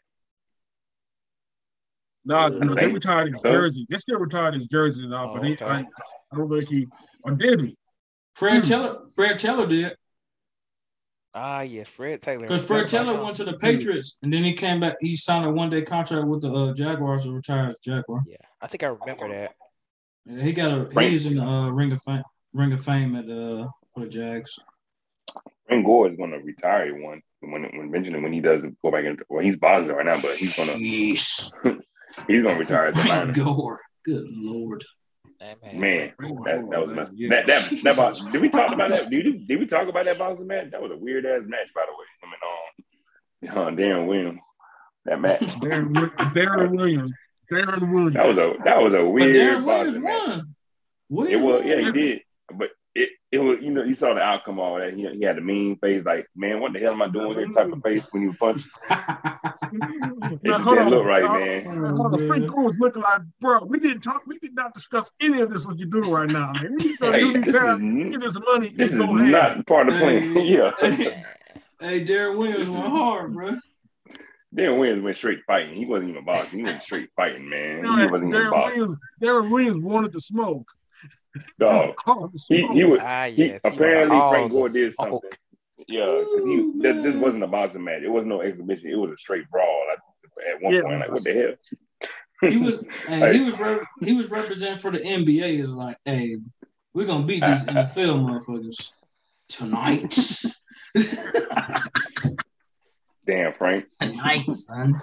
[2.26, 3.86] no, no, they think retired his jersey.
[3.90, 5.66] They still retired his jersey now, Oh, but he, okay.
[5.66, 5.80] I,
[6.32, 6.88] I don't think he
[7.24, 7.78] or did he?
[8.36, 8.62] Fred Hmm.
[8.70, 9.08] Taylor.
[9.16, 9.96] Fred Taylor did
[11.34, 12.42] Ah, yeah, Fred Taylor.
[12.48, 13.24] because Fred Forgot Taylor him.
[13.24, 14.96] went to the Patriots and then he came back.
[15.02, 18.24] He signed a one day contract with the uh, Jaguars to retire as Jaguar.
[18.26, 19.56] Yeah, I think I remember that.
[20.26, 20.86] Yeah, he got a.
[20.92, 22.24] Frank- He's in the uh, ring of fame.
[22.54, 24.58] Ring of fame at uh for the Jags.
[25.68, 29.24] Frank Gore is gonna retire one when when Benjamin when he does go back into
[29.30, 31.52] well he's Boston right now, but he's gonna Jeez.
[32.28, 33.36] he's gonna retire as a Frank.
[33.36, 33.80] Gore.
[34.06, 34.84] Good lord.
[35.40, 36.46] Hey, Man, Frank Gore.
[36.46, 37.12] that, that was messed.
[37.16, 37.30] Yeah.
[37.30, 39.08] That that that Boston, did we talk about that?
[39.10, 40.72] Did, we- did we talk about that Boston match?
[40.72, 42.06] That was a weird ass match, by the way.
[42.24, 44.40] I mean, um, uh, Deron Williams,
[45.06, 45.40] that match.
[45.42, 47.14] Deron, Wi- Deron Williams.
[47.52, 48.14] Deron Williams.
[48.14, 49.34] That was a that was a weird.
[49.34, 50.28] But weird Deron Williams Boston match.
[50.28, 50.40] won.
[50.40, 50.46] It
[51.10, 52.20] Williams was yeah, he did,
[52.54, 54.94] but it it was you know you saw the outcome of all that.
[54.94, 57.48] He, he had a mean face, like man, what the hell am I doing here?
[57.54, 58.62] Type of face when you punch.
[59.72, 60.90] It Man, just hold didn't on.
[60.90, 61.96] look right, man.
[61.96, 62.28] Hold on.
[62.28, 65.50] Frank Gore was looking like, bro, we didn't talk, we did not discuss any of
[65.52, 66.76] this what you're doing right now, man.
[66.80, 69.32] We need to Hey, do these this is get this money, this is go ahead.
[69.32, 70.34] not part of the plan.
[70.34, 71.24] Hey, yeah, hey,
[71.80, 73.58] hey, Deron Williams went hard, bro.
[74.56, 75.76] Deron Williams went straight fighting.
[75.76, 76.60] He wasn't even boxing.
[76.60, 77.84] He went straight fighting, man.
[77.86, 78.80] He wasn't even boxing.
[78.80, 80.68] Williams, Deron Williams wanted to smoke.
[81.60, 81.96] Dog.
[81.98, 83.62] Called He he was Ah, yes.
[83.64, 85.10] he apparently Frank Gore did smoke.
[85.24, 85.30] something.
[85.88, 88.02] Yeah, because he Ooh, this, this wasn't a boxing match.
[88.04, 88.90] It was no exhibition.
[88.90, 89.84] It was a straight brawl.
[89.90, 90.00] Like,
[90.56, 90.82] at one Yeah.
[90.82, 91.34] point, like what the
[92.42, 92.50] hell?
[92.50, 95.64] He was and he was rep- he was representing for the NBA.
[95.64, 96.38] Is like, hey,
[96.94, 98.94] we're gonna beat these NFL motherfuckers
[99.48, 100.16] tonight.
[103.30, 103.86] Damn, Frank.
[104.00, 105.00] tonight, son.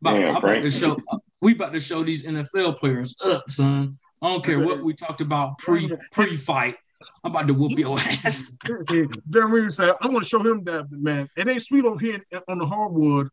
[0.00, 0.64] About, Damn, I'm about Frank.
[0.64, 0.96] to show
[1.40, 3.96] we about to show these NFL players up, son.
[4.20, 6.74] I don't care what we talked about pre pre fight.
[7.22, 8.56] I'm about to whoop your ass.
[8.64, 11.28] Deron Williams said, I'm gonna show him that man.
[11.36, 13.28] It ain't sweet over here on the hardwood.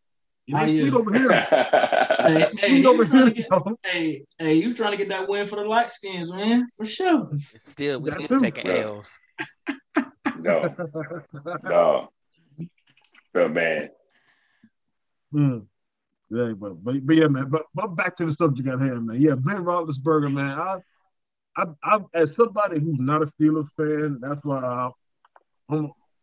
[0.48, 1.48] It ain't sweet over here.
[2.22, 3.48] Hey, hey, Sweet he over was trying to here.
[3.49, 6.85] get, hey, hey, you trying to get that win for the light skins, man, for
[6.85, 7.31] sure.
[7.57, 8.99] Still, we That still too, taking bro.
[8.99, 9.19] L's.
[10.38, 10.76] no,
[11.64, 12.10] no.
[13.34, 13.89] Felt bad.
[15.33, 15.65] Mm.
[16.29, 17.49] Yeah, but, but but yeah, man.
[17.49, 19.21] But but back to the subject at hand, man.
[19.21, 20.57] Yeah, Ben Roethlisberger, man.
[20.57, 20.77] I,
[21.57, 24.89] I, I as somebody who's not a Steelers fan, that's why I,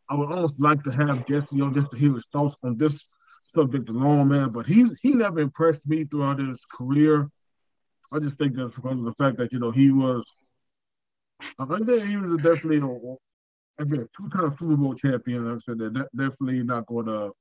[0.09, 2.77] I would almost like to have guests, you know, just to hear his thoughts on
[2.79, 3.07] this
[3.55, 4.49] subject alone, man.
[4.51, 7.29] But he he never impressed me throughout his career.
[8.11, 10.25] I just think that's because of the fact that you know he was.
[11.59, 15.45] I think he was definitely a, a two-time Super Bowl champion.
[15.45, 17.33] Like I said, they're de- definitely not going to.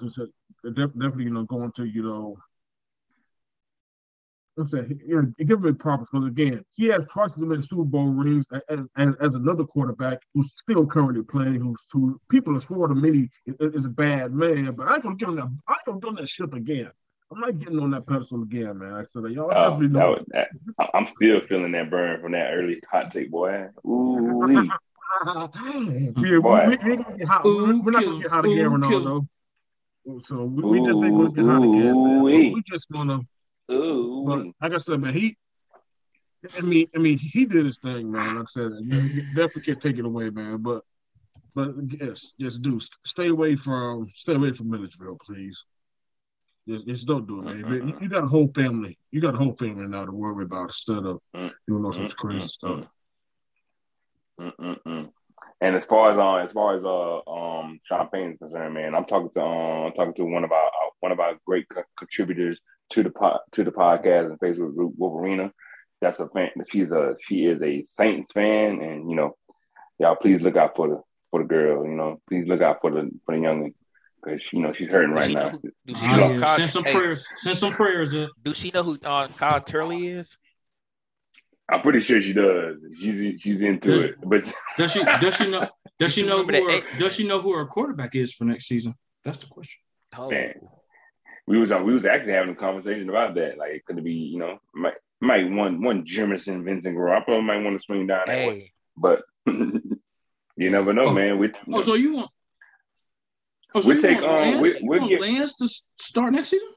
[0.00, 2.36] They're definitely you know going to you know.
[4.58, 7.84] I'm saying, you know, give him proper because again, he has twice as many Super
[7.84, 11.60] Bowl rings as, as, as another quarterback who's still currently playing.
[11.60, 15.04] Who's who people have sworn to me is, is a bad man, but I ain't
[15.04, 15.48] gonna give him that.
[15.68, 16.90] I ain't gonna give him that ship again.
[17.30, 19.06] I'm not getting on that pedestal again, man.
[19.12, 20.10] So that y'all Oh, definitely that know.
[20.10, 20.48] was, that,
[20.80, 23.66] I- I'm still feeling that burn from that early hot take, boy.
[23.86, 24.48] Ooh,
[25.24, 26.64] yeah, Boy.
[26.66, 27.46] we, we, we ain't gonna get hot.
[27.46, 29.28] Ooh, We're not gonna get hot again, Ooh, kill Ronaldo.
[30.22, 32.22] So we, we just ain't gonna get hot again, man.
[32.24, 33.20] We just gonna.
[33.68, 35.36] But like I said, man, he.
[36.56, 38.36] I mean, I mean, he did his thing, man.
[38.36, 40.58] Like I said, you, definitely can't take it away, man.
[40.62, 40.84] But,
[41.54, 45.64] but yes, just do stay away from stay away from Milledgeville, please.
[46.68, 47.88] Just, just don't do it, man.
[47.88, 48.96] You, you got a whole family.
[49.10, 51.52] You got a whole family now to worry about instead of Mm.
[51.66, 52.88] doing all some Mm, crazy mm, stuff.
[54.40, 55.12] Mm-mm-mm.
[55.60, 58.94] And as far as uh, as far as uh um Sean Payne is concerned, man,
[58.94, 61.66] I'm talking to um I'm talking to one of our uh, one of our great
[61.68, 62.60] co- contributors
[62.90, 65.50] to the po- to the podcast and Facebook group Wolverina.
[66.00, 66.50] That's a fan.
[66.70, 69.36] She's a she is a Saints fan, and you know
[69.98, 71.02] y'all please look out for the
[71.32, 71.84] for the girl.
[71.84, 73.72] You know, please look out for the for the young
[74.22, 75.50] because you know she's hurting right she now.
[75.50, 76.38] who- do she know.
[76.40, 77.26] Kyle- Send some hey, prayers.
[77.34, 78.30] Send some prayers up.
[78.44, 80.38] Do she know who uh, Kyle Turley is?
[81.70, 82.76] I'm pretty sure she does.
[82.98, 85.04] She's she's into Does- it, but Does she?
[85.04, 85.68] Does she know?
[85.98, 86.52] Does she know who?
[86.70, 88.94] Her, does she know who her quarterback is for next season?
[89.24, 89.80] That's the question.
[90.16, 90.54] Oh, Man.
[91.46, 93.58] we was we was actually having a conversation about that.
[93.58, 97.62] Like, it could it be you know might might one one Jimerson Vincent Garoppolo might
[97.62, 101.12] want to swing down that way, hey, but you never know, Oh.
[101.14, 101.38] man.
[101.38, 102.30] We Oh, so you want?
[103.74, 105.68] Oh, so We you take, want um, Lance, we- you we want get- Lance to
[106.02, 106.68] start next season?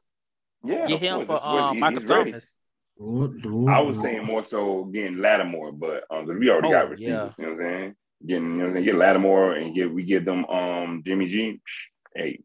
[0.66, 2.32] yeah, get him course, for that's what- um, Michael he's ready.
[2.32, 2.56] Thomas.
[3.00, 7.34] I was saying more so getting Lattimore, but um, 'cause we already Oh, got receivers.
[7.38, 7.44] yeah.
[7.44, 7.96] You know what I'm saying?
[8.28, 8.86] Getting, you know, what I'm saying?
[8.86, 11.60] get Lattimore and get we get them um Jimmy G.
[11.60, 12.40] psh, Hey,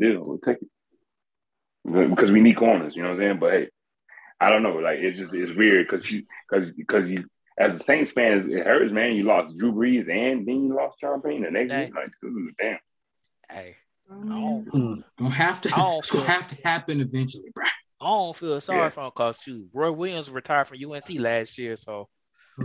[0.00, 0.24] deal.
[0.24, 0.68] We'll take it
[2.10, 2.94] because we need corners.
[2.96, 3.38] You know what I'm saying?
[3.38, 3.68] But hey,
[4.40, 4.76] I don't know.
[4.76, 7.24] Like it's just it's weird because you because because you
[7.58, 9.14] as a Saints fan, it hurts, man.
[9.14, 11.86] You lost Drew Brees and then you lost Sean Payne the next Dang.
[11.86, 11.94] week.
[11.94, 12.78] Like, ooh, damn.
[13.50, 13.76] Hey,
[14.10, 14.66] I don't,
[15.18, 15.32] Mm.
[15.32, 15.72] Have to.
[15.76, 17.64] Oh, It's gonna have to happen eventually, bro.
[18.06, 18.88] I don't feel sorry Yeah.
[18.90, 22.08] for him because shoot, Roy Williams retired from UNC last year, so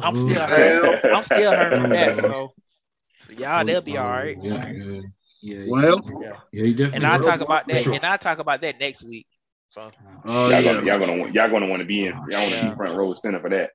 [0.01, 0.47] I'm Oh, still yeah.
[0.47, 1.05] hurt.
[1.15, 2.15] I'm still hurt from that.
[2.15, 3.33] So, mm-hmm.
[3.33, 4.37] so y'all, they'll be all right.
[4.41, 5.01] Yeah, yeah,
[5.41, 5.63] yeah.
[5.67, 6.31] Well, Yeah.
[6.51, 6.95] yeah, you definitely.
[6.97, 7.77] And I'll talk about that.
[7.77, 7.93] sure.
[7.93, 9.25] And I'll talk about that next week.
[9.69, 9.89] So
[10.25, 12.13] oh y'all, yeah, gonna, y'all gonna want- y'all gonna want to be in.
[12.13, 12.69] Y'all want to Yeah.
[12.69, 13.71] be front row center for that.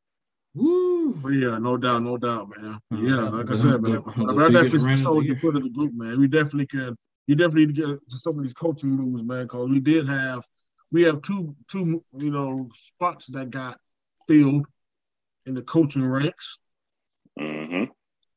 [0.55, 1.21] Woo.
[1.25, 2.79] Oh, yeah, no doubt, no doubt, man.
[2.93, 3.93] Uh, Yeah, like I said, man.
[3.93, 6.19] the- the But I biggest definitely run of you put in the group, man.
[6.21, 6.97] We definitely can.
[7.27, 10.07] You definitely need to get to some of these coaching moves, man, because we did
[10.09, 10.45] have
[10.93, 13.79] we have two two you know spots that got
[14.29, 14.67] filled
[15.47, 16.59] in the coaching ranks.
[17.39, 17.85] hmm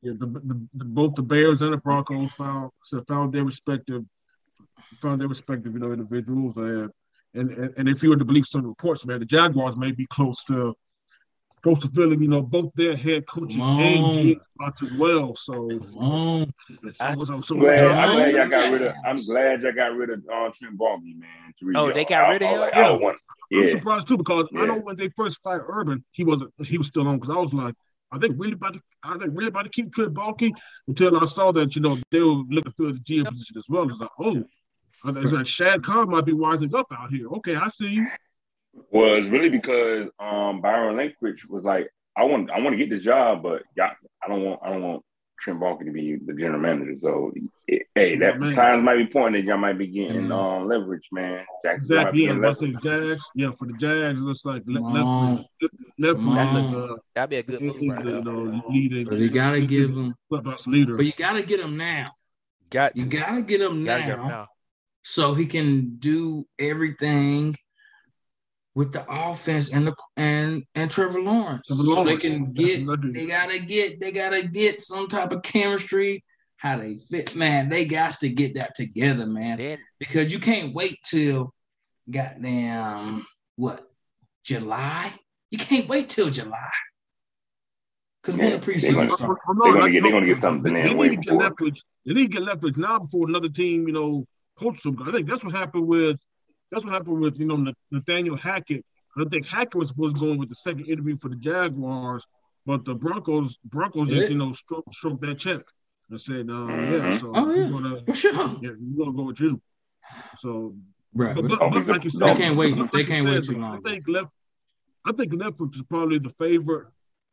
[0.02, 4.02] Yeah, the, the, the both the Bears and the Broncos found so found their respective
[5.02, 6.92] found their respective you know individuals and
[7.34, 10.06] and and, and if you were to believe some reports, man, the Jaguars may be
[10.08, 10.76] close to
[11.62, 14.14] close to filling you know both their head coaching and on.
[14.16, 15.36] GM spots as well.
[15.36, 16.54] So, Come on.
[16.92, 18.94] so, so, so I'm glad, I'm glad y'all got rid of.
[19.06, 21.54] I'm glad y'all got rid of uh, Trent Baalke, man.
[21.60, 22.60] to Oh, they got I- rid of him?
[22.60, 23.18] like, I don't want.
[23.54, 26.88] I'm surprised too because I know when they first fired Urban, he wasn't he was
[26.88, 27.74] still on because I was like,
[28.12, 30.52] are they really about to are they really about to keep Trent Baalke?
[30.88, 33.90] Until I saw that you know they were looking for the GM position as well.
[33.90, 34.44] It's like, oh,
[35.06, 37.28] it's like Shad Khan might be wising up out here.
[37.38, 38.08] Okay, I see you.
[38.92, 42.90] Well, it's really because um, Byron Leftwich was like, I want, I want to get
[42.90, 43.92] this job, but y'all,
[44.24, 45.04] I don't want, I don't want
[45.40, 46.96] Trent Baalke to be the general manager.
[47.02, 47.32] So,
[47.68, 48.54] it, hey, Sure, that man.
[48.54, 50.62] times might be pointing that y'all might be getting Mhm.
[50.62, 51.46] um, leverage, man.
[51.64, 52.20] Jackson Exactly.
[52.20, 53.24] be Yeah, getting I about to say Jags.
[53.36, 55.48] Yeah, for the Jags, it looks like Come left
[55.98, 56.72] left Come is on.
[56.72, 58.22] the that'd be a good is move the right you there.
[58.22, 59.06] know leading.
[59.06, 60.16] But you gotta give him.
[60.30, 60.98] clubhouse leader.
[60.98, 62.12] But you gotta get him now.
[62.70, 64.48] Got You gotta get him Gotta get him now, now.
[65.04, 67.56] so he can do everything
[68.80, 71.64] with the offense and the and and Trevor Lawrence.
[71.68, 72.88] Trevor So they can get.
[73.14, 74.00] They gotta get.
[74.00, 76.24] They gotta get some type of chemistry.
[76.56, 77.68] How they fit, man.
[77.68, 79.58] They got to get that together, man.
[79.58, 81.54] Then because you can't wait till
[82.10, 83.26] goddamn
[83.58, 83.86] what
[84.46, 85.12] July.
[85.52, 86.72] You can't wait till July
[88.22, 89.42] because when Yeah, the they preseason gonna- starts.
[89.62, 91.42] They're gonna get, they're gonna get something They in need way to get before.
[91.42, 91.80] Leftwich.
[92.06, 94.26] They need to get Leftwich now before another team, you know,
[94.58, 94.98] poaches them.
[95.06, 96.18] I think that's what happened with
[96.72, 98.86] that's what happened with you know Nathaniel Hackett.
[99.18, 102.26] I think Hackett was supposed to go in with the second interview for the Jaguars,
[102.66, 104.20] but the Broncos Broncos Yeah.
[104.20, 105.62] just you know stroke stroke that check
[106.10, 107.20] and said, um, yeah, Mhm.
[107.20, 107.64] so Oh, yeah.
[107.70, 109.62] we're gonna For sure, yeah we're gonna go with you.
[110.38, 110.76] So
[111.14, 111.36] right?
[111.36, 113.76] but, but- but, like you they can't wait- but they can't wait too long.
[113.78, 114.30] I think left.
[115.06, 116.88] I think Leftwich is probably the favorite.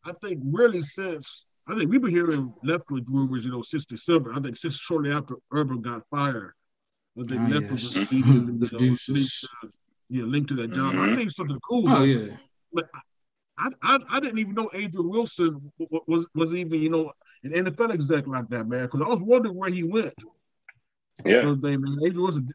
[0.04, 4.32] I think really since I think we've been hearing Leftwich rumors, you know, since December.
[4.32, 6.52] I think since shortly after Urban got fired.
[7.18, 7.96] I think Ah, Leftwich yes.
[7.96, 9.08] was leading, The you know, deuces.
[9.08, 9.30] linked
[9.62, 9.72] to,
[10.10, 10.94] yeah, linked to that job.
[10.94, 11.16] I Mhm.
[11.16, 11.88] think something cool.
[11.88, 12.02] oh though.
[12.02, 12.36] yeah,
[12.72, 12.88] But
[13.58, 17.12] I, I I didn't even know Adrian Wilson w- w- was was even you know
[17.42, 20.14] an NFL exec like that man because I was wondering where he went.
[21.24, 21.96] Yeah, Those days, man.
[22.04, 22.50] Adrian Wilson,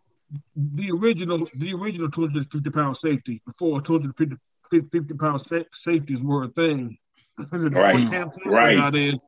[0.56, 6.98] the original the original 250 pound safety before 250 pound sa- safeties were a thing.
[7.52, 8.78] Right, Cam Taylor right.
[8.78, 9.20] Got in.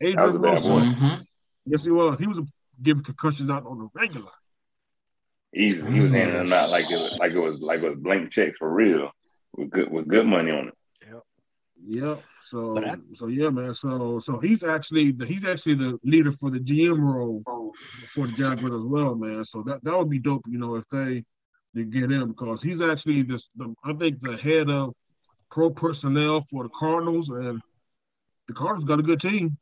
[0.00, 0.80] That was a Adrian Wilson, boy.
[0.80, 1.24] Mhm.
[1.66, 2.18] yes he was.
[2.18, 2.40] He was
[2.82, 4.30] giving concussions out on the regular.
[5.54, 5.82] Easy.
[5.90, 8.30] He was handing them out like it was like it was like it was blank
[8.30, 9.10] checks for real
[9.56, 10.74] with good with good money on it.
[11.06, 11.22] Yep.
[11.86, 12.22] Yep.
[12.42, 13.74] So I- so yeah, man.
[13.74, 17.42] So so he's actually the he's actually the leader for the GM role
[18.06, 19.44] for the Jaguars as well, man.
[19.44, 21.24] So that that would be dope, you know, if they
[21.74, 24.94] they get him because he's actually this the I think the head of
[25.50, 27.60] pro personnel for the Cardinals and
[28.46, 29.56] the Cardinals got a good team.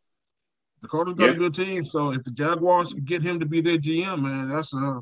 [0.82, 1.32] The Cardinals got Yeah.
[1.32, 1.84] a good team.
[1.84, 5.00] So if the Jaguars get him to be their GM, man, that's uh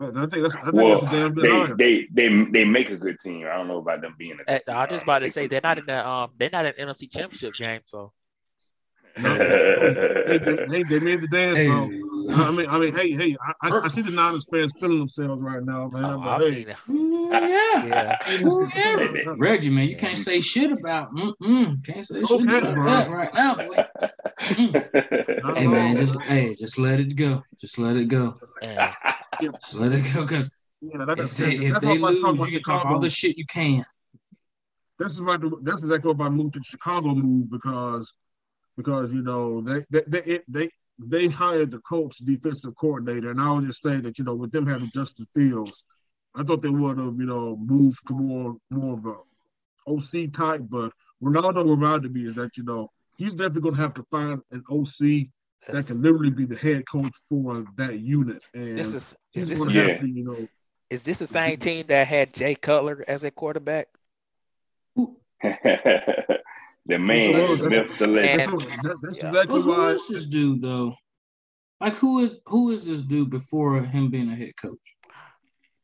[0.00, 2.96] I think that's I think Well, that's damn good they, they they they make a
[2.96, 3.46] good team.
[3.46, 4.76] I don't know about them being a good team.
[4.76, 7.10] I was just about to say they're not in the um they're not in NFC
[7.10, 8.12] Championship game, so
[9.20, 11.90] hey, they, hey, they made the dance, Hey, bro.
[12.30, 15.42] I mean, I mean, hey, hey, I, I, I see the Niners fans feeling themselves
[15.42, 16.04] right now, man.
[16.04, 17.84] Oh, but I hey, mean, Ooh, yeah.
[17.84, 18.36] yeah.
[18.46, 19.32] Ooh, yeah.
[19.36, 21.12] Reggie, man, you can't say shit about.
[21.16, 22.92] Mm-mm, can't say shit Okay, about bro.
[22.92, 23.54] that right now.
[23.56, 23.86] Boy.
[25.54, 27.42] Hey man, just hey, just let it go.
[27.60, 28.38] Just let it go.
[28.62, 28.92] And
[29.74, 30.26] Let it go.
[30.26, 30.50] Cause
[30.80, 33.46] yeah, that, if they if they lose, you about can talk all the shit you
[33.46, 33.84] can.
[34.98, 35.40] This is right.
[35.62, 38.12] That's exactly why I moved to Chicago move because
[38.76, 43.52] because you know they they they they, they hired the coach defensive coordinator, and I
[43.52, 45.84] was just saying that you know with them having Justin Fields,
[46.34, 49.14] I thought they would have you know moved to more more of a
[49.88, 50.92] OC type, but
[51.22, 54.62] Ronaldo reminded me is that you know he's definitely going to have to find an
[54.70, 55.28] OC
[55.68, 59.16] that can literally be the head coach for that unit, and this is is
[59.50, 59.88] he's going to Yeah.
[59.92, 60.48] have to you know
[60.90, 63.88] is this the same team that had Jay Cutler as a quarterback?
[64.96, 66.38] the
[66.98, 68.40] man, Well, the that's- the legend.
[68.40, 69.28] that's, what- that, that's Yeah.
[69.28, 69.90] exactly But who why.
[69.90, 70.94] is this dude though?
[71.80, 74.78] Like who is who is this dude before him being a head coach?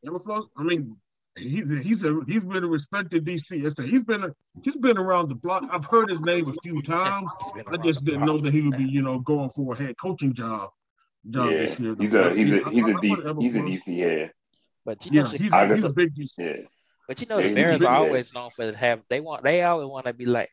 [0.05, 0.19] Emma
[0.57, 0.97] I mean,
[1.37, 3.63] he's he's a he's been a respected DC.
[3.65, 4.31] It's He's been a,
[4.63, 5.63] he's been around the block.
[5.71, 7.29] I've heard his name a few times.
[7.71, 10.33] I just didn't know that he would be, you know, going for a head coaching
[10.33, 10.69] job.
[11.29, 11.95] Job Yeah, this year.
[11.99, 13.99] he's a he's a I- he's I- a I put DC he's a Floss- DC
[13.99, 14.31] head.
[14.85, 16.31] But you Yeah, Chi- he's I a, he's a big DC.
[16.37, 16.53] Yeah,
[17.07, 19.87] but you know, Yeah, the Bears are always known for have they want they always
[19.87, 20.49] want to be like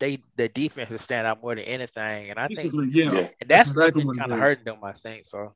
[0.00, 3.18] they the defense to stand out more than anything, and I think Basically, yeah, Yeah.
[3.18, 4.42] and that's That's exactly been what kind of is.
[4.42, 4.78] hurting them.
[4.84, 5.54] I think so.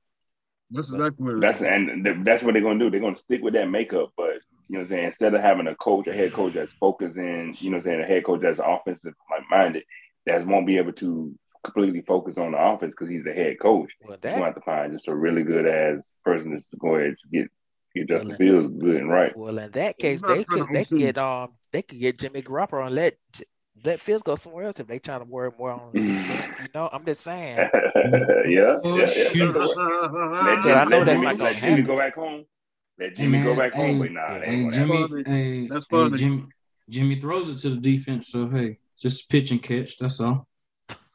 [0.70, 2.90] that's exactly what that's and that's what they're gonna do.
[2.90, 4.34] They're gonna stick with that makeup, but
[4.68, 5.04] you know what I'm saying.
[5.06, 7.90] Instead of having a coach, a head coach that's focused in, you know what I'm
[7.92, 9.14] saying, a head coach that's offensive
[9.50, 9.84] minded,
[10.26, 11.34] that won't be able to
[11.64, 13.90] completely focus on the offense because he's the head coach.
[14.00, 16.76] Well, that, You're gonna have to find just a really good ass person just to
[16.76, 17.50] go ahead and get
[17.94, 19.34] get Justin Well, Fields good and right.
[19.36, 22.86] well in that case they could they could get um they could get Jimmy Garoppolo
[22.86, 23.44] and let J-
[23.84, 26.58] let Fields go somewhere else if they trying to worry more on defense.
[26.60, 27.56] You know, I'm just saying.
[28.48, 29.06] yeah, yeah, yeah.
[29.06, 29.54] shoot.
[29.54, 32.44] Let, But Jimmy, I know let that's Jimmy, not gonna let Jimmy go back home.
[32.98, 34.74] Let Hey, Jimmy go man, back home, hey, but nah, Hey ain't.
[34.74, 36.16] Jimmy, hey, That's hey funny.
[36.16, 36.44] Jimmy,
[36.88, 38.28] Jimmy throws it to the defense.
[38.28, 39.98] So hey, just pitch and catch.
[39.98, 40.48] That's all.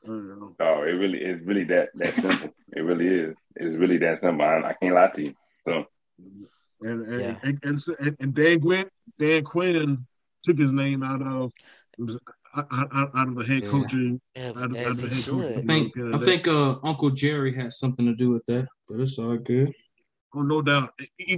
[0.07, 2.53] Oh, it really is really that that simple.
[2.75, 3.35] it really is.
[3.57, 4.45] It's really that simple.
[4.45, 5.33] I, I can't lie to you.
[5.67, 5.85] So
[6.81, 7.39] And and, Yeah.
[7.43, 8.85] and, and, and, and Dan Quinn,
[9.19, 10.05] Dan Quinn
[10.43, 11.51] took his name out of
[12.55, 13.69] out, out, out of the head Yeah.
[13.69, 14.21] coaching.
[14.35, 15.57] As, Out of, out of the head coaching.
[15.57, 19.17] I think I think uh, Uncle Jerry had something to do with that, but it's
[19.19, 19.73] all good.
[20.35, 20.91] Oh, no doubt.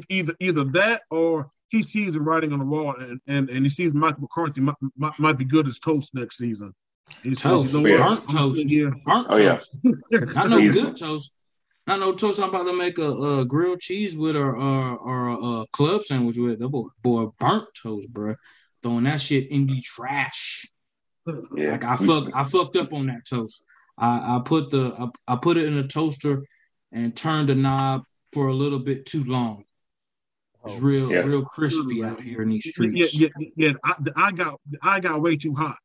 [0.10, 3.70] Either either that or he sees the writing on the wall, and, and, and he
[3.70, 6.74] sees Mike McCarthy might, might, might be good as toast next season.
[7.24, 7.98] He says, Toast, you know Yeah.
[8.08, 8.92] burnt toast, sit here.
[9.04, 9.58] burnt Oh, yeah.
[9.58, 9.78] toast.
[10.36, 11.32] Not no good toast.
[11.88, 12.40] Not no toast.
[12.40, 16.04] I'm about to make a, a grilled cheese with or or, or a, a club
[16.04, 16.60] sandwich with.
[16.60, 18.36] That boy, boy, burnt toast, bro.
[18.82, 20.66] Throwing that shit in the trash.
[21.56, 21.72] yeah.
[21.72, 23.64] Like I fucked, I fucked up on that toast.
[23.98, 24.94] I, I put the
[25.28, 26.44] I, I put it in the toaster
[26.92, 28.04] and turned the knob
[28.36, 29.64] for a little bit too long.
[30.66, 31.20] It's Oh, real, Yeah.
[31.20, 33.18] real crispy out here in these streets.
[33.18, 33.48] yeah, yeah.
[33.56, 33.72] yeah.
[33.82, 33.96] I,
[34.28, 35.78] I got I got way too hot.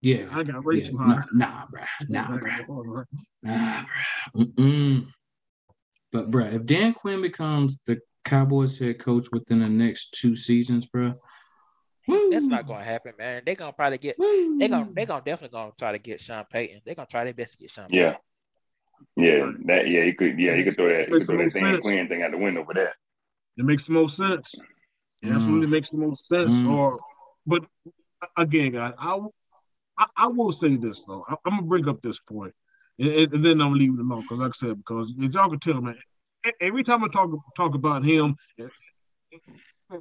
[0.00, 0.84] Yeah, I got way yeah.
[0.84, 1.26] too hot.
[1.34, 1.86] nah, bruh.
[2.08, 3.04] Nah, bruh.
[3.42, 3.86] Nah, bruh.
[4.34, 5.06] Mm-mm.
[6.12, 10.86] But bruh, if Dan Quinn becomes the Cowboys head coach within the next two seasons,
[10.86, 11.14] bruh,
[12.30, 13.42] That's not gonna happen, man.
[13.44, 14.56] They're gonna probably get woo.
[14.58, 16.80] they gonna they gonna definitely gonna try to get Sean Payton.
[16.86, 18.16] They're gonna try their best to get Sean Yeah.
[19.16, 21.48] Yeah, that yeah, you could yeah, you could throw that you could throw that no
[21.48, 21.80] Dan sense.
[21.80, 22.94] Quinn thing out the window for that.
[23.56, 24.54] It makes the most sense.
[25.22, 25.34] It Mm.
[25.34, 26.50] absolutely makes the most sense.
[26.54, 26.70] Mm.
[26.70, 27.00] Or,
[27.46, 27.64] but
[28.36, 29.18] again, guys, I,
[29.98, 31.24] I I will say this though.
[31.28, 32.52] I, I'm gonna bring up this point,
[32.98, 35.34] and, and- and then I'm gonna leave it alone because, like I said, because as
[35.34, 35.96] y'all can tell, man,
[36.60, 38.36] every time I talk talk about him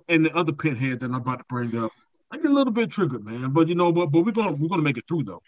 [0.10, 1.92] and the other pinhead that I'm about to bring up,
[2.32, 3.52] I get a little bit triggered, man.
[3.52, 5.42] But you know, but but we're gonna we're gonna make it through though.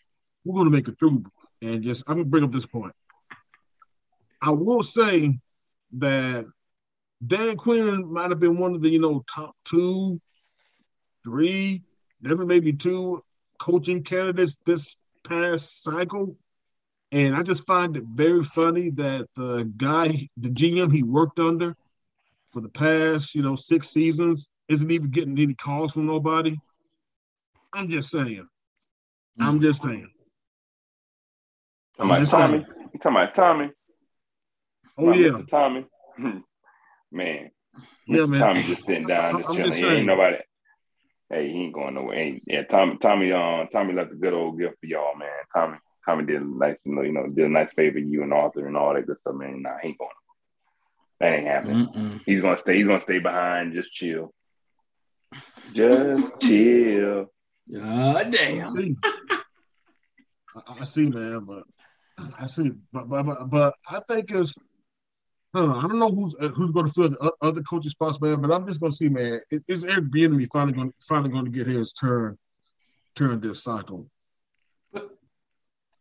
[0.46, 1.24] We're gonna make it through,
[1.62, 2.94] and just I'm gonna bring up this point.
[4.42, 5.40] I will say
[5.94, 6.46] that
[7.26, 10.22] Dan Quinn might have been one of the, you know, top two,
[11.24, 11.84] three,
[12.22, 13.22] definitely maybe two
[13.60, 16.38] coaching candidates this past cycle.
[17.12, 21.76] And I just find it very funny that the guy, the GM he worked under
[22.50, 26.58] for the past, you know, six seasons isn't even getting any calls from nobody.
[27.74, 28.48] I'm just saying.
[29.40, 29.64] I'm mm-hmm.
[29.64, 30.10] just saying.
[31.98, 32.42] Talking I'm about just saying.
[32.42, 32.66] Tommy.
[32.94, 33.70] You talking about Tommy?
[34.98, 35.48] Oh Talking yeah, Mr.
[35.48, 35.86] Tommy.
[37.12, 37.52] man.
[38.08, 38.30] yeah, Mr.
[38.30, 38.40] man.
[38.40, 39.94] Tommy just sitting down, I'm just just chilling.
[39.94, 40.38] He ain't nobody.
[41.30, 42.18] Hey, he ain't going nowhere.
[42.18, 45.30] Ain't, yeah, Tommy, Tommy, um, Tommy left a good old gift for y'all, man.
[45.54, 48.34] Tommy, Tommy did a nice, you know, you know, did a nice favor you and
[48.34, 49.62] Arthur and all that good stuff, man.
[49.62, 50.10] Nah, he ain't going.
[51.20, 51.88] That ain't happening.
[51.88, 52.22] Mm-mm.
[52.26, 52.78] He's gonna stay.
[52.78, 53.74] He's gonna stay behind.
[53.74, 54.34] Just chill.
[55.74, 57.26] Just chill.
[57.74, 58.70] God I damn.
[58.70, 58.96] see.
[60.56, 61.64] I, I see, man, but
[62.40, 64.54] I see, but but but, but I think it's.
[65.54, 67.62] I don't know, I don't know who's uh, who's going to fill the o- other
[67.62, 68.42] coaching spots, man.
[68.42, 69.40] But I'm just going to see, man.
[69.50, 72.38] Is, is Eric Bieniemy finally going finally going to get his turn
[73.16, 74.10] turn this cycle?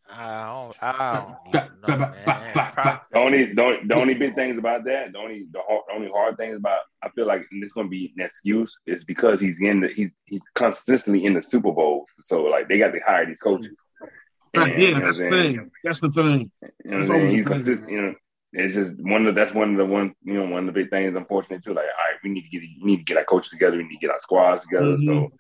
[0.09, 2.53] I don't, I don't Ba- even know, ba- ba- man.
[2.55, 3.53] ba- Pro- ba- The only,
[3.87, 6.81] the only, big things about that, the only, the, hard, the only hard things about,
[7.03, 9.89] I feel like and it's going to be an excuse is because he's in the,
[9.89, 13.77] he's he's consistently in the Super Bowls, so like they got to hire these coaches.
[14.55, 15.57] And, yeah, that's the what I'm saying?
[15.57, 15.71] thing.
[15.85, 16.51] That's the thing.
[16.85, 17.21] You know That's what I'm saying?
[17.21, 17.53] always He's the thing.
[17.53, 17.91] consistent.
[17.91, 18.15] You know,
[18.53, 20.81] it's just one of the, that's one of the one you know one of the
[20.81, 21.15] big things.
[21.17, 21.75] Unfortunately, too.
[21.75, 23.77] Like, all right, we need to get we need to get our coaches together.
[23.77, 24.97] We need to get our squads together.
[24.97, 25.05] Mhm.
[25.05, 25.33] So,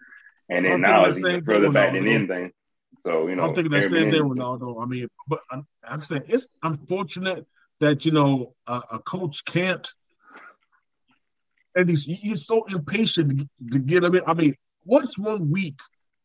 [0.50, 2.52] and then I'm now thinking it's the even same further thing, back than anything.
[3.00, 4.82] So you know, I'm thinking the same thing, Bieniemy- Ronaldo.
[4.82, 7.46] I mean, but I'm, I'm saying it's unfortunate
[7.80, 9.86] that you know a, a coach can't,
[11.74, 14.22] and he's he's so impatient to, to get him in.
[14.26, 14.54] I mean,
[14.84, 15.78] what's one week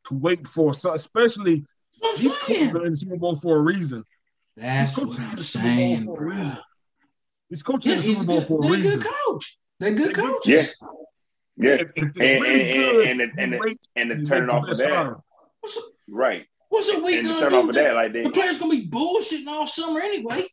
[0.07, 0.73] to wait for?
[0.73, 1.65] So especially
[2.01, 4.03] That's these coaches are in the Super Bowl for a reason.
[4.57, 6.57] That's These what coaches are in I'm the Super Bowl saying, for a reason.
[7.51, 8.47] These coaches Yeah, the Super Bowl good.
[8.47, 8.81] for a reason.
[8.81, 9.57] They're good coach.
[9.79, 10.77] They're good They're coaches.
[11.57, 14.23] Yeah, If, if they're And- really and- good, and- and- they and- wait and to
[14.25, 15.17] turn it off of that, hire.
[15.59, 16.45] What's a, right?
[16.69, 17.69] what's a week gonna turn off do?
[17.69, 20.47] of The, that, like they, the players gonna be bullshitting all summer anyway.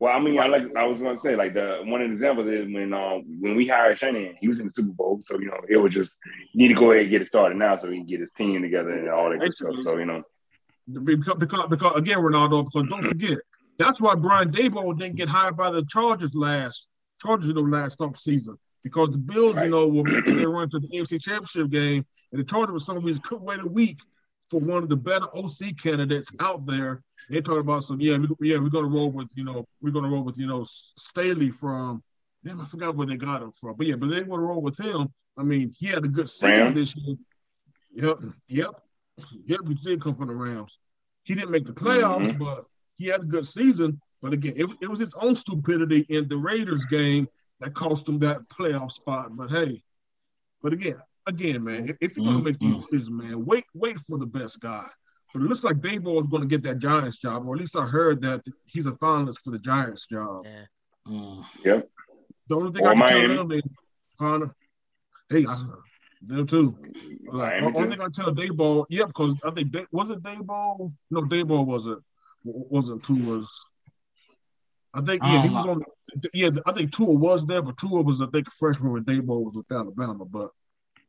[0.00, 2.48] Well, I mean, I like I was gonna say like the one of the examples
[2.48, 5.46] is when um when we hired Shanahan, he was in the Super Bowl, so you
[5.46, 6.18] know it was just
[6.54, 8.60] need to go ahead and get it started now so he can get his team
[8.62, 9.76] together and all that good stuff.
[9.82, 10.22] So you know,
[10.92, 13.38] because, because, because again, Ronaldo, because don't forget,
[13.80, 16.86] that's why Brian Daboll didn't get hired by the Chargers last
[17.20, 18.56] Chargers know, last off season.
[18.82, 22.40] Because the Bills, you know, were making their run to the AFC championship game, and
[22.40, 23.98] the Chargers for some reason couldn't wait a week
[24.48, 27.02] for one of the better OC candidates out there.
[27.28, 30.08] They talking about some, yeah, we, yeah, we're gonna roll with, you know, we're gonna
[30.08, 32.02] roll with, you know, Staley from
[32.42, 33.76] damn, I forgot where they got him from.
[33.76, 35.08] But yeah, but they want to roll with him.
[35.36, 37.16] I mean, he had a good season this year.
[37.94, 38.70] Yep, yep.
[39.46, 40.78] Yep, he did come from the Rams.
[41.24, 42.38] He didn't make the playoffs, Mhm.
[42.38, 42.64] but
[43.00, 44.00] he had a good season.
[44.22, 47.26] But again, it, it was his own stupidity in the Raiders game
[47.60, 49.34] that cost him that playoff spot.
[49.34, 49.82] But hey,
[50.62, 52.80] but again, again, man, if, if you're gonna make these Mhm.
[52.82, 54.86] decisions, man, wait, wait for the best guy.
[55.32, 57.76] But it looks like Daboll is going to get that Giants job, or at least
[57.76, 60.44] I heard that he's a finalist for the Giants job.
[60.44, 60.64] Yeah.
[61.06, 61.44] Mm.
[62.48, 63.28] The only thing Or I can Miami.
[63.28, 63.62] tell them is,
[64.18, 64.50] Connor,
[65.28, 65.64] hey, I,
[66.22, 66.76] them too.
[67.32, 67.88] Like, Miami the only too.
[67.90, 70.92] thing I tell Daboll, yeah, because I think Day, was it Daboll?
[71.12, 72.02] No, Daboll wasn't.
[72.44, 73.50] Wasn't two was.
[74.94, 75.82] I think yeah, I he don't was on.
[76.34, 79.44] Yeah, I think Tua was there, but Tua was I think a freshman when Daboll
[79.44, 80.24] was with Alabama.
[80.24, 80.50] But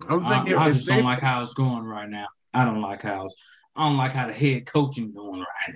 [0.07, 2.27] I'm I, thinking I if just they- don't like how it's going right now.
[2.53, 3.35] I don't like how it's,
[3.75, 5.75] I don't like how the head coaching going right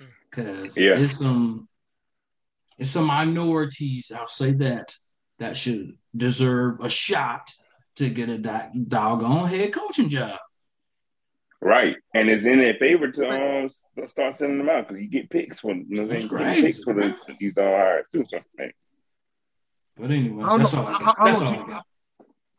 [0.00, 0.06] now.
[0.30, 0.98] Cause Yeah.
[0.98, 1.68] it's some
[2.78, 4.94] it's some minorities, I'll say that,
[5.38, 7.50] that should deserve a shot
[7.96, 10.38] to get a do- doggone head coaching job.
[11.60, 11.96] Right?
[12.14, 13.68] And it's in their favor to um
[14.08, 16.18] start sending them out because you get picks for you know what I'm?
[16.18, 17.16] That's You get crazy, picks for the man.
[17.38, 18.24] these all hires too.
[18.30, 18.72] So hey,
[19.98, 20.80] But anyway, I don't that's know.
[20.80, 21.16] all I I, got.
[21.18, 21.84] I, I That's all I got.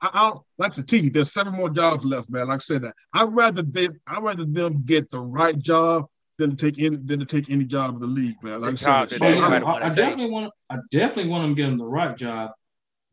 [0.03, 1.09] I, I don't like to tell you.
[1.11, 2.47] There's seven more jobs left, man.
[2.47, 6.05] Like I said, that I'd rather they, I'd rather them get the right job
[6.37, 8.61] than to take any than to take any job in the league, man.
[8.61, 10.31] Like The I said, that Oh, they no, might I, have I, wanna I definitely
[10.31, 12.51] want I definitely want them to get them the right job,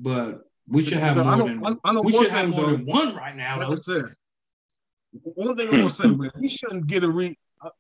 [0.00, 3.58] but we should have more than we one should have more than one right now
[3.58, 3.76] like I though.
[3.76, 4.04] said,
[5.24, 7.36] one thing I'm gonna say, man, he shouldn't get a re.
[7.62, 7.70] uh,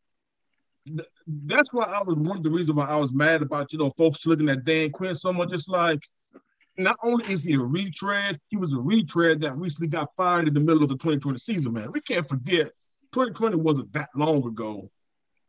[0.86, 3.78] th- That's why I was one of the reasons why I was mad about you
[3.78, 5.52] know folks looking at Dan Quinn so much.
[5.52, 6.00] It's like
[6.76, 10.54] not only is he a retread, he was a retread that recently got fired in
[10.54, 11.72] the middle of the 2020 season.
[11.72, 12.70] Man, we can't forget
[13.12, 14.88] 2020 wasn't that long ago.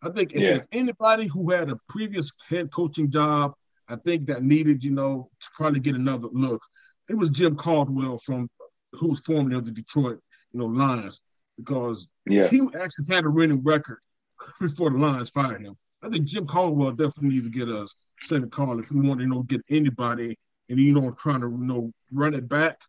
[0.01, 0.51] I think if Yeah.
[0.53, 3.53] there's anybody who had a previous head coaching job,
[3.87, 6.61] I think that needed you know to probably get another look.
[7.09, 8.49] It was Jim Caldwell from
[8.93, 10.19] who was formerly of the Detroit
[10.51, 11.21] you know Lions
[11.59, 13.99] because yeah, he actually had a winning record
[14.59, 15.75] before the Lions fired him.
[16.01, 17.87] I think Jim Caldwell definitely needs to get a
[18.21, 20.37] second call if we want to you know get anybody
[20.69, 22.79] and you know trying to you know run it back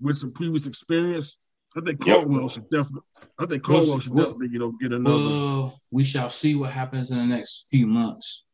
[0.00, 1.38] with some previous experience.
[1.76, 2.16] I think Yep.
[2.18, 3.02] Caldwell should definitely.
[3.38, 5.28] I think Well, Caldwell should definitely you know get another.
[5.28, 8.44] Well, we shall see what happens in the next few months.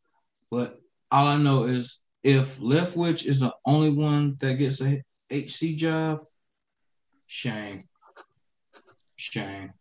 [0.50, 0.80] But
[1.10, 6.20] all I know is if Leftwich is the only one that gets a HC job,
[7.26, 7.87] shame.
[9.18, 9.72] Shame.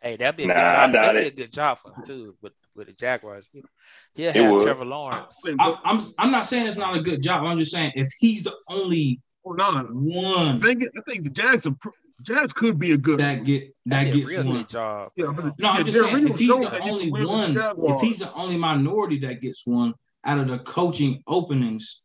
[0.00, 0.92] Hey, that'd be a Nah, good I job.
[0.92, 3.48] That'd be a good job for him too with with the Jaguars.
[3.52, 3.62] He-
[4.14, 4.62] He'll have would.
[4.62, 5.40] Trevor Lawrence.
[5.58, 7.44] I, I'm I'm not saying it's not a good job.
[7.44, 9.86] I'm just saying if he's the only Hold on.
[9.86, 11.88] I one think I think the Jags are, pr-
[12.22, 13.18] Jags could be a good.
[13.18, 14.66] that get that That'd be a gets real one.
[14.66, 15.10] job.
[15.16, 18.18] yeah, but No, I'm just saying if he's the only can the one, if he's
[18.18, 19.94] the only minority that gets one
[20.24, 22.02] out of the coaching openings,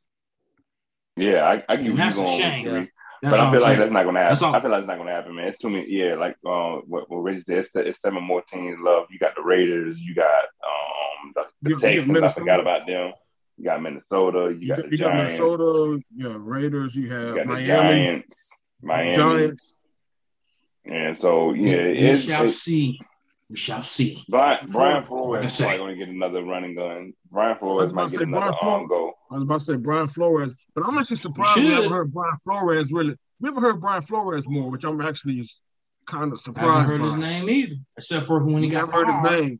[1.15, 2.89] yeah, I, I get And where you that's a going with shame.
[3.21, 4.55] That's But I feel like that's not gonna happen.
[4.55, 5.47] I feel like it's not gonna happen, man.
[5.47, 5.89] It's too many.
[5.89, 9.07] Yeah, like uh, what, what Reggie said, it's, it's seven more teams love.
[9.09, 10.25] You got the Raiders, you got
[10.63, 13.13] um the the you- you Texans, I forgot about them.
[13.57, 14.53] You got Minnesota.
[14.53, 18.49] You You got you got Minnesota, you got Raiders, you You have the Miami, Giants.
[18.83, 19.15] Miami.
[19.15, 19.73] Giants.
[20.85, 22.99] And so yeah, we it's, shall it's see.
[23.49, 24.23] We shall see.
[24.27, 25.63] Brian, Brian Like I Flores is say.
[25.63, 27.13] probably going to get another running gun.
[27.31, 29.13] Brian Flores might get another Brian arm go.
[29.31, 31.71] I was about to say Brian Flores, but I'm actually surprised we should.
[31.73, 33.15] haven't heard Brian Flores really.
[33.39, 35.43] We haven't heard Brian Flores more, which I'm actually
[36.07, 36.69] kind of surprised.
[36.69, 37.27] I haven't surprised heard by.
[37.27, 39.59] his name either, except for when he We got haven't heard his name.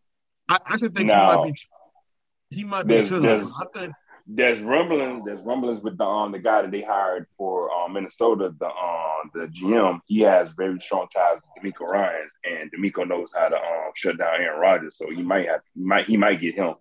[0.50, 1.14] I actually think No.
[1.14, 2.56] he might be.
[2.56, 3.94] He might be There's- there's- I think
[4.30, 5.24] There's rumblings.
[5.26, 9.32] There's rumblings with the um the guy that they hired for um, Minnesota, the um
[9.34, 10.00] the GM.
[10.06, 14.18] He has very strong ties with DeMeco Ryan, and DeMeco knows how to um shut
[14.18, 14.98] down Aaron Rodgers.
[14.98, 16.76] So he might have he might he might get him.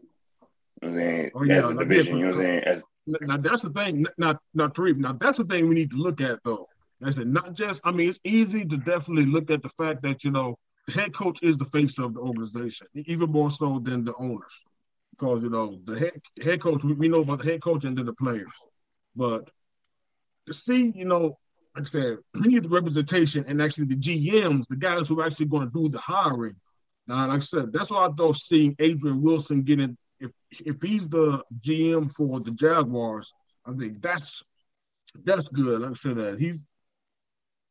[0.82, 2.18] You know saying Oh, yeah, as division.
[2.18, 2.62] You know saying?
[2.64, 4.06] As, now that's the thing.
[4.18, 4.96] Not not Tariq.
[4.96, 6.68] Now that's the thing we need to look at though.
[7.04, 7.80] I said not just.
[7.84, 11.12] I mean, it's easy to definitely look at the fact that you know the head
[11.12, 14.64] coach is the face of the organization, even more so than the owners,
[15.18, 16.84] because you know the head head coach.
[16.84, 18.46] We, we know about the head coach and then the players,
[19.14, 19.48] but
[20.46, 21.38] to see you know.
[21.74, 25.26] Like I said, we need the representation and actually the GMs, the guys who are
[25.26, 26.56] actually going to do the hiring.
[27.06, 30.30] Now, like I said, that's why I thought seeing Adrian Wilson getting if
[30.64, 33.32] if he's the GM for the Jaguars,
[33.64, 34.42] I think that's
[35.24, 35.82] that's good.
[35.82, 36.64] Like I said, that he's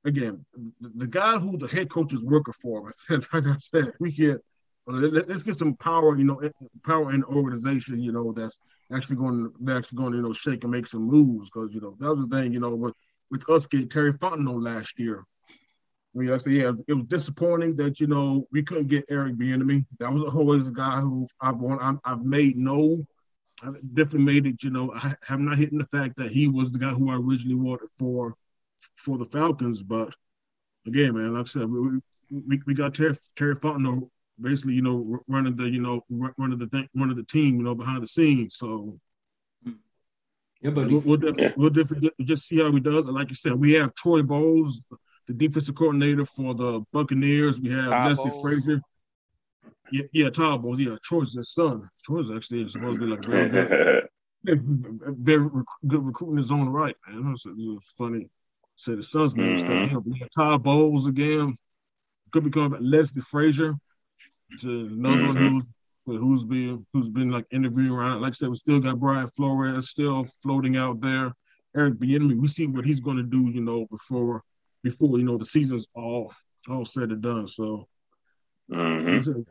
[0.05, 2.93] again the, the guy who the head coach is working for.
[3.09, 4.41] like I said, we get
[4.87, 6.41] let, us get some power, you know,
[6.83, 8.59] power in organization, you know, that's
[8.93, 11.81] actually going to actually going to you know shake and make some moves because you
[11.81, 12.93] know that was the thing, you know, with
[13.31, 15.25] with us getting Terry Fontenot last year.
[16.15, 19.35] I mean, I said, yeah, it was disappointing that you know we couldn't get Eric
[19.35, 19.85] Bieniemy.
[19.99, 23.05] That was always a guy who I've won, I've made no,
[23.63, 24.63] I definitely made it.
[24.63, 27.15] You know, I have not hidden the fact that he was the guy who I
[27.15, 28.35] originally wanted for
[28.97, 29.81] for the Falcons.
[29.81, 30.13] But
[30.85, 31.99] again, man, like I said, we
[32.29, 34.09] we, we got Terry Terry Fontenot
[34.39, 36.01] basically, you know, running the you know
[36.37, 38.55] running the thing, running the team, you know, behind the scenes.
[38.57, 38.95] So
[40.61, 40.93] Yeah, buddy.
[40.93, 41.53] We'll, we'll, definitely, Yeah.
[41.57, 43.05] we'll definitely just see how he does.
[43.05, 44.79] Like you said, we have Troy Bowles,
[45.27, 47.59] the defensive coordinator for the Buccaneers.
[47.59, 48.41] We have Todd Leslie Bowles.
[48.41, 48.81] Frazier.
[49.91, 50.79] Yeah, yeah, Todd Bowles.
[50.79, 51.87] Yeah, Troy's his son.
[52.03, 54.07] Troy's actually supposed to be like very good,
[55.23, 55.47] very
[55.87, 57.31] good recruiting his own right, man.
[57.33, 58.29] It's, it's funny.
[58.77, 59.89] Say the son's name stuck Mhm.
[59.89, 60.03] him.
[60.05, 61.57] We have Todd Bowles again.
[62.31, 62.79] Could be coming back.
[62.81, 63.75] Leslie Frazier.
[64.51, 65.49] It's another one Mhm.
[65.51, 65.63] who's
[66.05, 68.21] who's been who's been like interviewing around.
[68.21, 71.33] Like I said, we still got Brian Flores still floating out there.
[71.75, 74.43] Eric Bieniemy, we see what he's going to do, you know, before
[74.83, 76.31] before you know the season's all
[76.69, 77.47] all said and done.
[77.47, 77.87] So
[78.71, 79.45] Mhm.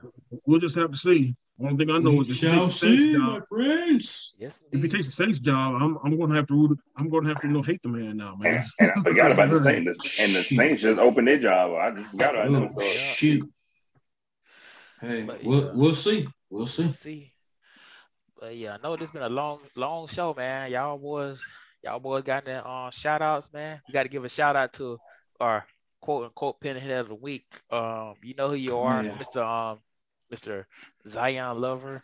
[0.46, 1.34] we'll just have to see.
[1.56, 3.40] One thing I know We is if he shall takes the Saints see, job, my
[3.46, 4.34] friends.
[4.38, 6.78] Yes, if he takes the Saints job, I'm I'm going to have to root.
[6.96, 8.56] I'm going to have to you know hate the man now, man.
[8.56, 10.20] And, and I forgot about the Saints.
[10.20, 11.72] And the Saints just opened their job.
[11.74, 12.70] I just forgot about them.
[12.76, 13.50] Oh, So shoot.
[15.04, 15.70] Hey, But, we'll yeah.
[15.74, 16.26] we'll see.
[16.50, 16.90] We'll see.
[16.90, 17.32] see.
[18.38, 20.70] But yeah, I know this been a long, long show, man.
[20.70, 21.42] Y'all boys,
[21.82, 23.80] y'all boys got that uh, shout outs, man.
[23.88, 24.98] We got to give a shout out to
[25.40, 25.64] our
[26.00, 27.46] quote unquote pinhead of the week.
[27.70, 29.12] Um, you know who you are, Yeah.
[29.16, 29.42] Mr.
[29.72, 29.78] Um,
[30.32, 30.64] Mr.
[31.08, 32.02] Zion Lover.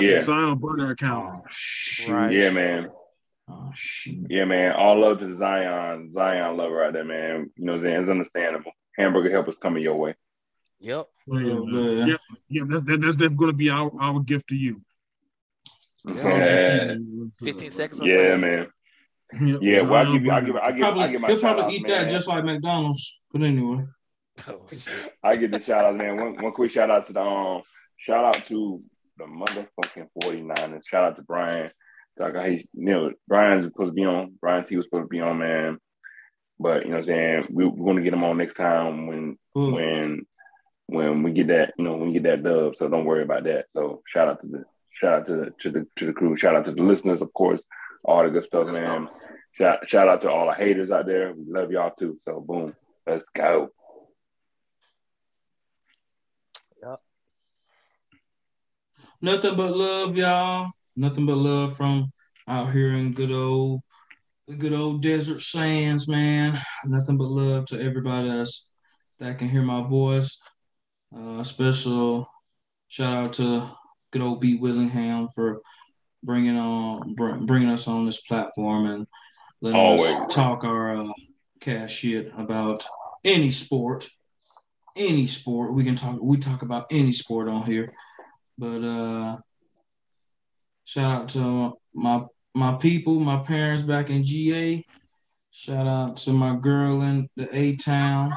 [0.00, 0.20] Yeah.
[0.20, 1.44] Zion burner account.
[2.08, 2.12] Oh.
[2.12, 2.32] Right.
[2.32, 2.88] yeah, man.
[3.48, 3.72] Oh.
[4.06, 4.72] Yeah, man.
[4.72, 7.50] All love to the Zion, Zion lover out there, man.
[7.56, 8.00] You know what I'm saying?
[8.02, 8.72] It's understandable.
[8.96, 10.14] Hamburger helpers coming your way.
[10.80, 11.06] Yep.
[11.30, 11.72] Oh, yeah, man.
[11.72, 12.08] man.
[12.08, 12.16] yeah,
[12.48, 12.62] yeah.
[12.68, 14.82] That's that, that's definitely going to be our our gift to you.
[16.04, 16.24] You Yeah.
[16.24, 17.06] what I'm Our gift to saying?
[17.10, 17.32] you.
[17.44, 18.00] 15 seconds.
[18.04, 18.40] Yeah, fame.
[18.40, 18.66] man.
[19.40, 21.20] Yep, Yeah, well, I Zion give you, I burner give, I give, Probably, I give
[21.20, 21.98] my he'll shout probably out, eat man.
[22.04, 23.20] that just like McDonald's.
[23.32, 23.84] But anyway.
[24.48, 24.66] Oh.
[25.24, 26.16] I get the shout out, man.
[26.16, 27.62] One, one quick shout out to the um,
[27.96, 28.82] shout out to
[29.18, 30.82] the motherfucking 49ers.
[30.86, 31.70] Shout out to Brian.
[32.18, 34.34] Like, hey, you know, Brian's supposed to be on.
[34.40, 35.78] Brian T was supposed to be on, man.
[36.60, 37.46] But you know what I'm saying?
[37.50, 39.72] We, we're gonna get him on next time when Ooh.
[39.74, 40.26] when
[40.86, 42.76] when we get that, you know, when we get that dub.
[42.76, 43.66] So don't worry about that.
[43.72, 46.36] So shout out to the shout out to the to the to the crew.
[46.36, 47.60] Shout out to the listeners, of course,
[48.04, 49.08] all the good stuff, man.
[49.52, 51.32] Shout shout out to all the haters out there.
[51.32, 52.18] We love y'all too.
[52.20, 52.74] So boom,
[53.06, 53.70] let's go.
[56.82, 57.00] Yep.
[59.22, 60.70] Nothing but love, y'all.
[60.94, 62.12] Nothing but love from
[62.48, 63.80] out here in good old
[64.46, 66.60] the good old desert sands, man.
[66.84, 68.68] Nothing but love to everybody that's
[69.18, 70.38] that can hear my voice.
[71.16, 72.28] Uh, special
[72.88, 73.70] shout out to
[74.10, 75.62] good old B Willingham for
[76.22, 79.06] bringing on br- bringing us on this platform and
[79.62, 80.02] letting Always.
[80.02, 81.12] us talk our uh,
[81.60, 82.84] cash shit about
[83.24, 84.06] any sport,
[84.94, 85.72] any sport.
[85.72, 86.18] We can talk.
[86.20, 87.92] We talk about any sport on here.
[88.58, 89.36] But uh
[90.84, 92.24] shout out to my
[92.54, 94.84] my people, my parents back in GA.
[95.50, 98.34] Shout out to my girl in the A town.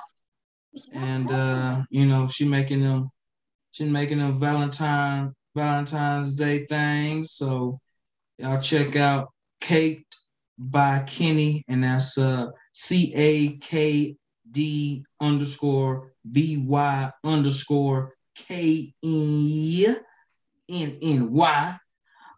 [0.93, 3.10] And uh, you know, she making them
[3.72, 7.34] she making them Valentine Valentine's Day things.
[7.34, 7.80] So
[8.38, 9.30] y'all check out
[9.61, 10.18] Caked
[10.57, 14.15] by Kenny, and that's uh C A K
[14.49, 19.88] D underscore B Y underscore K E
[20.69, 21.77] N N Y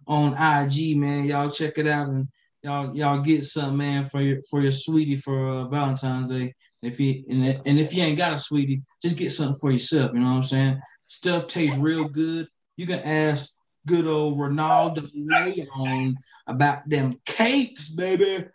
[0.07, 1.25] on IG, man.
[1.25, 2.27] Y'all check it out and
[2.63, 6.53] y'all y'all get something, man, for your for your sweetie for uh, Valentine's Day.
[6.81, 10.11] If you and, and if you ain't got a sweetie, just get something for yourself.
[10.13, 10.81] You know what I'm saying?
[11.07, 12.47] Stuff tastes real good.
[12.75, 13.51] You can ask
[13.85, 16.15] good old Ronaldo Leon
[16.47, 18.45] about them cakes, baby.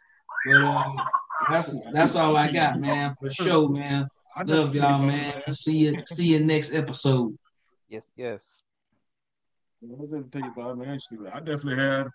[0.44, 0.93] But uh,
[1.51, 3.15] that's that's all I got, man.
[3.15, 4.09] For sure, man.
[4.44, 5.43] Love y'all, man.
[5.48, 7.36] See you see you next episode.
[7.89, 8.61] Yes, yes.
[11.32, 12.09] I definitely had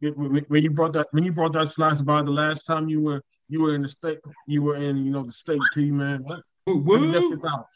[0.00, 3.22] when you brought that when you brought that slice by the last time you were
[3.50, 6.24] you were in the state you were in you know the state team man.
[6.66, 7.66] You definitely vouch.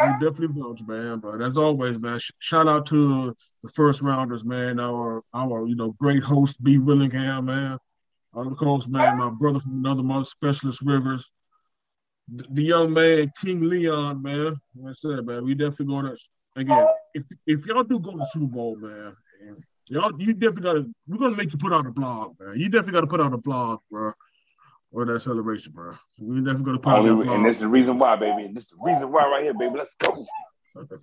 [0.00, 1.20] You definitely vouch, man.
[1.20, 4.78] But as always, man, sh- shout out to the first rounders, man.
[4.78, 7.78] Our our you know great host B Willingham, man.
[8.34, 11.30] Of course, man, my brother from another mother, Specialist Rivers.
[12.28, 14.56] The, the young man, King Leon, man.
[14.74, 16.16] Like I said, man, we definitely going to
[16.60, 16.86] again.
[17.14, 19.16] If if y'all do go to the Super Bowl, man,
[19.88, 20.94] y'all you definitely got to.
[21.08, 22.58] We're gonna make you put out a blog, man.
[22.58, 24.12] You definitely got to put out a blog, bro.
[24.92, 25.94] Or that celebration, bro.
[26.18, 27.26] We definitely gonna put that blog.
[27.26, 28.50] and this is the reason why, baby.
[28.52, 29.74] This is the reason why right here, baby.
[29.76, 30.24] Let's go.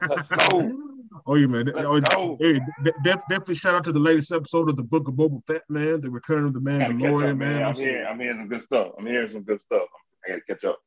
[0.09, 0.71] Let's go.
[1.27, 1.67] Oh yeah, man.
[1.67, 2.37] Let's Oh, go.
[2.39, 5.61] Hey, def- definitely shout out to the latest episode of the Book of Boba Fett,
[5.69, 6.01] man.
[6.01, 7.37] The Return of the Mandalorian, up, man.
[7.37, 7.63] man.
[7.63, 8.07] I'm here.
[8.09, 8.87] I'm hearing some good stuff.
[8.97, 9.83] I'm hearing some good stuff.
[10.25, 10.79] I gotta catch up.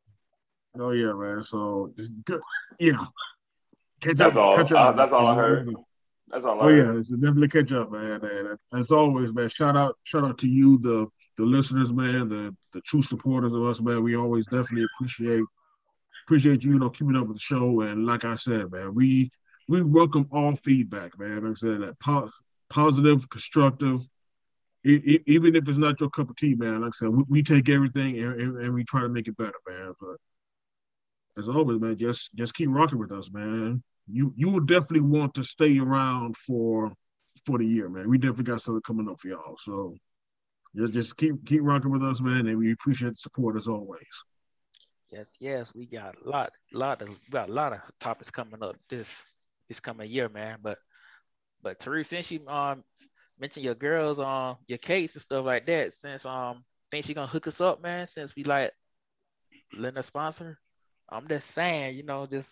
[0.81, 1.45] Oh yeah, man.
[1.45, 2.41] So it's good.
[2.81, 3.05] Yeah.
[4.01, 4.43] Catch That's up.
[4.43, 4.57] all.
[4.57, 5.73] Catch Uh, that's all I heard.
[6.29, 6.95] That's all I Oh heard.
[6.95, 8.21] yeah, it's definitely catch up, man.
[8.25, 12.55] And as always, man, shout out, shout out to you, the the listeners, man, the
[12.73, 14.03] the true supporters of us, man.
[14.03, 15.45] We always definitely appreciate
[16.27, 17.83] appreciate you, you know, keeping up with the show.
[17.83, 19.31] And like I said, man, we
[19.69, 21.43] we welcome all feedback, man.
[21.43, 22.31] Like I said, that po-
[22.71, 24.01] positive, constructive,
[24.85, 26.83] even if it's not your cup of tea, man.
[26.83, 29.53] Like I said, we, take everything and, and, and we try to make it better,
[29.69, 29.93] man.
[30.01, 30.17] But
[31.39, 33.83] as always, man, just just keep rocking with us, man.
[34.09, 36.93] You you will definitely want to stay around for
[37.45, 38.09] for the year, man.
[38.09, 39.57] We definitely got something coming up for y'all.
[39.59, 39.97] So
[40.77, 44.25] just just keep keep rocking with us, man, and we appreciate the support as always.
[45.11, 48.63] Yes, yes, we got a lot, lot of, we got a lot of topics coming
[48.63, 49.23] up this
[49.69, 50.59] this coming year, man.
[50.63, 50.79] But
[51.63, 52.83] but Tariq, since you um
[53.39, 57.27] mentioned your girls um your case and stuff like that, since um think she gonna
[57.27, 58.07] hook us up, man.
[58.07, 58.73] Since we like
[59.73, 60.59] letting us sponsor,
[61.09, 62.51] I'm just saying, you know, just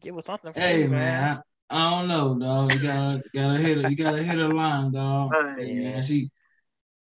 [0.00, 0.52] give us something.
[0.54, 2.74] Hey free, man, I, I don't know, dog.
[2.74, 3.90] You gotta gotta hit her.
[3.90, 5.32] You gotta hit her line, dog.
[5.58, 6.30] Hey man, she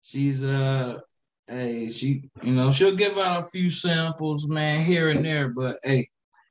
[0.03, 0.99] she's uh
[1.47, 5.79] hey she you know she'll give out a few samples, man, here and there, but
[5.83, 6.07] hey,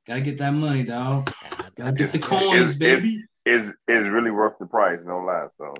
[0.07, 1.31] gotta get that money, dog.
[1.77, 3.25] Gotta get the It's- coins, it's- baby.
[3.45, 5.49] It's it's really worth the price, no lie.
[5.59, 5.75] So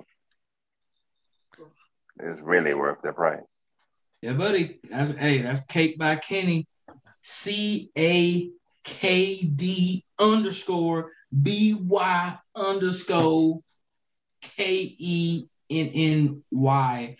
[2.19, 3.41] it's really worth the price.
[4.21, 4.79] Yeah, buddy.
[4.89, 6.67] That's hey, that's Cake by Kenny.
[7.21, 8.49] C A
[8.83, 11.11] K D underscore
[11.41, 13.61] B Y underscore
[14.41, 17.15] K E N N Y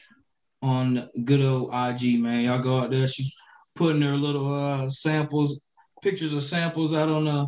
[0.64, 2.45] on good old IG, man.
[2.45, 3.06] Y'all go out there.
[3.06, 3.35] She's
[3.75, 5.59] putting her little uh samples,
[6.01, 7.45] pictures of samples out on the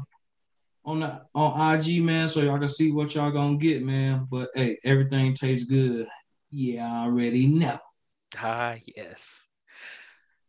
[0.84, 4.28] on the on IG, man, so y'all can see what y'all gonna get, man.
[4.30, 6.08] But hey, everything tastes good.
[6.52, 7.80] Yeah, I already know.
[8.38, 9.48] Ah, yes.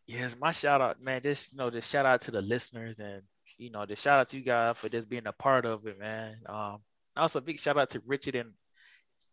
[0.08, 1.22] Yes, my shout out, man.
[1.22, 3.22] Just you know, just shout out to the listeners and
[3.58, 5.98] you know, just shout out to you guys for just being a part of it,
[5.98, 6.36] man.
[6.48, 6.78] Um
[7.16, 8.52] also big shout out to Richard and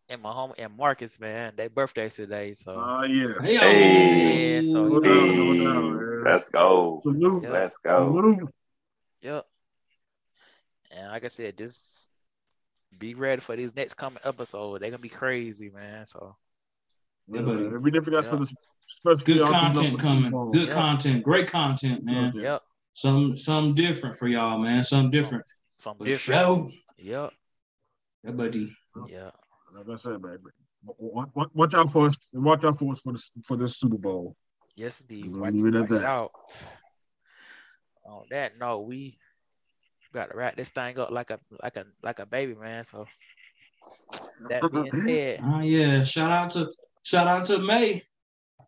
[0.10, 1.54] and my home and Marcus, man.
[1.56, 2.54] Their birthdays today.
[2.54, 3.34] So Ah, yeah.
[3.42, 6.24] Hey, Hey, so- No doubt, no Hey, doubt, man.
[6.24, 7.00] let's go.
[7.04, 7.44] Salute.
[7.44, 7.50] Yeah.
[7.52, 8.08] Let's go.
[8.12, 8.50] Salute.
[9.22, 9.46] Yep.
[10.92, 12.10] And like I said, just
[13.00, 14.80] be ready for these next coming episodes.
[14.82, 16.06] They're gonna be crazy, man.
[16.06, 16.36] So
[17.28, 17.64] Yeah, buddy.
[17.68, 18.32] We definitely got Yeah.
[18.32, 18.48] some
[18.88, 20.24] special Good y'all keep up content coming.
[20.26, 20.52] football.
[20.52, 20.74] Good Yeah.
[20.74, 21.24] content.
[21.24, 22.34] Great content, man.
[22.36, 22.62] Yep,
[22.96, 24.84] Some some different for y'all, man.
[24.84, 25.46] Some different.
[25.78, 26.46] something For different.
[26.46, 26.72] sure.
[26.98, 27.34] Yep,
[28.26, 28.76] Yeah, buddy.
[29.08, 29.32] yeah.
[29.76, 30.38] Like I said, man.
[30.86, 32.18] Watch, watch, watch out for us.
[32.34, 34.36] Watch out for us for the for this Super Bowl.
[34.76, 35.32] Yes, indeed.
[35.32, 36.04] We'll Watch, leave it at watch that.
[36.04, 36.32] out.
[38.06, 39.18] On that note, we
[40.14, 42.84] got to wrap this thing up like a like a like a baby, man.
[42.84, 43.06] So
[44.50, 46.04] that being said, Oh yeah.
[46.04, 46.70] Shout out to
[47.04, 48.04] shout out to May.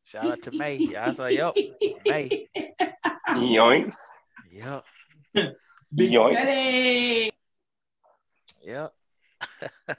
[0.06, 0.76] shout out to May.
[0.78, 1.56] Yeah, I say, yep,
[2.06, 2.48] May.
[3.30, 3.98] Yoinks.
[4.52, 4.86] Yep,
[5.94, 6.34] Big Yoink.
[6.34, 7.32] Daddy.
[8.64, 8.94] yep.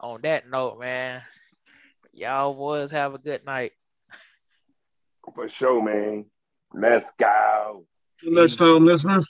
[0.00, 1.22] On that note, man,
[2.12, 3.72] y'all boys have a good night.
[5.34, 6.26] For sure, man.
[6.74, 7.84] Let's go.
[8.22, 9.26] Next time, listeners.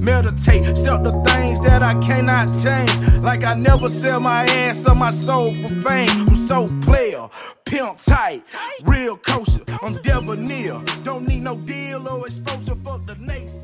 [0.00, 3.22] Meditate, sell the things that I cannot change.
[3.22, 6.26] Like I never sell my ass or my soul for fame.
[6.28, 7.28] I'm so player,
[7.64, 8.42] pimp tight,
[8.84, 9.64] real kosher.
[9.82, 10.82] I'm debonair.
[11.04, 12.74] Don't need no deal or exposure.
[12.74, 13.55] Fuck the nation.